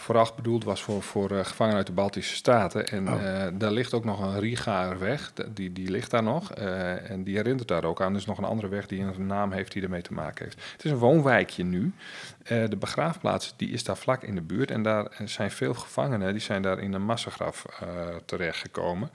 vooral 0.00 0.28
bedoeld 0.36 0.64
was 0.64 0.82
voor, 0.82 1.02
voor 1.02 1.30
eh, 1.30 1.44
gevangenen 1.44 1.78
uit 1.78 1.86
de 1.86 1.92
Baltische 1.92 2.34
Staten. 2.34 2.86
En 2.88 3.12
Oh. 3.12 3.24
eh, 3.44 3.52
daar 3.54 3.70
ligt 3.70 3.94
ook 3.94 4.04
nog 4.04 4.20
een 4.20 4.40
Rigaerweg, 4.40 5.30
D- 5.34 5.44
die, 5.54 5.72
die 5.72 5.90
ligt 5.90 6.10
daar 6.10 6.22
nog. 6.22 6.52
eh, 6.52 7.10
en 7.10 7.24
die 7.24 7.36
herinnert 7.36 7.68
daar 7.68 7.84
ook 7.84 8.00
aan. 8.00 8.12
Er 8.12 8.18
is 8.18 8.26
nog 8.26 8.38
een 8.38 8.44
andere 8.44 8.68
weg 8.68 8.86
die 8.86 9.00
een 9.00 9.26
naam 9.26 9.52
heeft 9.52 9.72
die 9.72 9.82
ermee 9.82 10.02
te 10.02 10.12
maken 10.12 10.44
heeft. 10.44 10.58
Het 10.72 10.84
is 10.84 10.90
een 10.90 10.96
woonwijkje 10.98 11.64
nu. 11.64 11.92
De 12.46 12.76
begraafplaats 12.78 13.54
die 13.56 13.70
is 13.70 13.84
daar 13.84 13.96
vlak 13.96 14.22
in 14.22 14.34
de 14.34 14.40
buurt. 14.42 14.70
En 14.70 14.82
daar 14.82 15.06
zijn 15.24 15.50
veel 15.50 15.74
gevangenen, 15.74 16.32
die 16.32 16.42
zijn 16.42 16.62
daar 16.62 16.78
in 16.78 16.92
een 16.92 17.04
massagraf 17.04 17.64
terechtgekomen. 18.24 19.10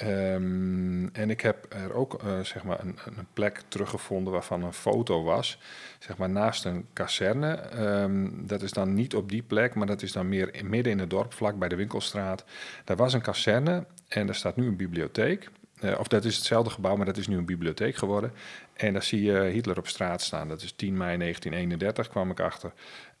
Ehm, 0.00 1.06
en 1.12 1.30
ik 1.30 1.40
heb 1.40 1.66
er 1.68 1.92
ook 1.92 2.14
eh, 2.14 2.40
zeg 2.40 2.64
maar 2.64 2.80
een, 2.80 2.98
een 3.04 3.26
plek 3.32 3.62
teruggevonden 3.68 4.32
waarvan 4.32 4.62
een 4.62 4.72
foto 4.72 5.22
was. 5.22 5.58
Zeg 5.98 6.16
maar 6.16 6.30
naast 6.30 6.64
een 6.64 6.86
kazerne. 6.92 7.54
Ehm, 7.54 8.28
dat 8.46 8.62
is 8.62 8.72
dan 8.72 8.94
niet 8.94 9.14
op 9.14 9.28
die 9.28 9.42
plek, 9.42 9.74
maar 9.74 9.86
dat 9.86 10.02
is 10.02 10.12
dan 10.12 10.28
meer 10.28 10.60
midden 10.64 10.92
in 10.92 10.98
het 10.98 11.10
dorp, 11.10 11.32
vlak 11.32 11.58
bij 11.58 11.68
de 11.68 11.76
winkelstraat. 11.76 12.44
Daar 12.84 12.96
was 12.96 13.12
een 13.12 13.20
kazerne 13.20 13.84
en 14.08 14.26
daar 14.26 14.34
staat 14.34 14.56
nu 14.56 14.66
een 14.66 14.76
bibliotheek. 14.76 15.50
Eh, 15.80 15.98
of 15.98 16.08
dat 16.08 16.24
is 16.24 16.36
hetzelfde 16.36 16.70
gebouw, 16.70 16.96
maar 16.96 17.06
dat 17.06 17.16
is 17.16 17.26
nu 17.26 17.36
een 17.36 17.44
bibliotheek 17.44 17.96
geworden. 17.96 18.32
En 18.72 18.92
daar 18.92 19.02
zie 19.02 19.22
je 19.22 19.38
Hitler 19.38 19.78
op 19.78 19.86
straat 19.86 20.22
staan. 20.22 20.48
Dat 20.48 20.62
is 20.62 20.72
10 20.72 20.96
mei 20.96 21.16
1931, 21.16 22.08
kwam 22.08 22.30
ik 22.30 22.40
achter. 22.40 22.72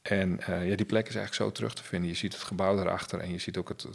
En 0.02 0.40
eh, 0.40 0.68
ja, 0.68 0.76
die 0.76 0.86
plek 0.86 1.08
is 1.08 1.14
eigenlijk 1.14 1.34
zo 1.34 1.52
terug 1.52 1.74
te 1.74 1.84
vinden. 1.84 2.08
Je 2.08 2.14
ziet 2.16 2.32
het 2.32 2.42
gebouw 2.42 2.76
daarachter 2.76 3.20
en 3.20 3.32
je 3.32 3.38
ziet 3.38 3.56
ook 3.56 3.68
het, 3.68 3.86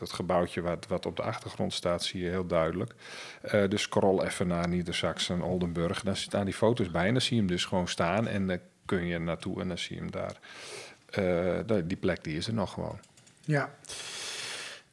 het, 0.00 0.12
gebouwtje 0.12 0.60
wat, 0.60 0.86
wat 0.86 1.06
op 1.06 1.16
de 1.16 1.22
achtergrond 1.22 1.72
staat, 1.72 2.04
zie 2.04 2.22
je 2.22 2.28
heel 2.28 2.46
duidelijk. 2.46 2.94
Eh, 3.42 3.68
dus 3.68 3.82
scroll 3.82 4.20
even 4.22 4.46
naar 4.46 4.68
Niedersachsen, 4.68 5.42
Oldenburg. 5.42 6.02
Daar 6.02 6.16
staan 6.16 6.44
die 6.44 6.54
foto's 6.54 6.90
bij 6.90 7.06
en 7.06 7.12
dan 7.12 7.22
zie 7.22 7.34
je 7.34 7.42
hem 7.42 7.50
dus 7.50 7.64
gewoon 7.64 7.88
staan. 7.88 8.26
En 8.26 8.46
dan 8.46 8.58
kun 8.84 9.06
je 9.06 9.18
naartoe 9.18 9.60
en 9.60 9.68
dan 9.68 9.78
zie 9.78 9.96
je 9.96 10.02
hem 10.02 10.10
daar. 10.10 10.38
Eh, 11.10 11.80
die- 11.84 11.96
plek 11.96 12.24
die 12.24 12.36
is 12.36 12.46
er 12.46 12.54
nog 12.54 12.72
gewoon. 12.72 12.98
Ja. 13.40 13.74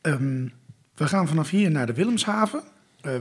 Ehm, 0.02 0.48
we 0.96 1.08
gaan 1.08 1.28
vanaf 1.28 1.50
hier 1.50 1.72
naar 1.72 1.86
de 1.86 1.94
Willemshaven, 1.94 2.64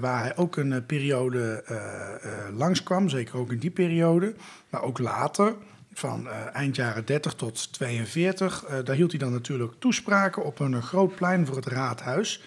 waar 0.00 0.22
hij 0.22 0.36
ook 0.36 0.56
een 0.56 0.86
periode 0.86 1.62
eh, 1.66 2.56
langskwam, 2.56 3.08
zeker 3.08 3.36
ook 3.36 3.52
in 3.52 3.58
die 3.58 3.70
periode, 3.70 4.34
maar 4.70 4.82
ook 4.82 4.98
later, 4.98 5.54
van 5.94 6.28
eh, 6.28 6.54
eind 6.54 6.76
jaren 6.76 7.04
30 7.04 7.34
tot 7.34 7.72
42. 7.72 8.64
eh, 8.64 8.84
daar 8.84 8.96
hield 8.96 9.10
hij 9.10 9.20
dan 9.20 9.32
natuurlijk 9.32 9.72
toespraken 9.78 10.44
op 10.44 10.58
een 10.60 10.82
groot 10.82 11.14
plein 11.14 11.46
voor 11.46 11.56
het 11.56 11.66
raadhuis. 11.66 12.42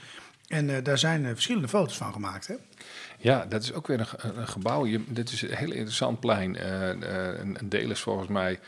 En 0.48 0.70
eh, 0.76 0.84
daar 0.84 0.98
zijn 0.98 1.26
verschillende 1.26 1.68
foto's 1.68 1.98
van 1.98 2.14
gemaakt. 2.14 2.48
Hè? 2.48 2.54
Ja, 3.18 3.46
dat 3.46 3.64
is 3.64 3.74
ook 3.74 3.88
weer 3.88 4.00
een, 4.00 4.08
ge- 4.08 4.34
een 4.36 4.48
gebouw. 4.48 4.88
Dit 5.08 5.32
is 5.32 5.42
een 5.42 5.56
heel 5.56 5.72
interessant 5.72 6.20
plein. 6.20 6.58
Een 7.50 7.58
deel 7.70 7.90
is 7.92 8.00
volgens 8.00 8.28
mij, 8.30 8.60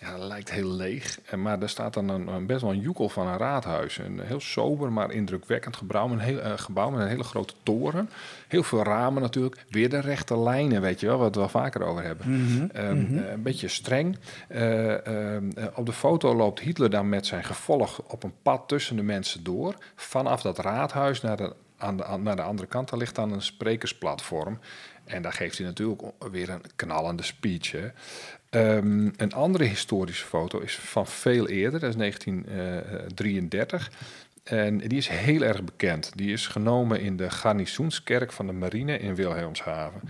ja, 0.00 0.16
dat 0.16 0.26
lijkt 0.28 0.50
heel 0.50 0.70
leeg. 0.72 1.20
Eh, 1.24 1.34
maar 1.38 1.58
daar 1.58 1.68
staat 1.68 1.94
dan 1.94 2.08
een, 2.08 2.26
een 2.28 2.46
best 2.46 2.60
wel 2.60 2.70
een 2.70 2.80
joekel 2.80 3.08
van 3.08 3.26
een 3.26 3.36
raadhuis. 3.36 3.98
Een 3.98 4.20
heel 4.20 4.40
sober, 4.40 4.92
maar 4.92 5.10
indrukwekkend 5.10 5.76
gebouw. 5.76 6.08
Een 6.10 6.18
heel, 6.18 6.38
eh, 6.40 6.52
gebouw 6.58 6.90
met 6.90 7.00
een 7.00 7.08
hele 7.08 7.22
grote 7.24 7.54
toren. 7.62 8.10
Heel 8.48 8.62
veel 8.62 8.82
ramen 8.82 9.22
natuurlijk. 9.22 9.64
Weer 9.68 9.88
de 9.88 9.98
rechte 10.00 10.38
lijnen, 10.38 10.80
weet 10.80 11.00
je 11.00 11.06
wel, 11.06 11.18
wat 11.18 11.34
we 11.34 11.40
wel 11.40 11.48
vaker 11.48 11.82
over 11.82 12.02
hebben. 12.02 12.26
Ehm, 12.74 13.18
eh, 13.18 13.30
een 13.32 13.42
beetje 13.42 13.68
streng. 13.68 14.18
Eh, 14.48 15.06
ehm, 15.06 15.50
eh, 15.50 15.64
op 15.74 15.86
de 15.86 15.92
foto 15.92 16.34
loopt 16.34 16.60
Hitler 16.60 16.90
dan 16.90 17.08
met 17.08 17.26
zijn 17.26 17.44
gevolg 17.44 18.02
op 18.02 18.22
een 18.22 18.34
pad 18.42 18.68
tussen 18.68 18.96
de 18.96 19.02
mensen 19.02 19.42
door. 19.44 19.74
Vanaf 19.96 20.42
dat 20.42 20.58
raadhuis 20.58 21.20
naar 21.20 21.36
de 21.36 21.52
aan 21.78 21.96
de, 21.96 22.04
aan- 22.04 22.22
naar 22.22 22.36
de 22.36 22.42
andere 22.42 22.68
kant, 22.68 22.88
daar 22.90 22.98
ligt 22.98 23.14
dan 23.14 23.32
een 23.32 23.42
sprekersplatform. 23.42 24.58
En 25.04 25.22
daar 25.22 25.32
geeft 25.32 25.58
hij 25.58 25.66
natuurlijk 25.66 26.02
weer 26.30 26.48
een 26.50 26.62
knallende 26.76 27.22
speech. 27.22 27.72
Hè. 27.72 27.88
Ehm, 28.50 29.08
een 29.16 29.32
andere 29.32 29.64
historische 29.64 30.26
foto 30.26 30.58
is 30.58 30.76
van 30.76 31.06
veel 31.06 31.48
eerder, 31.48 31.80
dat 31.80 31.90
is 31.90 31.96
1933. 31.96 33.90
En 34.42 34.78
die 34.78 34.98
is 34.98 35.08
heel 35.08 35.42
erg 35.42 35.64
bekend. 35.64 36.12
Die 36.14 36.32
is 36.32 36.46
genomen 36.46 37.00
in 37.00 37.16
de 37.16 37.30
garnizoenskerk 37.30 38.32
van 38.32 38.46
de 38.46 38.52
marine 38.52 38.98
in 38.98 39.14
Wilhelmshaven. 39.14 40.00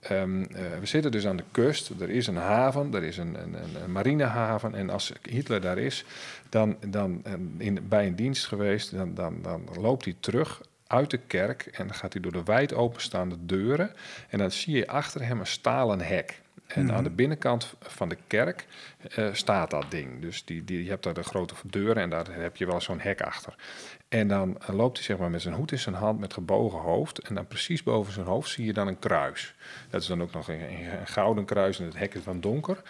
Ehm, 0.00 0.42
eh, 0.42 0.62
we 0.80 0.86
zitten 0.86 1.10
dus 1.10 1.26
aan 1.26 1.36
de 1.36 1.44
kust. 1.50 1.90
Er 2.00 2.10
is 2.10 2.26
een 2.26 2.36
haven, 2.36 2.94
er 2.94 3.02
is 3.02 3.16
een, 3.16 3.34
een, 3.42 3.54
een, 3.84 3.92
marinehaven. 3.92 4.74
En 4.74 4.90
als 4.90 5.12
Hitler 5.22 5.60
daar 5.60 5.78
is, 5.78 6.04
dan, 6.48 6.76
dan 6.86 7.22
in, 7.58 7.88
bij 7.88 8.06
een 8.06 8.16
dienst 8.16 8.46
geweest, 8.46 8.96
dan, 8.96 9.14
dan, 9.14 9.42
dan 9.42 9.68
loopt 9.78 10.04
hij 10.04 10.16
terug 10.20 10.60
uit 10.86 11.10
de 11.10 11.20
kerk 11.26 11.66
en 11.66 11.86
dan 11.86 11.96
gaat 11.96 12.12
hij 12.12 12.22
door 12.22 12.32
de 12.32 12.44
wijd 12.44 12.74
openstaande 12.74 13.36
deuren. 13.40 13.92
En 14.28 14.38
dan 14.38 14.50
zie 14.50 14.76
je 14.76 14.86
achter 14.86 15.26
hem 15.26 15.40
een 15.40 15.46
stalen 15.46 16.00
hek. 16.00 16.40
En 16.74 16.92
aan 16.92 17.04
de 17.04 17.10
binnenkant 17.10 17.74
van 17.80 18.08
de 18.08 18.16
kerk 18.26 18.66
eh, 19.14 19.28
staat 19.32 19.70
dat 19.70 19.84
ding. 19.88 20.20
Dus 20.20 20.44
die, 20.44 20.64
die, 20.64 20.84
je 20.84 20.90
hebt 20.90 21.02
daar 21.02 21.14
de 21.14 21.22
grote 21.22 21.54
deuren 21.64 22.02
en 22.02 22.10
daar 22.10 22.26
heb 22.30 22.56
je 22.56 22.66
wel 22.66 22.80
zo'n 22.80 23.00
hek 23.00 23.20
achter. 23.20 23.54
En 24.08 24.28
dan 24.28 24.58
eh, 24.60 24.74
loopt 24.74 24.96
hij 24.96 25.06
zeg 25.06 25.18
maar 25.18 25.30
met 25.30 25.42
zijn 25.42 25.54
hoed 25.54 25.72
in 25.72 25.78
zijn 25.78 25.94
hand 25.94 26.20
met 26.20 26.32
gebogen 26.32 26.78
hoofd. 26.78 27.18
En 27.18 27.34
dan 27.34 27.46
precies 27.46 27.82
boven 27.82 28.12
zijn 28.12 28.26
hoofd 28.26 28.50
zie 28.50 28.64
je 28.64 28.72
dan 28.72 28.86
een 28.86 28.98
kruis. 28.98 29.54
Dat 29.90 30.00
is 30.00 30.06
dan 30.06 30.22
ook 30.22 30.32
nog 30.32 30.48
een, 30.48 30.60
een 30.60 31.06
gouden 31.06 31.44
kruis 31.44 31.78
en 31.78 31.84
het 31.84 31.98
hek 31.98 32.14
is 32.14 32.24
dan 32.24 32.40
donker. 32.40 32.82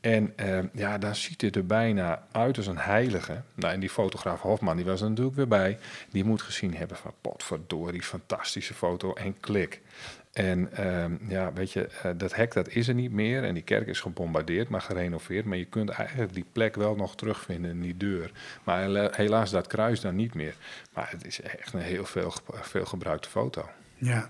En 0.00 0.32
eh, 0.36 0.58
ja, 0.72 0.98
dan 0.98 1.14
ziet 1.14 1.40
het 1.40 1.56
er 1.56 1.66
bijna 1.66 2.22
uit 2.32 2.56
als 2.56 2.66
een 2.66 2.78
heilige. 2.78 3.42
Nou, 3.54 3.74
en 3.74 3.80
die 3.80 3.90
fotograaf 3.90 4.40
Hofman, 4.40 4.76
die 4.76 4.84
was 4.84 5.00
er 5.00 5.08
natuurlijk 5.08 5.36
weer 5.36 5.48
bij. 5.48 5.78
Die 6.10 6.24
moet 6.24 6.42
gezien 6.42 6.74
hebben 6.74 6.96
van 6.96 7.12
potverdorie, 7.20 8.02
fantastische 8.02 8.74
foto 8.74 9.12
en 9.12 9.40
klik. 9.40 9.80
En 10.38 10.72
ehm, 10.72 11.12
ja, 11.28 11.52
weet 11.52 11.72
je, 11.72 11.88
eh, 12.02 12.10
dat 12.16 12.34
hek 12.34 12.52
dat 12.52 12.68
is 12.68 12.88
er 12.88 12.94
niet 12.94 13.12
meer. 13.12 13.44
En 13.44 13.54
die 13.54 13.62
kerk 13.62 13.86
is 13.86 14.00
gebombardeerd, 14.00 14.68
maar 14.68 14.80
gerenoveerd. 14.80 15.44
Maar 15.44 15.56
je 15.56 15.64
kunt 15.64 15.88
eigenlijk 15.88 16.34
die 16.34 16.44
plek 16.52 16.74
wel 16.74 16.94
nog 16.96 17.16
terugvinden 17.16 17.70
in 17.70 17.80
die 17.80 17.96
deur. 17.96 18.30
Maar 18.64 18.80
hela- 18.80 19.10
helaas 19.12 19.50
dat 19.50 19.66
kruis 19.66 20.00
dan 20.00 20.16
niet 20.16 20.34
meer. 20.34 20.54
Maar 20.94 21.08
het 21.10 21.26
is 21.26 21.40
echt 21.40 21.72
een 21.72 21.80
heel 21.80 22.04
veel, 22.04 22.32
veel 22.52 22.84
gebruikte 22.84 23.28
foto. 23.28 23.68
Ja. 23.96 24.26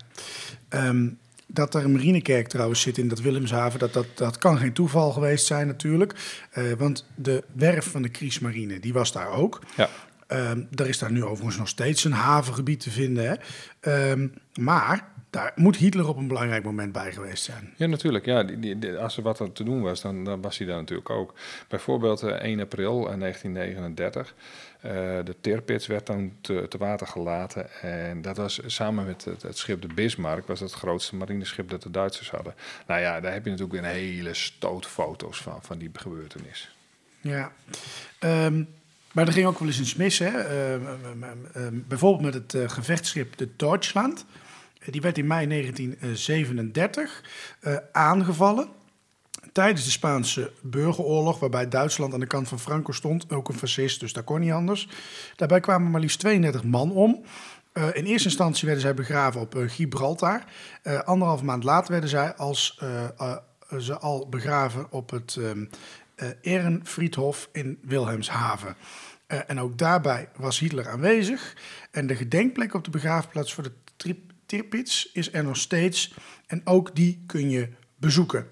Ehm, 0.69 1.09
dat 1.47 1.75
er 1.75 1.83
een 1.83 1.91
marinekerk 1.91 2.47
trouwens 2.47 2.81
zit 2.81 2.97
in 2.97 3.07
dat 3.07 3.19
Willemshaven, 3.21 3.79
dat, 3.79 3.93
dat, 3.93 4.07
dat 4.15 4.37
kan 4.37 4.57
geen 4.57 4.73
toeval 4.73 5.11
geweest 5.11 5.45
zijn 5.45 5.67
natuurlijk. 5.67 6.13
Eh, 6.51 6.71
want 6.77 7.05
de 7.15 7.43
werf 7.51 7.91
van 7.91 8.01
de 8.01 8.09
Kriesmarine, 8.09 8.79
die 8.79 8.93
was 8.93 9.11
daar 9.11 9.29
ook. 9.29 9.61
Ja. 9.75 9.89
Ehm, 10.27 10.61
er 10.75 10.87
is 10.87 10.97
daar 10.97 11.11
nu 11.11 11.23
overigens 11.23 11.57
nog 11.57 11.67
steeds 11.67 12.03
een 12.03 12.11
havengebied 12.11 12.79
te 12.79 12.91
vinden. 12.91 13.39
Hè? 13.81 14.15
Maar 14.61 15.17
daar 15.29 15.51
moet 15.55 15.75
Hitler 15.75 16.07
op 16.07 16.17
een 16.17 16.27
belangrijk 16.27 16.63
moment 16.63 16.91
bij 16.91 17.11
geweest 17.11 17.43
zijn. 17.43 17.73
Ja, 17.75 17.85
natuurlijk. 17.85 18.25
Ja, 18.25 18.43
die, 18.43 18.97
als 18.97 19.17
er 19.17 19.23
wat 19.23 19.41
aan 19.41 19.51
te 19.51 19.63
doen 19.63 19.81
was, 19.81 20.01
dan, 20.01 20.23
dan 20.23 20.41
was 20.41 20.57
hij 20.57 20.67
daar 20.67 20.77
natuurlijk 20.77 21.09
ook. 21.09 21.33
Bijvoorbeeld 21.67 22.23
eh, 22.23 22.29
1 22.31 22.59
april 22.59 23.11
eh, 23.11 23.19
1939. 23.19 24.33
eh, 24.81 24.91
de 25.25 25.35
Tirpitz 25.41 25.87
werd 25.87 26.05
dan 26.05 26.31
te, 26.41 26.65
te 26.69 26.77
water 26.77 27.07
gelaten. 27.07 27.81
En 27.81 28.21
dat 28.21 28.37
was 28.37 28.59
samen 28.65 29.05
met 29.05 29.25
het, 29.25 29.41
het 29.41 29.57
schip 29.57 29.81
de 29.81 29.93
Bismarck... 29.93 30.47
was 30.47 30.59
het 30.59 30.73
grootste 30.73 31.15
marineschip 31.15 31.69
dat 31.69 31.83
de 31.83 31.91
Duitsers 31.91 32.31
hadden. 32.31 32.55
Nou 32.87 33.01
ja, 33.01 33.19
daar 33.19 33.33
heb 33.33 33.43
je 33.43 33.49
natuurlijk 33.49 33.79
een 33.79 33.89
hele 33.89 34.33
stoot 34.33 34.85
foto's 34.85 35.41
van, 35.41 35.59
van 35.61 35.77
die 35.77 35.89
gebeurtenis. 35.93 36.75
Ja. 37.21 37.51
Ehm, 38.19 38.63
maar 39.11 39.27
er 39.27 39.33
ging 39.33 39.47
ook 39.47 39.59
wel 39.59 39.67
eens 39.67 39.79
iets 39.79 39.95
mis. 39.95 40.19
Hè? 40.19 40.27
Ehm, 40.27 41.23
ehm, 41.53 41.75
bijvoorbeeld 41.87 42.23
met 42.23 42.33
het 42.33 42.53
eh, 42.53 42.69
gevechtsschip 42.69 43.37
de 43.37 43.49
Deutschland. 43.55 44.25
Die 44.85 45.01
werd 45.01 45.17
in 45.17 45.27
mei 45.27 45.47
1937 45.47 47.23
eh, 47.59 47.75
aangevallen. 47.91 48.69
Tijdens 49.51 49.83
de 49.85 49.91
Spaanse 49.91 50.51
burgeroorlog, 50.61 51.39
waarbij 51.39 51.69
Duitsland 51.69 52.13
aan 52.13 52.19
de 52.19 52.27
kant 52.27 52.47
van 52.47 52.59
Franco 52.59 52.91
stond, 52.91 53.31
ook 53.31 53.47
een 53.47 53.57
fascist, 53.57 53.99
dus 53.99 54.13
dat 54.13 54.23
kon 54.23 54.39
niet 54.39 54.51
anders. 54.51 54.89
Daarbij 55.35 55.59
kwamen 55.59 55.91
maar 55.91 56.01
liefst 56.01 56.19
32 56.19 56.63
man 56.63 56.91
om. 56.91 57.23
Eh, 57.73 57.87
in 57.93 58.05
eerste 58.05 58.27
instantie 58.27 58.65
werden 58.65 58.83
zij 58.83 58.93
begraven 58.93 59.41
op 59.41 59.55
eh, 59.55 59.69
Gibraltar. 59.69 60.43
Eh, 60.81 60.99
anderhalf 60.99 61.41
maand 61.41 61.63
later 61.63 61.91
werden 61.91 62.09
zij 62.09 62.35
als, 62.35 62.79
ze 63.79 63.97
al 63.97 64.29
begraven 64.29 64.91
op 64.91 65.09
het 65.09 65.37
eh, 66.19 66.27
Ehrenfriedhof 66.41 67.49
in 67.51 67.79
Wilhelmshaven. 67.81 68.75
En 69.27 69.59
ook 69.59 69.77
daarbij 69.77 70.29
was 70.35 70.59
Hitler 70.59 70.89
aanwezig. 70.89 71.55
En 71.91 72.07
de 72.07 72.15
gedenkplek 72.15 72.73
op 72.73 72.83
de 72.83 72.89
begraafplaats 72.89 73.53
voor 73.53 73.63
de 73.63 73.71
Tirpitz 74.49 75.05
is 75.13 75.33
er 75.33 75.43
nog 75.43 75.57
steeds. 75.57 76.13
En 76.47 76.61
ook 76.63 76.95
die 76.95 77.23
kun 77.25 77.49
je 77.49 77.69
bezoeken. 77.95 78.47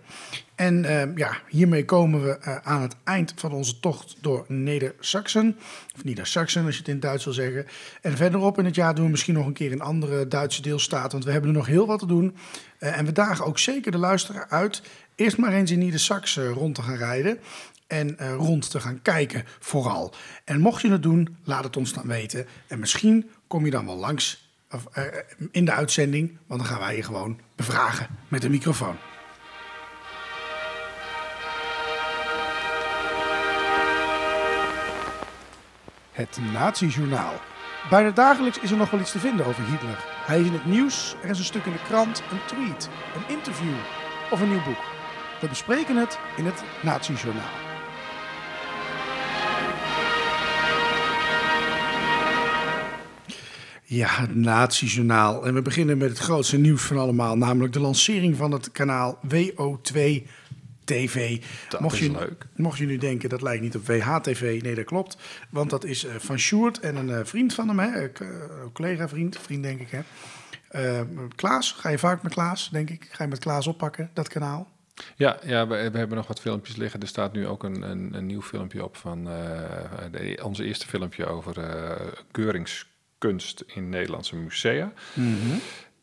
En 0.56 0.86
ehm, 0.86 1.18
ja, 1.18 1.38
hiermee 1.50 1.86
komen 1.86 2.24
we 2.24 2.38
eh, 2.38 2.56
aan 2.56 2.82
het 2.82 2.96
eind 3.04 3.34
van 3.36 3.52
onze 3.52 3.80
tocht 3.80 4.18
door 4.22 4.46
Neder-Saxen. 4.48 5.58
Of 5.96 6.04
Nieder-Saxen, 6.04 6.66
als 6.66 6.74
je 6.74 6.80
het 6.80 6.90
in 6.90 7.00
Duits 7.00 7.24
wil 7.24 7.34
zeggen. 7.34 7.66
En 8.02 8.18
verderop 8.18 8.60
in 8.60 8.66
het 8.66 8.76
jaar 8.76 8.96
doen 8.96 9.06
we 9.06 9.12
misschien 9.12 9.34
nog 9.34 9.46
een 9.46 9.54
keer 9.54 9.72
een 9.72 9.82
andere 9.82 10.28
Duitse 10.28 10.62
deelstaat. 10.62 11.12
Want 11.12 11.24
we 11.24 11.32
hebben 11.32 11.50
er 11.50 11.56
nog 11.56 11.68
heel 11.68 11.88
wat 11.88 12.00
te 12.00 12.06
doen. 12.06 12.36
Eh, 12.80 12.98
en 12.98 13.06
we 13.06 13.12
dagen 13.12 13.46
ook 13.46 13.60
zeker 13.60 13.92
de 13.92 13.98
luisteraar 13.98 14.48
uit. 14.50 14.82
Eerst 15.16 15.38
maar 15.38 15.54
eens 15.54 15.72
in 15.72 15.80
Nieder-Saxen 15.80 16.50
rond 16.50 16.76
te 16.76 16.82
gaan 16.82 16.98
rijden. 16.98 17.40
En 17.88 18.18
eh, 18.18 18.34
rond 18.34 18.70
te 18.70 18.80
gaan 18.80 19.02
kijken, 19.02 19.44
vooral. 19.60 20.14
En 20.46 20.60
mocht 20.60 20.82
je 20.82 20.92
het 20.92 21.04
doen, 21.04 21.38
laat 21.44 21.64
het 21.64 21.78
ons 21.78 21.94
dan 21.94 22.08
weten. 22.08 22.46
En 22.68 22.80
misschien 22.80 23.30
kom 23.48 23.66
je 23.66 23.72
dan 23.72 23.86
wel 23.86 23.98
langs 23.98 24.47
of, 24.72 24.86
eh, 24.86 25.04
in 25.52 25.66
de 25.66 25.72
uitzending. 25.72 26.38
Want 26.48 26.60
dan 26.60 26.70
gaan 26.70 26.80
wij 26.80 26.96
je 26.96 27.04
gewoon 27.04 27.40
bevragen 27.56 28.08
met 28.28 28.44
een 28.44 28.52
microfoon. 28.52 28.98
Het 36.12 36.40
Nazi-journaal. 36.54 37.34
Bijna 37.90 38.12
dagelijks 38.12 38.60
is 38.60 38.72
er 38.72 38.78
nog 38.78 38.90
wel 38.90 39.00
iets 39.00 39.12
te 39.12 39.20
vinden 39.20 39.46
over 39.46 39.64
Hitler. 39.64 40.06
Hij 40.26 40.40
is 40.40 40.46
in 40.46 40.54
het 40.54 40.66
nieuws, 40.66 41.16
er 41.24 41.30
is 41.30 41.40
een 41.40 41.46
stuk 41.46 41.66
in 41.66 41.72
de 41.72 41.84
krant, 41.88 42.24
een 42.32 42.46
tweet, 42.46 42.90
een 43.16 43.36
interview 43.36 43.76
of 44.32 44.42
een 44.42 44.50
nieuw 44.50 44.64
boek. 44.64 44.84
We 45.42 45.48
bespreken 45.48 45.96
het 45.96 46.20
in 46.38 46.46
het 46.46 46.64
Nazi-journaal. 46.82 47.67
Ja, 53.90 54.08
het 54.08 54.36
Nazi-journaal. 54.36 55.46
En 55.46 55.54
we 55.54 55.62
beginnen 55.62 55.98
met 55.98 56.10
het 56.10 56.18
grootste 56.18 56.58
nieuws 56.58 56.82
van 56.82 56.98
allemaal, 56.98 57.38
namelijk 57.38 57.74
de 57.74 57.80
lancering 57.80 58.36
van 58.36 58.52
het 58.52 58.72
kanaal 58.72 59.20
WO2 59.34 60.00
TV. 60.84 61.44
Dat 61.70 61.80
mocht 61.80 61.94
is 61.94 62.00
je, 62.00 62.12
leuk. 62.12 62.46
Mocht 62.56 62.78
je 62.78 62.86
nu 62.86 62.98
denken, 62.98 63.30
dat 63.30 63.42
lijkt 63.42 63.62
niet 63.62 63.76
op 63.76 63.88
WHTV. 63.88 64.60
Nee, 64.64 64.76
dat 64.76 64.86
klopt. 64.86 65.18
Want 65.50 65.70
dat 65.70 65.84
is 65.84 66.06
eh, 66.06 66.16
van 66.16 66.38
Sjoerd 66.38 66.80
en 66.80 66.96
een 66.96 67.10
eh, 67.10 67.26
vriend 67.26 67.54
van 67.54 67.68
hem, 67.68 67.80
hè? 67.80 67.88
eh, 67.88 68.04
eh, 68.04 68.28
collega-vriend, 68.74 69.38
vriend 69.38 69.64
denk 69.64 69.80
ik, 69.80 69.90
hè? 69.90 70.02
Klaas, 71.36 71.72
ga 71.72 71.90
je 71.90 71.98
vaak 71.98 72.24
met 72.24 72.34
Klaas, 72.34 72.70
denk 72.70 72.90
ik? 72.90 73.08
Ga 73.12 73.24
je 73.24 73.30
met 73.30 73.40
Klaas 73.40 73.68
oppakken, 73.68 74.10
dat 74.14 74.28
kanaal? 74.28 74.68
Ja, 75.16 75.40
ja 75.44 75.68
we, 75.68 75.90
we 75.92 75.98
hebben 75.98 76.18
nog 76.18 76.28
wat 76.28 76.42
filmpjes 76.42 76.76
liggen. 76.76 77.02
Er 77.02 77.08
staat 77.08 77.34
nu 77.34 77.48
ook 77.48 77.64
een, 77.64 77.82
een, 77.82 78.14
een 78.14 78.26
nieuw 78.26 78.42
filmpje 78.42 78.84
op 78.84 78.98
van 78.98 79.24
de, 79.24 80.40
onze 80.44 80.64
eerste 80.64 80.88
filmpje 80.88 81.26
over 81.26 81.60
eh, 81.60 82.08
keuringskunst 83.18 83.64
in 83.68 83.90
Nederlandse 83.90 84.36
musea. 84.36 84.94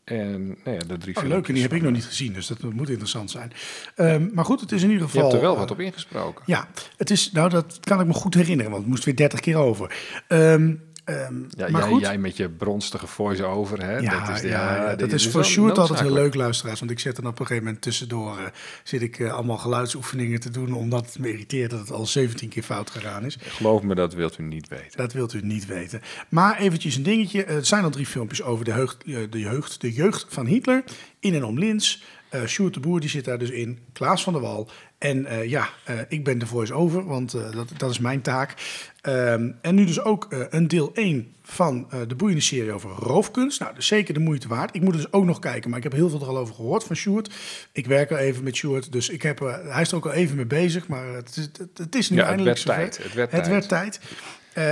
En 0.03 0.47
nou 0.63 0.77
ja, 0.77 0.85
de 0.87 0.97
drie 0.97 1.17
Oh, 1.17 1.23
leuk, 1.23 1.47
en 1.47 1.53
die 1.53 1.63
heb 1.63 1.73
ik 1.73 1.81
nog 1.81 1.91
niet 1.91 2.05
gezien, 2.05 2.33
dus 2.33 2.47
dat 2.47 2.61
moet 2.61 2.89
interessant 2.89 3.31
zijn. 3.31 3.51
Ehm, 3.95 4.29
maar 4.33 4.45
goed, 4.45 4.61
het 4.61 4.71
is 4.71 4.83
in 4.83 4.89
ieder 4.89 5.03
Je 5.05 5.11
geval... 5.11 5.21
hebt 5.21 5.35
er 5.35 5.41
wel 5.41 5.53
eh, 5.53 5.59
wat 5.59 5.71
op 5.71 5.79
ingesproken. 5.79 6.43
Ja, 6.45 6.67
het 6.97 7.09
is, 7.09 7.31
nou, 7.31 7.49
dat 7.49 7.79
kan 7.79 7.99
ik 7.99 8.07
me 8.07 8.13
goed 8.13 8.33
herinneren, 8.33 8.71
want 8.71 8.83
het 8.83 8.91
moest 8.91 9.05
weer 9.05 9.15
30 9.15 9.39
keer 9.39 9.57
over. 9.57 9.95
Ehm, 10.27 10.73
ehm, 11.05 11.35
Ja, 11.49 11.69
maar 11.69 11.81
jij, 11.81 11.89
goed. 11.89 12.01
jij 12.01 12.17
met 12.17 12.37
je 12.37 12.49
bronstige 12.49 13.07
voice-over, 13.07 13.81
hè? 13.83 13.97
Ja, 13.97 14.25
dat 14.25 14.35
is, 14.35 14.41
de- 14.41 14.47
ja, 14.47 14.87
die 14.87 14.97
dat 14.97 15.11
is 15.11 15.27
voor 15.27 15.45
Sjoerd 15.45 15.77
altijd 15.77 15.99
heel 15.99 16.13
leuk, 16.13 16.35
luisteraars. 16.35 16.79
Want 16.79 16.91
ik 16.91 16.99
zet 16.99 17.15
dan 17.15 17.25
op 17.27 17.39
een 17.39 17.45
gegeven 17.45 17.63
moment 17.65 17.83
tussendoor... 17.83 18.37
eh, 18.37 18.43
zit 18.83 19.01
ik 19.01 19.19
eh, 19.19 19.33
allemaal 19.33 19.57
geluidsoefeningen 19.57 20.39
te 20.39 20.49
doen... 20.49 20.73
omdat 20.73 21.05
het 21.05 21.19
me 21.19 21.29
irriteert 21.31 21.69
dat 21.71 21.79
het 21.79 21.91
al 21.91 22.05
17 22.05 22.49
keer 22.49 22.63
fout 22.63 22.89
gegaan 22.89 23.25
is. 23.25 23.37
Geloof 23.41 23.81
me, 23.81 23.95
dat 23.95 24.13
wilt 24.13 24.39
u 24.39 24.43
niet 24.43 24.67
weten. 24.67 24.97
Dat 24.97 25.13
wilt 25.13 25.33
u 25.33 25.41
niet 25.41 25.65
weten. 25.65 26.01
Maar 26.29 26.57
eventjes 26.59 26.95
een 26.95 27.03
dingetje. 27.03 27.43
Eh, 27.43 27.55
Er 27.55 27.65
zijn 27.65 27.83
al 27.83 27.89
drie 27.89 28.05
filmpjes 28.05 28.41
over 28.43 28.65
de 28.65 28.71
jeugd, 28.71 29.03
eh, 29.03 29.17
de 29.29 29.39
jeugd, 29.39 29.81
de 29.81 29.93
jeugd 29.93 30.25
van 30.29 30.45
Hitler. 30.45 30.83
In 31.19 31.33
en 31.33 31.43
om 31.45 31.59
Lins. 31.59 32.03
Eh 32.29 32.45
Sjoerd 32.45 32.73
de 32.73 32.79
Boer 32.79 32.99
die 32.99 33.09
zit 33.09 33.25
daar 33.25 33.37
dus 33.37 33.49
in. 33.49 33.79
Klaas 33.93 34.23
van 34.23 34.33
der 34.33 34.41
Wal. 34.41 34.69
En 34.97 35.25
eh, 35.25 35.49
ja, 35.49 35.69
eh, 35.83 35.99
ik 36.07 36.23
ben 36.23 36.37
de 36.37 36.45
voice-over, 36.45 37.05
want 37.05 37.31
dat, 37.31 37.69
dat 37.77 37.89
is 37.89 37.99
mijn 37.99 38.21
taak. 38.21 38.53
Ehm, 39.01 39.51
en 39.61 39.75
nu 39.75 39.85
dus 39.85 40.01
ook 40.01 40.27
een 40.49 40.67
deel 40.67 40.91
1 40.93 41.33
van 41.43 41.87
de 42.07 42.15
boeiende 42.15 42.41
serie 42.41 42.71
over 42.71 42.89
roofkunst. 42.89 43.59
Nou, 43.59 43.75
dus 43.75 43.87
zeker 43.87 44.13
de 44.13 44.19
moeite 44.19 44.47
waard. 44.47 44.75
Ik 44.75 44.81
moet 44.81 44.93
dus 44.93 45.11
ook 45.11 45.25
nog 45.25 45.39
kijken, 45.39 45.69
maar 45.69 45.77
ik 45.77 45.83
heb 45.83 45.93
heel 45.93 46.09
veel 46.09 46.21
er 46.21 46.27
al 46.27 46.37
over 46.37 46.55
gehoord 46.55 46.83
van 46.83 46.95
Sjoerd. 46.95 47.33
Ik 47.71 47.87
werk 47.87 48.11
al 48.11 48.17
even 48.17 48.43
met 48.43 48.55
Sjoerd, 48.55 48.91
dus 48.91 49.09
ik 49.09 49.21
heb, 49.21 49.39
hij 49.39 49.81
is 49.81 49.91
er 49.91 49.97
ook 49.97 50.05
al 50.05 50.11
even 50.11 50.35
mee 50.35 50.45
bezig. 50.45 50.87
Maar 50.87 51.07
het 51.07 51.35
is, 51.37 51.49
het, 51.57 51.77
het 51.77 51.95
is 51.95 52.09
nu 52.09 52.15
Ja, 52.15 52.21
het 52.21 52.31
eindelijk 52.31 52.63
werd 52.63 52.77
tijd. 52.77 53.03
Het 53.03 53.13
werd 53.13 53.31
het 53.31 53.43
tijd. 53.43 53.51
werd 53.51 53.67
tijd. 53.67 53.99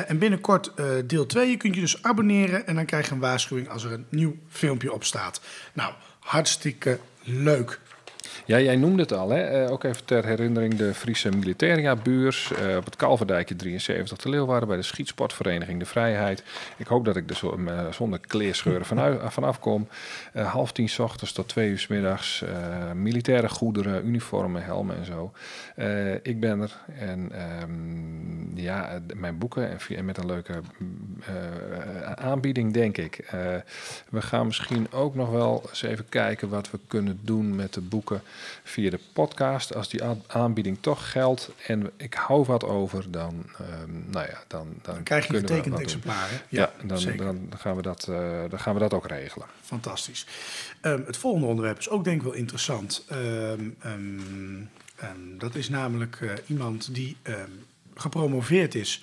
En 0.07 0.17
binnenkort 0.17 0.71
deel 1.05 1.25
2. 1.25 1.49
Je 1.49 1.57
kunt 1.57 1.75
je 1.75 1.81
dus 1.81 2.03
abonneren 2.03 2.67
en 2.67 2.75
dan 2.75 2.85
krijg 2.85 3.07
je 3.07 3.13
een 3.13 3.19
waarschuwing 3.19 3.69
als 3.69 3.83
er 3.83 3.91
een 3.91 4.05
nieuw 4.09 4.35
filmpje 4.49 4.93
op 4.93 5.03
staat. 5.03 5.41
Nou, 5.73 5.93
hartstikke 6.19 6.99
leuk. 7.23 7.79
Ja, 8.45 8.59
jij 8.59 8.75
noemde 8.75 9.01
het 9.01 9.13
al. 9.13 9.29
Hè? 9.29 9.41
Eh, 9.41 9.71
ook 9.71 9.83
even 9.83 10.05
ter 10.05 10.25
herinnering 10.25 10.75
de 10.75 10.93
Friese 10.93 11.29
Militaria-buurs. 11.29 12.51
eh, 12.53 12.77
op 12.77 12.85
het 12.85 12.95
Kalverdijkje 12.95 13.55
73 13.55 14.17
te 14.17 14.29
Leeuwarden 14.29 14.67
bij 14.67 14.77
de 14.77 14.83
Schietsportvereniging 14.83 15.79
De 15.79 15.85
Vrijheid. 15.85 16.43
Ik 16.77 16.87
hoop 16.87 17.05
dat 17.05 17.15
ik 17.15 17.29
er 17.29 17.67
eh, 17.67 17.91
zonder 17.91 18.19
kleerscheuren 18.19 18.85
vanaf 19.31 19.59
kom. 19.59 19.87
Eh, 20.33 20.51
half 20.51 20.71
tien 20.71 20.89
's 20.89 20.99
ochtends 20.99 21.33
tot 21.33 21.47
twee 21.47 21.69
uur 21.69 21.79
's 21.79 21.87
middags. 21.87 22.43
militaire 22.93 23.49
goederen, 23.49 24.07
uniformen, 24.07 24.63
helmen 24.63 24.97
en 24.97 25.05
zo. 25.05 25.31
Ik 26.21 26.39
ben 26.39 26.61
er 26.61 26.71
en 26.99 27.31
ehm, 27.31 28.57
ja, 28.59 28.99
mijn 29.15 29.37
boeken 29.37 29.69
en, 29.69 29.97
en 29.97 30.05
met 30.05 30.17
een 30.17 30.25
leuke 30.25 30.61
aanbieding, 32.15 32.73
denk 32.73 32.97
ik. 32.97 33.31
We 34.09 34.21
gaan 34.21 34.45
misschien 34.45 34.87
ook 34.91 35.15
nog 35.15 35.29
wel 35.29 35.63
eens 35.69 35.81
even 35.81 36.09
kijken 36.09 36.49
wat 36.49 36.71
we 36.71 36.79
kunnen 36.87 37.19
doen 37.21 37.55
met 37.55 37.73
de 37.73 37.81
boeken 37.81 38.21
via 38.63 38.89
de 38.89 38.99
podcast. 39.13 39.75
Als 39.75 39.89
die 39.89 40.03
aan- 40.03 40.23
aanbieding 40.27 40.77
toch 40.81 41.11
geldt 41.11 41.51
en 41.67 41.91
ik 41.97 42.13
hou 42.13 42.43
wat 42.45 42.63
over, 42.63 43.11
dan, 43.11 43.45
ehm, 43.57 44.09
nou 44.09 44.27
ja, 44.27 44.43
dan, 44.47 44.67
dan, 44.81 44.93
Dan 44.95 45.03
krijg 45.03 45.27
je 45.27 45.33
getekend 45.33 45.79
exemplaren. 45.79 46.41
Ja, 46.49 46.71
dan, 46.83 47.17
dan, 47.17 47.49
gaan 47.57 47.75
we 47.75 47.81
dat, 47.81 48.07
eh, 48.09 48.39
dan 48.49 48.59
gaan 48.59 48.73
we 48.73 48.79
dat 48.79 48.93
ook 48.93 49.07
regelen. 49.07 49.47
Fantastisch. 49.61 50.25
Ehm, 50.81 51.01
het 51.05 51.17
volgende 51.17 51.47
onderwerp 51.47 51.79
is 51.79 51.89
ook 51.89 52.03
denk 52.03 52.17
ik 52.17 52.23
wel 52.23 52.33
interessant. 52.33 53.05
Ehm, 53.09 53.59
dat 55.37 55.55
is 55.55 55.69
namelijk 55.69 56.17
eh, 56.21 56.29
iemand 56.47 56.93
die 56.93 57.17
gepromoveerd 57.95 58.75
is 58.75 59.01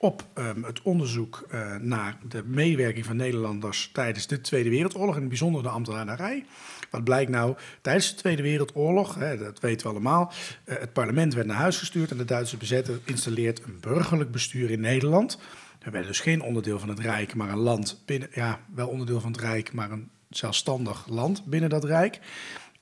op 0.00 0.24
het 0.62 0.82
onderzoek 0.82 1.44
eh, 1.50 1.76
naar 1.76 2.16
de 2.28 2.42
medewerking 2.44 3.06
van 3.06 3.16
Nederlanders 3.16 3.90
tijdens 3.92 4.26
de 4.26 4.40
Tweede 4.40 4.70
Wereldoorlog, 4.70 5.14
het 5.14 5.28
bijzonder 5.28 5.62
de 5.62 5.68
ambtenarij. 5.68 6.44
Wat 6.90 7.04
blijkt 7.04 7.30
nou? 7.30 7.56
Tijdens 7.80 8.10
de 8.10 8.16
Tweede 8.16 8.42
Wereldoorlog, 8.42 9.14
hè, 9.14 9.38
dat 9.38 9.60
weten 9.60 9.86
we 9.86 9.92
allemaal, 9.92 10.32
eh, 10.64 10.78
het 10.78 10.92
parlement 10.92 11.34
werd 11.34 11.46
naar 11.46 11.56
huis 11.56 11.78
gestuurd 11.78 12.10
en 12.10 12.16
de 12.16 12.24
Duitse 12.24 12.56
bezetter 12.56 13.00
installeert 13.04 13.62
een 13.64 13.78
burgerlijk 13.80 14.30
bestuur 14.30 14.70
in 14.70 14.80
Nederland. 14.80 15.38
We 15.84 15.90
werden 15.90 16.10
dus 16.10 16.20
geen 16.20 16.42
onderdeel 16.42 16.78
van 16.78 16.88
het 16.88 17.00
Rijk, 17.00 17.34
maar 17.34 17.48
een 17.48 17.58
land 17.58 18.02
binnen, 18.06 18.28
ja, 18.32 18.60
wel 18.74 18.88
onderdeel 18.88 19.20
van 19.20 19.32
het 19.32 19.40
Rijk, 19.40 19.72
maar 19.72 19.90
een 19.90 20.10
zelfstandig 20.28 21.06
land 21.08 21.44
binnen 21.44 21.70
dat 21.70 21.84
Rijk. 21.84 22.20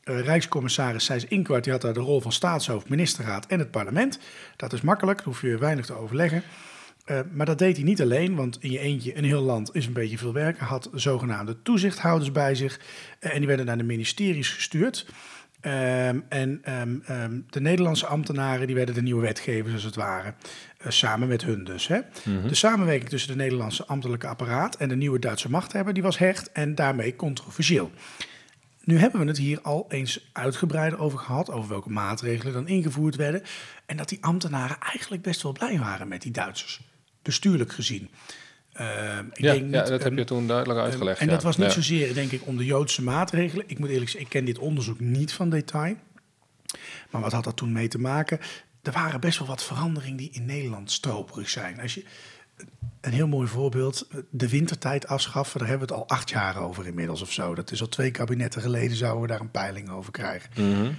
Eh, 0.02 0.20
Rijkscommissaris 0.20 1.04
Sijs 1.04 1.24
Inkwart 1.24 1.64
die 1.64 1.72
had 1.72 1.82
daar 1.82 1.92
de 1.92 2.00
rol 2.00 2.20
van 2.20 2.32
staatshoofd, 2.32 2.88
ministerraad 2.88 3.46
en 3.46 3.58
het 3.58 3.70
parlement. 3.70 4.18
Dat 4.56 4.72
is 4.72 4.80
makkelijk, 4.80 5.18
daar 5.18 5.26
hoef 5.26 5.40
je 5.40 5.58
weinig 5.58 5.86
te 5.86 5.94
overleggen. 5.94 6.42
Eh, 7.08 7.20
maar 7.32 7.46
dat 7.46 7.58
deed 7.58 7.76
hij 7.76 7.84
niet 7.84 8.02
alleen, 8.02 8.34
want 8.34 8.58
in 8.60 8.70
je 8.70 8.78
eentje 8.78 9.16
een 9.16 9.24
heel 9.24 9.42
land 9.42 9.74
is 9.74 9.86
een 9.86 9.92
beetje 9.92 10.18
veel 10.18 10.32
werk. 10.32 10.58
Hij 10.58 10.66
had 10.66 10.90
zogenaamde 10.92 11.62
toezichthouders 11.62 12.32
bij 12.32 12.54
zich 12.54 12.80
eh, 13.18 13.32
en 13.32 13.38
die 13.38 13.46
werden 13.46 13.66
naar 13.66 13.78
de 13.78 13.84
ministeries 13.84 14.48
gestuurd. 14.48 15.06
Ehm, 15.60 16.20
en 16.28 16.58
ehm, 16.62 16.96
ehm, 17.04 17.40
de 17.50 17.60
Nederlandse 17.60 18.06
ambtenaren 18.06 18.66
die 18.66 18.76
werden 18.76 18.94
de 18.94 19.02
nieuwe 19.02 19.20
wetgevers 19.20 19.74
als 19.74 19.82
het 19.82 19.94
ware, 19.94 20.34
eh, 20.78 20.90
samen 20.90 21.28
met 21.28 21.44
hun 21.44 21.64
dus. 21.64 21.86
Hè. 21.86 22.00
De 22.46 22.54
samenwerking 22.54 23.08
tussen 23.08 23.30
de 23.30 23.36
Nederlandse 23.36 23.86
ambtelijke 23.86 24.26
apparaat 24.26 24.76
en 24.76 24.88
de 24.88 24.96
nieuwe 24.96 25.18
Duitse 25.18 25.50
machthebber 25.50 25.94
die 25.94 26.02
was 26.02 26.18
hecht 26.18 26.52
en 26.52 26.74
daarmee 26.74 27.16
controversieel. 27.16 27.90
Nu 28.84 28.98
hebben 28.98 29.20
we 29.20 29.26
het 29.26 29.38
hier 29.38 29.60
al 29.60 29.84
eens 29.88 30.30
uitgebreider 30.32 30.98
over 30.98 31.18
gehad, 31.18 31.50
over 31.50 31.68
welke 31.68 31.90
maatregelen 31.90 32.52
dan 32.52 32.68
ingevoerd 32.68 33.16
werden. 33.16 33.42
En 33.86 33.96
dat 33.96 34.08
die 34.08 34.24
ambtenaren 34.24 34.76
eigenlijk 34.80 35.22
best 35.22 35.42
wel 35.42 35.52
blij 35.52 35.78
waren 35.78 36.08
met 36.08 36.22
die 36.22 36.32
Duitsers, 36.32 36.80
bestuurlijk 37.28 37.72
gezien. 37.72 38.08
Ehm, 38.72 39.26
ik 39.32 39.38
Ja, 39.40 39.52
denk 39.52 39.58
ja 39.58 39.64
niet, 39.64 39.72
dat 39.72 39.88
heb 39.88 40.02
ehm, 40.10 40.18
je 40.18 40.24
toen 40.24 40.46
duidelijk 40.46 40.80
uitgelegd. 40.80 41.20
en 41.20 41.26
ja. 41.26 41.32
dat 41.32 41.42
was 41.42 41.56
niet 41.56 41.66
Ja. 41.66 41.72
zozeer, 41.72 42.14
denk 42.14 42.30
ik, 42.32 42.46
om 42.46 42.56
de 42.56 42.64
Joodse 42.64 43.02
maatregelen. 43.02 43.64
Ik 43.68 43.78
moet 43.78 43.88
eerlijk 43.88 44.10
zeggen, 44.10 44.20
ik 44.20 44.28
ken 44.36 44.44
dit 44.44 44.58
onderzoek 44.58 45.00
niet 45.00 45.32
van 45.32 45.50
detail. 45.50 45.96
Maar 47.10 47.20
wat 47.20 47.32
had 47.32 47.44
dat 47.44 47.56
toen 47.56 47.72
mee 47.72 47.88
te 47.88 47.98
maken? 47.98 48.38
Er 48.82 48.92
waren 48.92 49.20
best 49.20 49.38
wel 49.38 49.48
wat 49.48 49.64
veranderingen 49.64 50.16
die 50.16 50.30
in 50.32 50.44
Nederland 50.46 50.90
stroperig 50.90 51.48
zijn. 51.48 51.80
Als 51.80 51.94
je 51.94 52.04
een 53.00 53.12
heel 53.12 53.26
mooi 53.28 53.48
voorbeeld, 53.48 54.08
de 54.30 54.48
wintertijd 54.48 55.06
afschaffen, 55.06 55.58
daar 55.60 55.68
hebben 55.68 55.88
we 55.88 55.94
het 55.94 56.02
al 56.02 56.08
acht 56.16 56.30
jaar 56.30 56.56
over 56.56 56.86
inmiddels 56.86 57.22
of 57.22 57.32
zo. 57.32 57.54
Dat 57.54 57.70
is 57.70 57.80
al 57.80 57.88
twee 57.88 58.10
kabinetten 58.10 58.62
geleden, 58.62 58.96
zouden 58.96 59.22
we 59.22 59.28
daar 59.28 59.40
een 59.40 59.50
peiling 59.50 59.90
over 59.90 60.12
krijgen. 60.12 60.50
Mhm. 60.54 60.92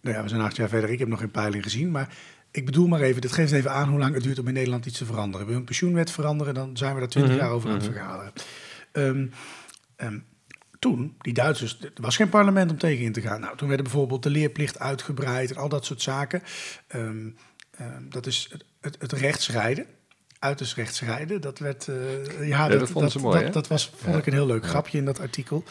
Nou 0.00 0.16
ja, 0.16 0.22
we 0.22 0.28
zijn 0.28 0.40
acht 0.40 0.56
jaar 0.56 0.68
verder. 0.68 0.90
Ik 0.90 0.98
heb 0.98 1.08
nog 1.08 1.18
geen 1.18 1.30
peiling 1.30 1.62
gezien. 1.62 1.90
Maar 1.90 2.08
ik 2.54 2.64
bedoel 2.64 2.86
maar 2.86 3.00
even, 3.00 3.20
dit 3.20 3.32
geeft 3.32 3.52
even 3.52 3.70
aan 3.70 3.88
hoe 3.88 3.98
lang 3.98 4.14
het 4.14 4.22
duurt 4.22 4.38
om 4.38 4.48
in 4.48 4.54
Nederland 4.54 4.86
iets 4.86 4.98
te 4.98 5.04
veranderen. 5.04 5.46
We 5.46 5.52
een 5.52 5.64
pensioenwet 5.64 6.10
veranderen, 6.10 6.54
dan 6.54 6.76
zijn 6.76 6.94
we 6.94 7.00
daar 7.00 7.08
twintig 7.08 7.36
jaar 7.36 7.50
over 7.50 7.68
aan 7.68 7.74
het 7.74 7.84
vergaderen. 7.84 8.32
Ehm, 8.92 9.26
ehm, 9.96 10.18
toen, 10.78 11.14
die 11.18 11.32
Duitsers, 11.32 11.78
er 11.80 11.92
was 11.94 12.16
geen 12.16 12.28
parlement 12.28 12.70
om 12.70 12.78
tegen 12.78 13.04
in 13.04 13.12
te 13.12 13.20
gaan. 13.20 13.40
Nou, 13.40 13.56
toen 13.56 13.68
werden 13.68 13.86
bijvoorbeeld 13.86 14.22
de 14.22 14.30
leerplicht 14.30 14.78
uitgebreid 14.78 15.50
en 15.50 15.56
al 15.56 15.68
dat 15.68 15.84
soort 15.84 16.02
zaken. 16.02 16.42
Ehm, 16.86 17.28
dat 18.08 18.26
is 18.26 18.48
het, 18.52 18.64
het, 18.80 18.96
het 18.98 19.12
rechtsrijden. 19.12 19.86
Uiterst 20.38 20.74
rechtsrijden. 20.74 21.40
Dat 21.40 21.58
werd. 21.58 21.88
eh, 21.88 22.48
ja, 22.48 22.68
dat 22.68 23.12
ze 23.12 23.18
mooi, 23.18 23.36
Dat, 23.36 23.46
hè? 23.46 23.50
dat 23.50 23.68
was, 23.68 23.92
vond 23.96 24.16
ik 24.16 24.26
een 24.26 24.32
heel 24.32 24.46
leuk 24.46 24.66
grapje 24.66 24.98
in 24.98 25.04
dat 25.04 25.20
artikel. 25.20 25.64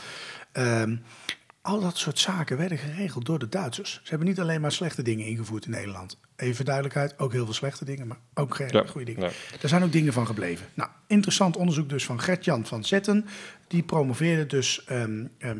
Al 1.63 1.79
dat 1.79 1.97
soort 1.97 2.19
zaken 2.19 2.57
werden 2.57 2.77
geregeld 2.77 3.25
door 3.25 3.39
de 3.39 3.49
Duitsers. 3.49 3.93
Ze 3.93 4.09
hebben 4.09 4.27
niet 4.27 4.39
alleen 4.39 4.61
maar 4.61 4.71
slechte 4.71 5.01
dingen 5.01 5.25
ingevoerd 5.25 5.65
in 5.65 5.71
Nederland. 5.71 6.19
Even 6.35 6.65
duidelijkheid, 6.65 7.19
ook 7.19 7.31
heel 7.31 7.45
veel 7.45 7.53
slechte 7.53 7.85
dingen, 7.85 8.07
maar 8.07 8.17
ook 8.33 8.55
geen 8.55 8.67
Ja, 8.71 8.83
goede 8.85 9.05
dingen. 9.05 9.21
ja. 9.29 9.31
Er 9.61 9.69
zijn 9.69 9.83
ook 9.83 9.91
dingen 9.91 10.13
van 10.13 10.25
gebleven. 10.25 10.65
Nou, 10.73 10.89
interessant 11.07 11.57
onderzoek 11.57 11.89
dus 11.89 12.05
van 12.05 12.19
Gert-Jan 12.19 12.65
van 12.65 12.83
Zetten. 12.83 13.25
Die 13.67 13.83
promoveerde 13.83 14.45
dus 14.45 14.83
ehm, 14.85 15.25
ehm, 15.37 15.59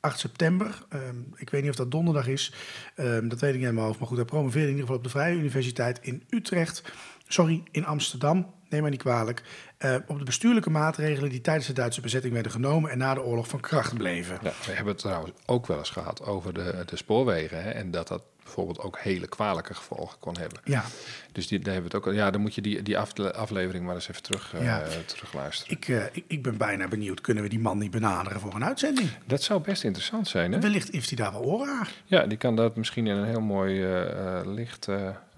8 0.00 0.18
september. 0.18 0.84
Ehm, 0.88 1.16
ik 1.36 1.50
weet 1.50 1.60
niet 1.60 1.70
of 1.70 1.76
dat 1.76 1.90
donderdag 1.90 2.26
is. 2.26 2.52
Ehm, 2.94 3.28
dat 3.28 3.40
weet 3.40 3.54
ik 3.54 3.60
niet 3.60 3.78
hoofd. 3.78 3.98
Maar 3.98 4.08
goed, 4.08 4.16
hij 4.16 4.26
promoveerde 4.26 4.68
in 4.68 4.74
ieder 4.74 4.80
geval 4.80 4.96
op 4.96 5.04
de 5.04 5.10
Vrije 5.10 5.36
Universiteit 5.36 5.98
in 6.02 6.22
Utrecht. 6.28 6.82
Sorry, 7.28 7.62
in 7.70 7.84
Amsterdam. 7.86 8.54
Neem 8.70 8.80
maar 8.80 8.90
niet 8.90 9.02
kwalijk. 9.02 9.42
Eh, 9.78 9.94
op 10.06 10.18
de 10.18 10.24
bestuurlijke 10.24 10.70
maatregelen 10.70 11.30
die 11.30 11.40
tijdens 11.40 11.66
de 11.66 11.72
Duitse 11.72 12.00
bezetting 12.00 12.32
werden 12.32 12.52
genomen 12.52 12.90
en 12.90 12.98
na 12.98 13.14
de 13.14 13.22
oorlog 13.22 13.48
van 13.48 13.60
kracht 13.60 13.94
bleven. 13.94 14.38
Ja, 14.42 14.52
we 14.66 14.72
hebben 14.72 14.92
het 14.92 14.98
trouwens 14.98 15.32
ook 15.46 15.66
wel 15.66 15.78
eens 15.78 15.90
gehad 15.90 16.22
over 16.22 16.54
de, 16.54 16.82
de 16.86 16.96
spoorwegen. 16.96 17.62
Hè, 17.62 17.70
en 17.70 17.90
dat 17.90 18.08
dat 18.08 18.22
bijvoorbeeld 18.42 18.80
ook 18.80 18.98
hele 18.98 19.26
kwalijke 19.26 19.74
gevolgen 19.74 20.18
kon 20.18 20.36
hebben. 20.38 20.60
Ja, 20.64 20.84
Dus 21.32 21.46
die, 21.46 21.58
daar 21.58 21.72
hebben 21.72 21.90
we 21.90 21.96
het 21.96 22.06
ook 22.06 22.12
al. 22.12 22.18
Ja, 22.20 22.30
dan 22.30 22.40
moet 22.40 22.54
je 22.54 22.60
die, 22.60 22.82
die 22.82 22.98
afle- 22.98 23.32
aflevering 23.32 23.84
maar 23.84 23.94
eens 23.94 24.08
even 24.08 24.22
terug, 24.22 24.54
eh, 24.54 24.64
Ja. 24.64 24.82
terugluisteren. 25.06 25.76
ik, 25.76 25.88
eh, 25.88 26.04
ik, 26.12 26.24
ik 26.26 26.42
ben 26.42 26.56
bijna 26.56 26.88
benieuwd. 26.88 27.20
Kunnen 27.20 27.42
we 27.42 27.48
die 27.48 27.58
man 27.58 27.78
niet 27.78 27.90
benaderen 27.90 28.40
voor 28.40 28.54
een 28.54 28.64
uitzending? 28.64 29.08
Dat 29.26 29.42
zou 29.42 29.60
best 29.62 29.84
interessant 29.84 30.28
zijn, 30.28 30.52
hè? 30.52 30.60
Wellicht 30.60 30.90
heeft 30.92 31.08
hij 31.08 31.16
daar 31.18 31.32
wel 31.32 31.42
oren 31.42 31.78
aan. 31.78 31.86
Ja, 32.04 32.26
die 32.26 32.38
kan 32.38 32.56
dat 32.56 32.76
misschien 32.76 33.06
in 33.06 33.16
een 33.16 33.26
heel 33.28 33.40
mooi 33.40 33.82
eh, 33.84 34.40
licht 34.44 34.88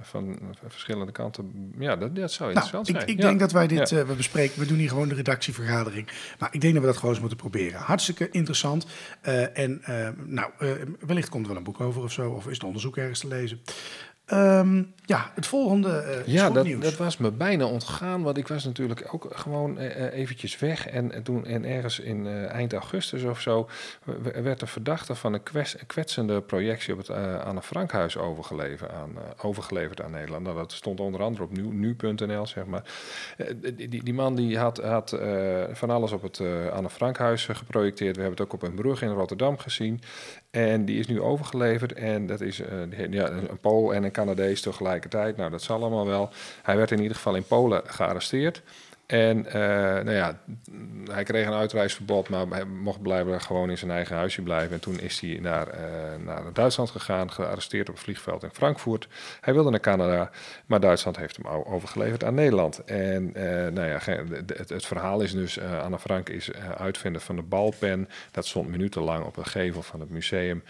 van 0.05 0.38
verschillende 0.68 1.12
kanten. 1.12 1.72
Ja, 1.78 1.97
dat, 1.97 2.16
dat 2.16 2.32
zou 2.32 2.53
Nou, 2.53 2.64
interessant 2.64 2.86
zijn. 2.86 3.09
ik 3.16 3.22
Ja. 3.22 3.28
denk 3.28 3.40
dat 3.40 3.53
wij 3.53 3.66
dit, 3.66 3.90
Ja. 3.90 4.07
we 4.07 4.14
bespreken, 4.14 4.59
we 4.61 4.66
doen 4.66 4.78
hier 4.78 4.88
gewoon 4.88 5.09
de 5.09 5.14
redactievergadering. 5.14 6.09
Maar 6.38 6.49
ik 6.53 6.61
denk 6.61 6.72
dat 6.72 6.82
we 6.82 6.88
dat 6.88 6.97
gewoon 6.97 7.11
eens 7.11 7.20
moeten 7.20 7.38
proberen. 7.38 7.80
Hartstikke 7.80 8.28
interessant. 8.30 8.86
En 9.55 9.82
nou, 10.26 10.51
wellicht 11.07 11.28
komt 11.28 11.43
er 11.43 11.49
wel 11.49 11.57
een 11.59 11.64
boek 11.64 11.80
over 11.80 12.03
of 12.03 12.12
zo, 12.12 12.30
of 12.30 12.47
is 12.47 12.55
het 12.55 12.64
onderzoek 12.64 12.97
ergens 12.97 13.18
te 13.20 13.28
lezen. 13.28 13.61
Ehm, 14.33 14.83
ja, 15.05 15.30
het 15.35 15.47
volgende 15.47 15.99
eh 15.99 16.26
Ja, 16.26 16.51
dat, 16.51 16.64
nieuws. 16.64 16.83
dat 16.85 16.97
was 16.97 17.16
me 17.16 17.30
bijna 17.30 17.64
ontgaan, 17.64 18.22
want 18.22 18.37
ik 18.37 18.49
was 18.49 18.64
natuurlijk 18.64 19.14
ook 19.14 19.28
gewoon 19.33 19.78
eh, 19.78 20.18
eventjes 20.18 20.59
weg. 20.59 20.87
En, 20.87 21.12
en 21.12 21.22
toen 21.22 21.47
en 21.47 21.64
ergens 21.64 21.99
in 21.99 22.26
eind 22.49 22.72
augustus 22.72 23.22
of 23.22 23.41
zo 23.41 23.68
werd 24.33 24.61
de 24.61 24.66
verdachte 24.66 25.14
van 25.14 25.33
een, 25.33 25.43
kwets- 25.43 25.80
een 25.80 25.87
kwetsende 25.87 26.41
projectie 26.41 26.93
op 26.93 26.99
het 26.99 27.11
Anne 27.45 27.62
Frankhuis 27.62 28.16
overgeleverd 28.16 28.91
aan, 28.91 29.11
overgeleverd 29.43 30.03
aan 30.03 30.11
Nederland. 30.11 30.45
Nou, 30.45 30.57
dat 30.57 30.72
stond 30.72 31.01
onder 31.01 31.22
andere 31.22 31.45
op 31.45 31.57
nu, 31.57 31.62
nu.nl, 31.62 32.47
zeg 32.47 32.64
maar. 32.66 32.83
Die, 33.76 34.03
die, 34.03 34.14
man 34.14 34.35
die 34.35 34.59
had, 34.59 34.78
had 34.78 35.18
van 35.72 35.91
alles 35.91 36.12
op 36.12 36.22
het 36.22 36.41
Anne 36.72 36.91
Frankhuis 36.91 37.47
geprojecteerd. 37.47 38.16
We 38.16 38.22
hebben 38.22 38.39
het 38.41 38.47
ook 38.49 38.62
op 38.62 38.68
een 38.68 38.74
brug 38.74 39.03
in 39.03 39.09
Rotterdam 39.11 39.59
gezien. 39.59 40.01
En 40.53 40.84
die 40.84 40.98
is 40.98 41.07
nu 41.07 41.20
overgeleverd. 41.20 41.92
En 41.92 42.26
dat 42.26 42.40
is 42.40 42.61
eh, 42.61 42.68
die- 42.88 43.11
ja, 43.11 43.28
een 43.30 43.59
Pool 43.61 43.94
en 43.94 44.05
een 44.05 44.11
Canadees 44.11 44.61
tegelijkertijd. 44.61 45.36
Nou, 45.36 45.50
dat 45.50 45.62
zal 45.62 45.80
allemaal 45.80 46.07
wel. 46.07 46.30
Hij 46.62 46.76
werd 46.76 46.90
in 46.90 47.00
ieder 47.00 47.16
geval 47.16 47.34
in 47.34 47.44
Polen 47.44 47.82
gearresteerd. 47.86 48.62
En 49.13 49.47
eh, 49.47 49.61
nou 50.05 50.11
ja, 50.11 50.39
hij 51.11 51.25
kreeg 51.25 51.47
een 51.47 51.53
uitreisverbod, 51.53 52.29
maar 52.29 52.47
hij 52.49 52.65
mocht 52.65 53.03
blijven 53.03 53.41
gewoon 53.41 53.71
in 53.71 53.79
zijn 53.79 53.91
eigen 53.91 54.17
huisje 54.17 54.43
blijven. 54.43 54.73
En 54.73 54.81
toen 54.81 55.01
is 55.01 55.21
hij 55.21 55.39
naar, 55.41 55.69
eh, 55.69 55.83
naar 56.25 56.53
Duitsland 56.53 56.91
gegaan, 56.91 57.33
gearresteerd 57.33 57.89
op 57.89 57.95
het 57.95 58.05
vliegveld 58.05 58.43
in 58.43 58.51
Frankfurt. 58.53 59.09
Hij 59.41 59.55
wilde 59.55 59.71
naar 59.71 59.81
Canada, 59.81 60.31
maar 60.67 60.81
Duitsland 60.81 61.17
heeft 61.17 61.37
hem 61.37 61.47
overgeleverd 61.47 62.25
aan 62.25 62.35
Nederland. 62.35 62.85
En 62.85 63.35
eh, 63.35 63.73
nou 63.73 63.89
ja, 63.89 63.99
het, 64.67 64.87
verhaal 64.87 65.21
is 65.21 65.33
dus, 65.33 65.61
Anne 65.61 65.99
Frank 65.99 66.29
is 66.29 66.53
uitvinder 66.77 67.21
van 67.21 67.37
de 67.37 67.43
balpen. 67.43 68.09
Dat 68.31 68.47
stond 68.47 68.69
minutenlang 68.69 69.25
op 69.25 69.37
een 69.37 69.47
gevel 69.47 69.83
van 69.83 70.01
het 70.01 70.11
museum. 70.11 70.63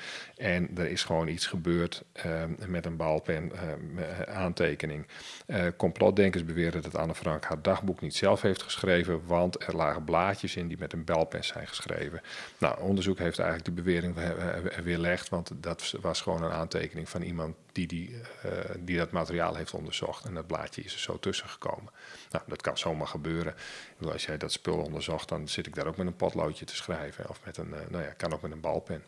En 0.42 0.68
er 0.76 0.90
is 0.90 1.04
gewoon 1.04 1.28
iets 1.28 1.46
gebeurd 1.46 2.02
eh, 2.12 2.42
met 2.66 2.86
een 2.86 2.96
balpen, 2.96 3.52
eh, 3.52 4.20
eh, 4.20 4.36
aantekening. 4.36 5.06
Complotdenkers 5.76 6.44
beweren 6.44 6.82
dat 6.82 6.96
Anne 6.96 7.14
Frank 7.14 7.44
haar 7.44 7.62
dagboek 7.62 8.00
niet 8.00 8.14
zelf 8.14 8.42
heeft 8.42 8.62
geschreven, 8.62 9.26
want 9.26 9.66
er 9.66 9.76
lagen 9.76 10.04
blaadjes 10.04 10.56
in 10.56 10.68
die 10.68 10.78
met 10.78 10.92
een 10.92 11.04
belpen 11.04 11.44
zijn 11.44 11.66
geschreven. 11.66 12.20
Nou, 12.58 12.80
onderzoek 12.80 13.18
heeft 13.18 13.38
eigenlijk 13.38 13.74
die 13.74 13.84
bewering 13.84 14.14
weerlegd, 14.84 15.28
want 15.28 15.50
dat 15.56 15.94
was 16.00 16.20
gewoon 16.20 16.42
een 16.42 16.50
aantekening 16.50 17.08
van 17.08 17.22
iemand 17.22 17.56
die, 17.72 17.86
die, 17.86 18.10
uh, 18.10 18.52
die 18.78 18.96
dat 18.96 19.10
materiaal 19.10 19.54
heeft 19.54 19.74
onderzocht. 19.74 20.24
En 20.24 20.34
dat 20.34 20.46
blaadje 20.46 20.82
is 20.82 20.94
er 20.94 21.00
zo 21.00 21.18
tussen 21.18 21.48
gekomen. 21.48 21.92
Nou, 22.30 22.44
dat 22.46 22.62
kan 22.62 22.78
zomaar 22.78 23.06
gebeuren. 23.06 23.54
Als 24.12 24.26
jij 24.26 24.36
dat 24.36 24.52
spul 24.52 24.76
onderzocht, 24.76 25.28
dan 25.28 25.48
zit 25.48 25.66
ik 25.66 25.74
daar 25.74 25.86
ook 25.86 25.96
met 25.96 26.06
een 26.06 26.16
potloodje 26.16 26.64
te 26.64 26.76
schrijven. 26.76 27.28
Of 27.28 27.40
met 27.44 27.56
een, 27.56 27.70
uh, 27.70 27.78
nou 27.88 28.04
ja, 28.04 28.10
kan 28.16 28.32
ook 28.32 28.42
met 28.42 28.52
een 28.52 28.60
balpen. 28.60 29.02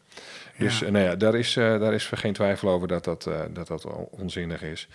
Dus 0.59 0.79
ja. 0.79 0.91
nou 0.91 1.05
ja, 1.05 1.17
daar 1.17 1.35
is, 1.35 1.55
daar 1.55 1.95
is 1.95 2.07
geen 2.15 2.33
twijfel 2.33 2.69
over 2.69 2.89
dat 2.89 3.05
dat, 3.05 3.29
dat, 3.53 3.67
dat 3.67 3.85
onzinnig 4.11 4.63
is. 4.63 4.89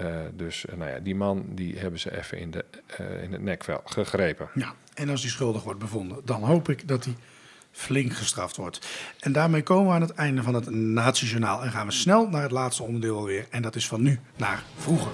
Uh, 0.00 0.20
dus 0.32 0.66
uh, 0.66 0.76
nou 0.76 0.90
ja, 0.90 0.98
die 0.98 1.14
man 1.14 1.44
die 1.48 1.78
hebben 1.78 2.00
ze 2.00 2.18
even 2.18 2.38
in, 2.38 2.50
de, 2.50 2.64
uh, 3.00 3.22
in 3.22 3.32
het 3.32 3.42
nekvel 3.42 3.80
gegrepen. 3.84 4.48
Ja, 4.54 4.74
en 4.94 5.08
als 5.08 5.22
hij 5.22 5.30
schuldig 5.30 5.62
wordt 5.62 5.78
bevonden, 5.78 6.20
dan 6.24 6.42
hoop 6.42 6.68
ik 6.68 6.88
dat 6.88 7.04
hij 7.04 7.14
flink 7.72 8.12
gestraft 8.12 8.56
wordt. 8.56 8.86
En 9.20 9.32
daarmee 9.32 9.62
komen 9.62 9.86
we 9.88 9.94
aan 9.94 10.00
het 10.00 10.14
einde 10.14 10.42
van 10.42 10.54
het 10.54 10.70
Natiejournaal 10.70 11.62
en 11.62 11.70
gaan 11.70 11.86
we 11.86 11.92
snel 11.92 12.28
naar 12.28 12.42
het 12.42 12.50
laatste 12.50 12.82
onderdeel 12.82 13.16
alweer. 13.16 13.46
En 13.50 13.62
dat 13.62 13.74
is 13.74 13.88
van 13.88 14.02
nu 14.02 14.20
naar 14.36 14.62
vroeger. 14.76 15.12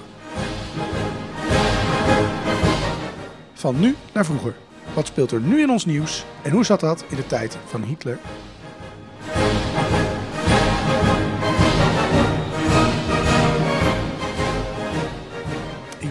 Van 3.53 3.81
nu 3.81 3.97
naar 4.13 4.25
vroeger. 4.25 4.55
Wat 4.95 5.07
speelt 5.07 5.31
er 5.31 5.41
nu 5.41 5.61
in 5.61 5.71
ons 5.71 5.85
nieuws 5.85 6.25
en 6.43 6.51
hoe 6.51 6.65
zat 6.65 6.81
dat 6.81 7.05
in 7.09 7.17
de 7.17 7.27
tijd 7.27 7.59
van 7.67 7.83
Hitler 7.83 8.19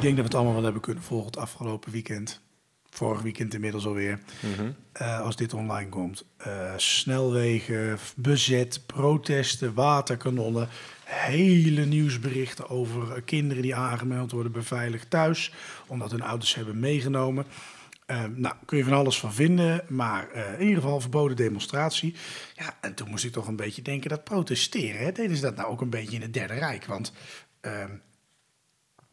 Ik 0.03 0.09
denk 0.09 0.23
dat 0.23 0.31
we 0.31 0.37
het 0.37 0.47
allemaal 0.47 0.53
wel 0.53 0.63
hebben 0.63 0.81
kunnen 0.81 1.03
volgen 1.03 1.25
het 1.25 1.37
afgelopen 1.37 1.91
weekend. 1.91 2.41
Vorig 2.93 3.21
weekend 3.21 3.53
inmiddels 3.53 3.85
alweer. 3.85 4.19
Mm 4.39 4.53
-hmm. 4.53 4.75
uh, 5.01 5.19
als 5.19 5.35
dit 5.35 5.53
online 5.53 5.89
komt. 5.89 6.25
Uh, 6.47 6.73
snelwegen, 6.77 7.97
bezet, 8.15 8.81
protesten, 8.85 9.73
waterkanonnen. 9.73 10.67
Hele 11.03 11.85
nieuwsberichten 11.85 12.69
over 12.69 13.21
kinderen 13.21 13.63
die 13.63 13.75
aangemeld 13.75 14.31
worden 14.31 14.51
beveiligd 14.51 15.09
thuis. 15.09 15.53
Omdat 15.87 16.11
hun 16.11 16.21
ouders 16.21 16.55
hebben 16.55 16.79
meegenomen. 16.79 17.45
Uh, 18.07 18.23
nou, 18.35 18.55
kun 18.65 18.77
je 18.77 18.83
van 18.83 18.93
alles 18.93 19.19
van 19.19 19.33
vinden, 19.33 19.83
maar 19.87 20.27
uh, 20.35 20.53
in 20.53 20.65
ieder 20.67 20.81
geval 20.81 20.99
verboden 20.99 21.37
demonstratie. 21.37 22.15
Ja, 22.55 22.77
en 22.81 22.93
toen 22.93 23.09
moest 23.09 23.25
ik 23.25 23.31
toch 23.31 23.47
een 23.47 23.55
beetje 23.55 23.81
denken 23.81 24.09
dat 24.09 24.23
protesteren, 24.23 25.05
hè, 25.05 25.11
deden 25.11 25.35
ze 25.35 25.41
dat 25.41 25.55
nou 25.55 25.69
ook 25.69 25.81
een 25.81 25.89
beetje 25.89 26.15
in 26.15 26.21
het 26.21 26.33
Derde 26.33 26.53
Rijk? 26.53 26.85
Want 26.85 27.13
uh, 27.61 27.83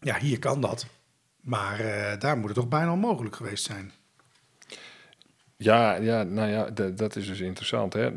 ja, 0.01 0.19
hier 0.19 0.39
kan 0.39 0.61
dat. 0.61 0.87
Maar 1.41 1.81
uh, 1.81 2.19
daar 2.19 2.37
moet 2.37 2.49
het 2.49 2.55
toch 2.55 2.69
bijna 2.69 2.93
onmogelijk 2.93 3.37
geweest 3.37 3.65
zijn. 3.65 3.93
Ja, 5.63 5.95
ja, 5.95 6.23
nou 6.23 6.49
ja, 6.49 6.91
dat 6.91 7.17
is 7.17 7.27
dus 7.27 7.41
interessant. 7.41 7.93
Hè? 7.93 8.17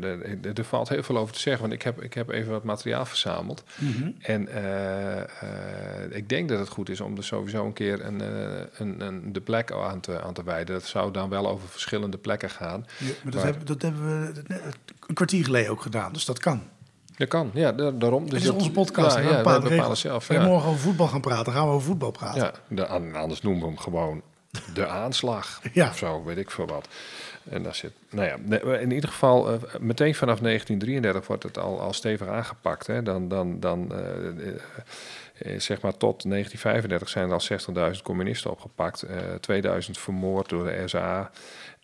Er 0.54 0.64
valt 0.64 0.88
heel 0.88 1.02
veel 1.02 1.18
over 1.18 1.34
te 1.34 1.40
zeggen, 1.40 1.62
want 1.62 1.72
ik 1.72 1.82
heb, 1.82 2.02
ik 2.02 2.14
heb 2.14 2.30
even 2.30 2.50
wat 2.50 2.64
materiaal 2.64 3.04
verzameld. 3.06 3.64
Mm 3.78 3.92
-hmm. 3.92 4.14
En 4.20 4.48
uh, 4.48 5.16
uh, 5.16 6.16
ik 6.16 6.28
denk 6.28 6.48
dat 6.48 6.58
het 6.58 6.68
goed 6.68 6.88
is 6.88 7.00
om 7.00 7.16
er 7.16 7.24
sowieso 7.24 7.64
een 7.66 7.72
keer 7.72 8.04
een, 8.04 8.20
een, 8.80 9.00
een, 9.00 9.32
de 9.32 9.40
plek 9.40 9.72
aan 9.72 10.00
te, 10.00 10.20
aan 10.22 10.34
te 10.34 10.44
wijden. 10.44 10.74
Dat 10.74 10.84
zou 10.84 11.12
dan 11.12 11.28
wel 11.28 11.48
over 11.48 11.68
verschillende 11.68 12.18
plekken 12.18 12.50
gaan. 12.50 12.86
Ja, 12.98 13.06
maar 13.06 13.14
dat, 13.22 13.34
maar, 13.34 13.44
hebben, 13.44 13.66
dat 13.66 13.82
hebben 13.82 14.20
we 14.20 14.42
een 15.06 15.14
kwartier 15.14 15.44
geleden 15.44 15.70
ook 15.70 15.82
gedaan, 15.82 16.12
dus 16.12 16.24
dat 16.24 16.38
kan. 16.38 16.62
Dat 17.16 17.28
kan, 17.28 17.50
ja, 17.54 17.72
daarom. 17.72 18.30
Dus 18.30 18.38
is 18.38 18.46
dat, 18.46 18.54
onze 18.54 18.70
podcast. 18.70 19.16
Ja, 19.16 19.22
ja, 19.22 19.60
we 19.60 19.68
bepalen 19.68 19.96
zelf. 19.96 20.28
Als 20.30 20.38
we 20.38 20.44
morgen 20.44 20.68
over 20.68 20.80
voetbal 20.80 21.06
gaan 21.06 21.20
praten, 21.20 21.52
gaan 21.52 21.66
we 21.66 21.72
over 21.72 21.86
voetbal 21.86 22.10
praten. 22.10 22.40
Ja, 22.40 22.52
de, 22.68 22.86
anders 23.18 23.42
noemen 23.42 23.62
we 23.62 23.68
hem 23.68 23.78
gewoon 23.78 24.22
de 24.74 24.86
aanslag. 24.86 25.60
ja. 25.72 25.88
Of 25.88 25.96
zo, 25.96 26.24
weet 26.24 26.36
ik 26.36 26.50
veel 26.50 26.66
wat. 26.66 26.88
En 27.48 27.62
daar 27.62 27.74
zit, 27.74 27.92
nou 28.10 28.26
ja, 28.28 28.58
in 28.78 28.90
ieder 28.90 29.08
geval, 29.08 29.52
uh, 29.52 29.58
meteen 29.80 30.14
vanaf 30.14 30.38
1933 30.38 31.26
wordt 31.26 31.42
het 31.42 31.58
al, 31.58 31.80
al 31.80 31.92
stevig 31.92 32.26
aangepakt. 32.26 32.86
Hè. 32.86 33.02
Dan, 33.02 33.28
dan, 33.28 33.60
dan 33.60 33.92
uh, 33.92 34.46
uh, 34.46 35.60
zeg 35.60 35.80
maar 35.80 35.96
tot 35.96 36.30
1935 36.30 37.08
zijn 37.08 37.30
er 37.30 37.76
al 37.76 37.92
60.000 37.94 38.02
communisten 38.02 38.50
opgepakt. 38.50 39.04
2000 39.40 39.98
vermoord 39.98 40.48
door 40.48 40.64
de 40.64 40.82
SA. 40.84 41.30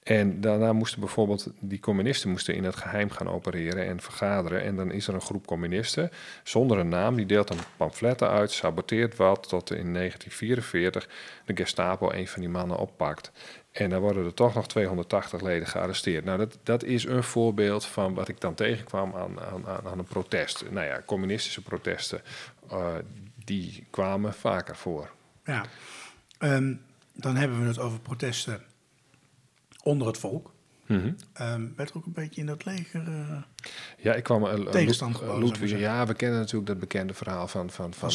En 0.03 0.41
daarna 0.41 0.73
moesten 0.73 1.01
bijvoorbeeld 1.01 1.51
die 1.61 1.81
communisten 1.81 2.31
moesten 2.31 2.55
in 2.55 2.65
het 2.65 2.77
geheim 2.77 3.11
gaan 3.11 3.29
opereren 3.29 3.87
en 3.87 4.01
vergaderen. 4.01 4.63
En 4.63 4.77
dan 4.77 4.91
is 4.91 5.09
er 5.09 5.15
een 5.15 5.21
groep 5.21 5.47
communisten 5.47 6.11
zonder 6.43 6.79
een 6.79 6.89
naam, 6.89 7.17
die 7.17 7.27
deelt 7.27 7.49
dan 7.49 7.57
pamfletten 7.77 8.29
uit, 8.29 8.51
saboteert 8.51 9.17
wat, 9.17 9.49
tot 9.49 9.71
in 9.71 9.95
1944 9.95 11.09
de 11.45 11.57
Gestapo 11.57 12.11
een 12.11 12.29
van 12.29 12.41
die 12.41 12.51
mannen 12.51 12.77
oppakt. 12.77 13.33
En 13.73 13.91
dan 13.91 14.01
worden 14.01 14.25
er 14.25 14.35
toch 14.35 14.55
nog 14.55 14.69
280 14.69 15.41
leden 15.41 15.69
gearresteerd. 15.69 16.25
Nou, 16.25 16.39
dat, 16.39 16.59
dat 16.63 16.85
is 16.85 17.05
een 17.05 17.23
voorbeeld 17.23 17.85
van 17.87 18.15
wat 18.15 18.29
ik 18.29 18.41
dan 18.41 18.55
tegenkwam 18.55 19.15
aan, 19.15 19.41
aan, 19.41 19.67
aan 19.87 19.99
een 19.99 20.05
protest. 20.05 20.65
Nou 20.71 20.87
ja, 20.87 21.03
communistische 21.07 21.63
protesten, 21.63 22.21
uh, 22.73 22.95
die 23.45 23.87
kwamen 23.91 24.35
vaker 24.35 24.77
voor. 24.77 25.11
Ja, 25.45 25.65
um, 26.39 26.81
dan 27.13 27.37
hebben 27.37 27.61
we 27.61 27.67
het 27.67 27.79
over 27.79 28.01
protesten 28.01 28.63
onder 29.91 30.07
het 30.07 30.19
volk. 30.19 30.53
Mm 30.87 31.01
-hmm. 31.01 31.17
um, 31.47 31.73
werd 31.77 31.91
er 31.91 31.97
ook 31.97 32.07
een 32.07 32.13
beetje 32.13 32.41
in 32.41 32.47
dat 32.47 32.65
leger 32.65 33.09
uh, 33.09 33.43
ja, 33.99 34.15
ik 34.15 34.23
kwam 34.23 34.45
uh, 34.45 34.53
tegenstand 34.53 35.17
geboden, 35.17 35.45
Ludwig, 35.45 35.79
ja, 35.79 36.07
we 36.07 36.15
kennen 36.15 36.39
natuurlijk 36.39 36.67
dat 36.67 36.79
bekende 36.79 37.15
verhaal 37.15 37.49
van, 37.49 37.71
van, 37.71 37.85
van. 37.85 37.93
Van, 37.93 38.11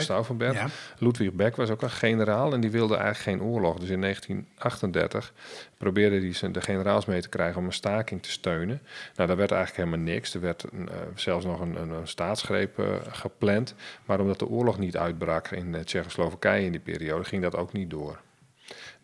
Stauffenberg. 0.00 0.54
Ja. 0.54 0.68
Ludwig 0.98 1.32
Beck 1.32 1.56
was 1.56 1.70
ook 1.70 1.82
een 1.82 1.90
generaal 1.90 2.52
en 2.52 2.60
die 2.60 2.70
wilde 2.70 2.96
eigenlijk 2.96 3.38
geen 3.40 3.48
oorlog. 3.48 3.78
Dus 3.78 3.88
in 3.88 4.00
1938 4.00 5.32
probeerde 5.76 6.34
hij 6.40 6.50
de 6.50 6.60
generaals 6.60 7.04
mee 7.04 7.20
te 7.20 7.28
krijgen 7.28 7.60
om 7.60 7.66
een 7.66 7.72
staking 7.72 8.22
te 8.22 8.30
steunen. 8.30 8.80
Nou, 9.16 9.28
daar 9.28 9.36
werd 9.36 9.50
eigenlijk 9.50 9.84
helemaal 9.84 10.14
niks. 10.14 10.34
Er 10.34 10.40
werd 10.40 10.64
uh, 10.72 10.84
zelfs 11.14 11.44
nog 11.44 11.60
een, 11.60 11.80
een, 11.80 11.90
een 11.90 12.08
staatsgreep 12.08 13.00
gepland. 13.08 13.74
Maar 14.04 14.20
omdat 14.20 14.38
de 14.38 14.48
oorlog 14.48 14.78
niet 14.78 14.96
uitbrak 14.96 15.50
in 15.50 15.84
Tsjechoslowakije 15.84 16.64
in 16.64 16.72
die 16.72 16.80
periode, 16.80 17.24
ging 17.24 17.42
dat 17.42 17.56
ook 17.56 17.72
niet 17.72 17.90
door. 17.90 18.20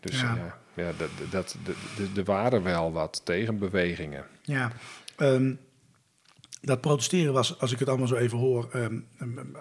Dus 0.01 0.21
ja, 0.21 0.35
ja, 0.35 0.83
ja 0.83 0.91
dat, 0.97 1.09
dat, 1.29 1.57
er 2.15 2.23
waren 2.23 2.63
wel 2.63 2.91
wat 2.91 3.21
tegenbewegingen. 3.23 4.25
Ja, 4.41 4.71
um, 5.17 5.59
dat 6.61 6.81
protesteren 6.81 7.33
was, 7.33 7.59
als 7.59 7.71
ik 7.71 7.79
het 7.79 7.89
allemaal 7.89 8.07
zo 8.07 8.15
even 8.15 8.37
hoor, 8.37 8.69
um, 8.75 9.07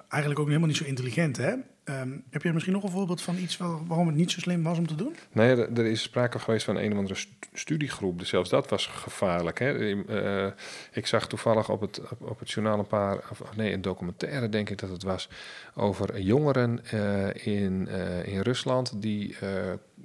eigenlijk 0.08 0.40
ook 0.40 0.46
helemaal 0.46 0.68
niet 0.68 0.76
zo 0.76 0.84
intelligent. 0.84 1.36
Hè? 1.36 1.52
Um, 1.84 2.24
heb 2.30 2.42
je 2.42 2.52
misschien 2.52 2.74
nog 2.74 2.82
een 2.82 2.90
voorbeeld 2.90 3.22
van 3.22 3.36
iets 3.36 3.56
waar, 3.56 3.86
waarom 3.86 4.06
het 4.06 4.16
niet 4.16 4.30
zo 4.30 4.40
slim 4.40 4.62
was 4.62 4.78
om 4.78 4.86
te 4.86 4.94
doen? 4.94 5.16
Nee, 5.32 5.50
er, 5.50 5.78
er 5.78 5.86
is 5.86 6.02
sprake 6.02 6.38
geweest 6.38 6.64
van 6.64 6.76
een 6.76 6.92
of 6.92 6.98
andere 6.98 7.20
studiegroep. 7.52 8.18
Dus 8.18 8.28
zelfs 8.28 8.50
dat 8.50 8.68
was 8.68 8.86
gevaarlijk. 8.86 9.58
Hè? 9.58 9.78
Uh, 9.78 10.52
ik 10.92 11.06
zag 11.06 11.28
toevallig 11.28 11.70
op 11.70 11.80
het, 11.80 12.00
op, 12.18 12.38
het 12.38 12.50
journaal 12.50 12.78
een 12.78 12.86
paar, 12.86 13.16
of 13.30 13.56
nee, 13.56 13.72
een 13.72 13.82
documentaire 13.82 14.48
denk 14.48 14.70
ik 14.70 14.78
dat 14.78 14.90
het 14.90 15.02
was, 15.02 15.28
over 15.74 16.20
jongeren 16.20 16.80
uh, 16.94 17.46
in, 17.46 17.88
uh, 17.90 18.26
in 18.26 18.40
Rusland 18.40 19.02
die 19.02 19.36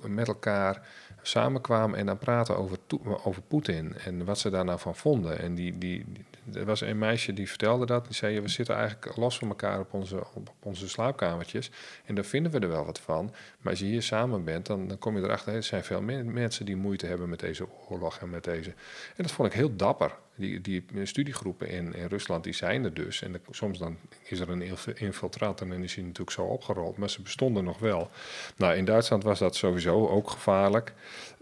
met 0.08 0.28
elkaar 0.28 0.88
samenkwamen 1.22 2.00
en 2.00 2.06
dan 2.06 2.18
praten 2.18 2.58
over, 2.58 2.78
over 3.24 3.42
Poetin 3.42 3.98
en 3.98 4.26
wat 4.26 4.40
ze 4.40 4.50
daar 4.50 4.66
nou 4.66 4.80
van 4.80 4.96
vonden. 4.96 5.40
En 5.40 5.56
die, 5.56 5.78
die, 5.78 6.06
er 6.54 6.66
was 6.66 6.82
een 6.82 6.98
meisje 6.98 7.34
die 7.34 7.50
vertelde 7.50 7.86
dat. 7.86 8.06
Die 8.06 8.14
zei, 8.14 8.42
we 8.42 8.48
zitten 8.48 8.76
eigenlijk 8.76 9.16
los 9.16 9.38
van 9.38 9.48
elkaar 9.48 9.80
op 9.80 9.94
onze, 9.94 10.24
op 10.34 10.50
onze 10.64 10.90
slaapkamertjes. 10.90 11.72
En 12.06 12.16
daar 12.16 12.26
vinden 12.26 12.52
we 12.52 12.60
er 12.60 12.70
wel 12.70 12.86
wat 12.86 13.00
van. 13.00 13.34
Maar 13.60 13.72
als 13.72 13.80
je 13.80 13.86
hier 13.86 14.04
samen 14.04 14.44
bent, 14.44 14.66
dan, 14.66 14.88
dan 14.88 14.98
kom 14.98 15.18
je 15.18 15.24
erachter... 15.24 15.54
er 15.54 15.64
zijn 15.64 15.84
veel 15.84 16.02
mensen 16.02 16.66
die 16.66 16.76
moeite 16.76 17.06
hebben 17.06 17.30
met 17.30 17.40
deze 17.40 17.68
oorlog 17.90 18.18
en 18.18 18.30
met 18.30 18.44
deze... 18.44 18.70
En 19.16 19.24
dat 19.24 19.32
vond 19.32 19.48
ik 19.48 19.54
heel 19.54 19.76
dapper. 19.76 20.12
Die, 20.38 20.62
die 20.62 20.86
studiegroepen 21.04 21.70
in, 21.70 21.94
in 21.94 22.08
Rusland, 22.08 22.44
die 22.44 22.54
zijn 22.54 22.84
er 22.84 22.94
dus. 22.94 23.22
En 23.22 23.42
soms 23.50 23.80
dan 23.80 23.98
is 24.24 24.40
er 24.40 24.50
een 24.50 24.78
infiltrant 24.96 25.62
en 25.62 25.70
dan 25.70 25.84
is 25.84 25.96
hij 25.96 26.04
natuurlijk 26.04 26.32
zo 26.32 26.44
opgerold. 26.44 26.98
Maar 26.98 27.10
ze 27.10 27.22
bestonden 27.22 27.64
nog 27.64 27.80
wel. 27.80 28.10
Nou, 28.58 28.76
in 28.76 28.86
Duitsland 28.86 29.24
was 29.24 29.40
dat 29.40 29.56
sowieso 29.56 30.08
ook 30.08 30.30
gevaarlijk. 30.30 30.94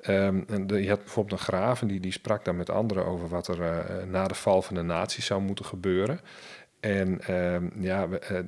Um, 0.07 0.45
en 0.47 0.67
je 0.67 0.89
had 0.89 0.99
bijvoorbeeld 0.99 1.39
een 1.39 1.45
graaf 1.45 1.81
en 1.81 1.87
die, 1.87 1.99
die 1.99 2.11
sprak 2.11 2.45
daar 2.45 2.55
met 2.55 2.69
anderen 2.69 3.05
over 3.05 3.27
wat 3.27 3.47
er 3.47 3.59
uh, 3.59 4.03
na 4.03 4.27
de 4.27 4.35
val 4.35 4.61
van 4.61 4.75
de 4.75 4.81
naties 4.81 5.25
zou 5.25 5.41
moeten 5.41 5.65
gebeuren. 5.65 6.19
En 6.79 7.35
um, 7.35 7.71
ja, 7.79 8.07
uh, 8.07 8.39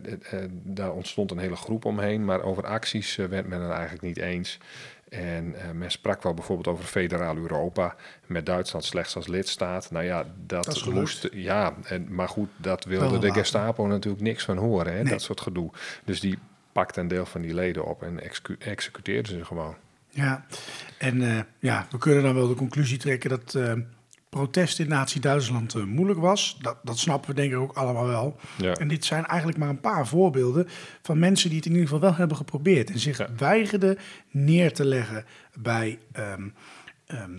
daar 0.52 0.92
ontstond 0.92 1.32
een 1.32 1.38
hele 1.38 1.56
groep 1.56 1.86
omheen, 1.86 2.26
maar 2.26 2.42
over 2.42 2.66
acties 2.66 3.16
werd 3.16 3.48
men 3.48 3.62
het 3.62 3.72
eigenlijk 3.72 4.02
niet 4.02 4.18
eens. 4.18 4.60
En 5.10 5.56
men 5.74 5.92
sprak 5.92 6.24
wel 6.24 6.34
bijvoorbeeld 6.34 6.68
over 6.68 6.86
federaal 6.86 7.38
Europa, 7.38 7.96
met 8.26 8.46
Duitsland 8.46 8.86
slechts 8.86 9.16
als 9.16 9.28
lidstaat. 9.28 9.92
Nou 9.92 10.06
ja, 10.06 10.26
dat, 10.46 10.66
dat 10.66 10.86
moest. 10.86 11.28
Ja, 11.32 11.74
en, 11.84 12.16
maar 12.16 12.30
goed, 12.30 12.50
dat 12.58 12.84
wilde 12.84 13.20
de 13.20 13.34
Gestapo 13.34 13.88
natuurlijk 13.88 14.24
niks 14.24 14.44
van 14.44 14.58
horen, 14.58 14.94
hè, 14.94 15.02
nee. 15.02 15.12
dat 15.12 15.22
soort 15.22 15.42
gedoe. 15.42 15.72
Dus 16.04 16.20
die 16.20 16.38
pakte 16.72 17.00
een 17.00 17.08
deel 17.08 17.26
van 17.26 17.42
die 17.42 17.54
leden 17.54 17.86
op 17.86 18.04
en 18.04 18.20
execu 18.20 18.56
executeerde 18.60 19.30
ze 19.30 19.46
gewoon. 19.46 19.76
Ja, 20.10 20.46
en 20.98 21.22
uh, 21.22 21.40
ja, 21.60 21.88
we 21.92 21.98
kunnen 21.98 22.24
dan 22.24 22.36
wel 22.36 22.48
de 22.48 22.56
conclusie 22.56 22.98
trekken 22.98 23.30
dat 23.30 23.54
uh, 23.58 23.74
protest 24.30 24.80
in 24.80 24.88
Nazi-Duitsland 24.88 25.76
eh, 25.76 25.84
moeilijk 25.84 26.20
was. 26.20 26.58
Dat, 26.62 26.78
dat 26.84 27.00
snappen 27.00 27.30
we 27.30 27.36
denk 27.36 27.52
ik 27.52 27.58
ook 27.60 27.74
allemaal 27.74 28.08
wel. 28.08 28.40
Ja. 28.58 28.74
En 28.74 28.88
dit 28.88 29.06
zijn 29.06 29.26
eigenlijk 29.26 29.60
maar 29.60 29.70
een 29.70 29.80
paar 29.80 30.08
voorbeelden 30.08 30.68
van 31.02 31.20
mensen 31.20 31.48
die 31.50 31.58
het 31.58 31.68
in 31.68 31.72
ieder 31.74 31.88
geval 31.88 32.04
wel 32.04 32.16
hebben 32.16 32.38
geprobeerd. 32.38 32.90
En 32.90 33.00
zich 33.00 33.18
Ja. 33.18 33.30
weigerden 33.38 33.98
neer 34.32 34.74
te 34.74 34.86
leggen 34.86 35.26
bij 35.60 36.00
ehm, 36.12 36.48
ehm, 37.06 37.32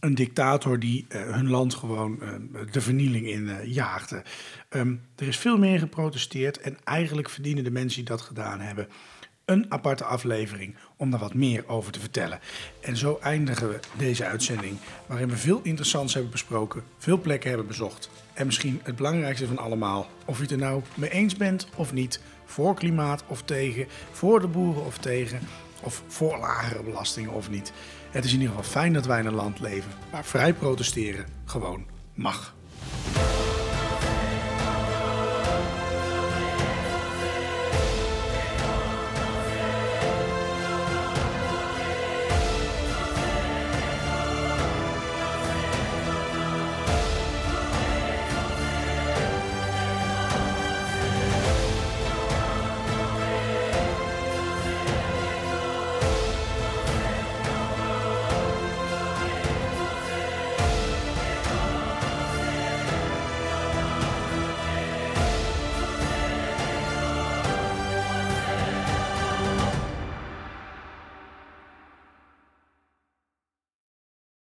een 0.00 0.14
dictator 0.14 0.78
die 0.78 1.06
eh, 1.08 1.22
hun 1.22 1.48
land 1.48 1.74
gewoon 1.74 2.22
eh, 2.22 2.28
de 2.72 2.80
vernieling 2.80 3.26
in 3.28 3.50
jaagde. 3.64 4.22
Ehm, 4.68 4.94
er 5.16 5.26
is 5.28 5.36
veel 5.36 5.58
meer 5.58 5.78
geprotesteerd 5.78 6.60
en 6.60 6.76
eigenlijk 6.84 7.30
verdienen 7.30 7.64
de 7.64 7.70
mensen 7.70 7.98
die 7.98 8.08
dat 8.08 8.20
gedaan 8.20 8.60
hebben 8.60 8.88
een 9.44 9.66
aparte 9.68 10.04
aflevering 10.04 10.74
om 10.96 11.10
daar 11.10 11.20
wat 11.20 11.34
meer 11.34 11.68
over 11.68 11.92
te 11.92 12.00
vertellen. 12.00 12.40
En 12.80 12.96
zo 12.96 13.18
eindigen 13.22 13.68
we 13.68 13.80
deze 13.96 14.24
uitzending 14.24 14.78
waarin 15.06 15.28
we 15.28 15.36
veel 15.36 15.60
interessants 15.62 16.14
hebben 16.14 16.32
besproken, 16.32 16.82
veel 16.98 17.20
plekken 17.20 17.48
hebben 17.48 17.66
bezocht. 17.66 18.10
En 18.34 18.46
misschien 18.46 18.80
het 18.82 18.96
belangrijkste 18.96 19.46
van 19.46 19.58
allemaal, 19.58 20.06
of 20.24 20.36
je 20.36 20.42
het 20.42 20.52
er 20.52 20.58
nou 20.58 20.82
mee 20.94 21.10
eens 21.10 21.36
bent 21.36 21.68
of 21.76 21.92
niet, 21.92 22.20
voor 22.44 22.74
klimaat 22.74 23.24
of 23.26 23.42
tegen, 23.42 23.86
voor 24.12 24.40
de 24.40 24.46
boeren 24.46 24.84
of 24.84 24.98
tegen, 24.98 25.40
of 25.82 26.02
voor 26.06 26.38
lagere 26.38 26.82
belastingen 26.82 27.32
of 27.32 27.50
niet. 27.50 27.72
Het 28.10 28.24
is 28.24 28.32
in 28.32 28.40
ieder 28.40 28.56
geval 28.56 28.70
fijn 28.70 28.92
dat 28.92 29.06
wij 29.06 29.20
in 29.20 29.26
een 29.26 29.34
land 29.34 29.60
leven 29.60 29.90
waar 30.10 30.24
vrij 30.24 30.52
protesteren 30.52 31.26
gewoon 31.44 31.86
mag. 32.14 32.54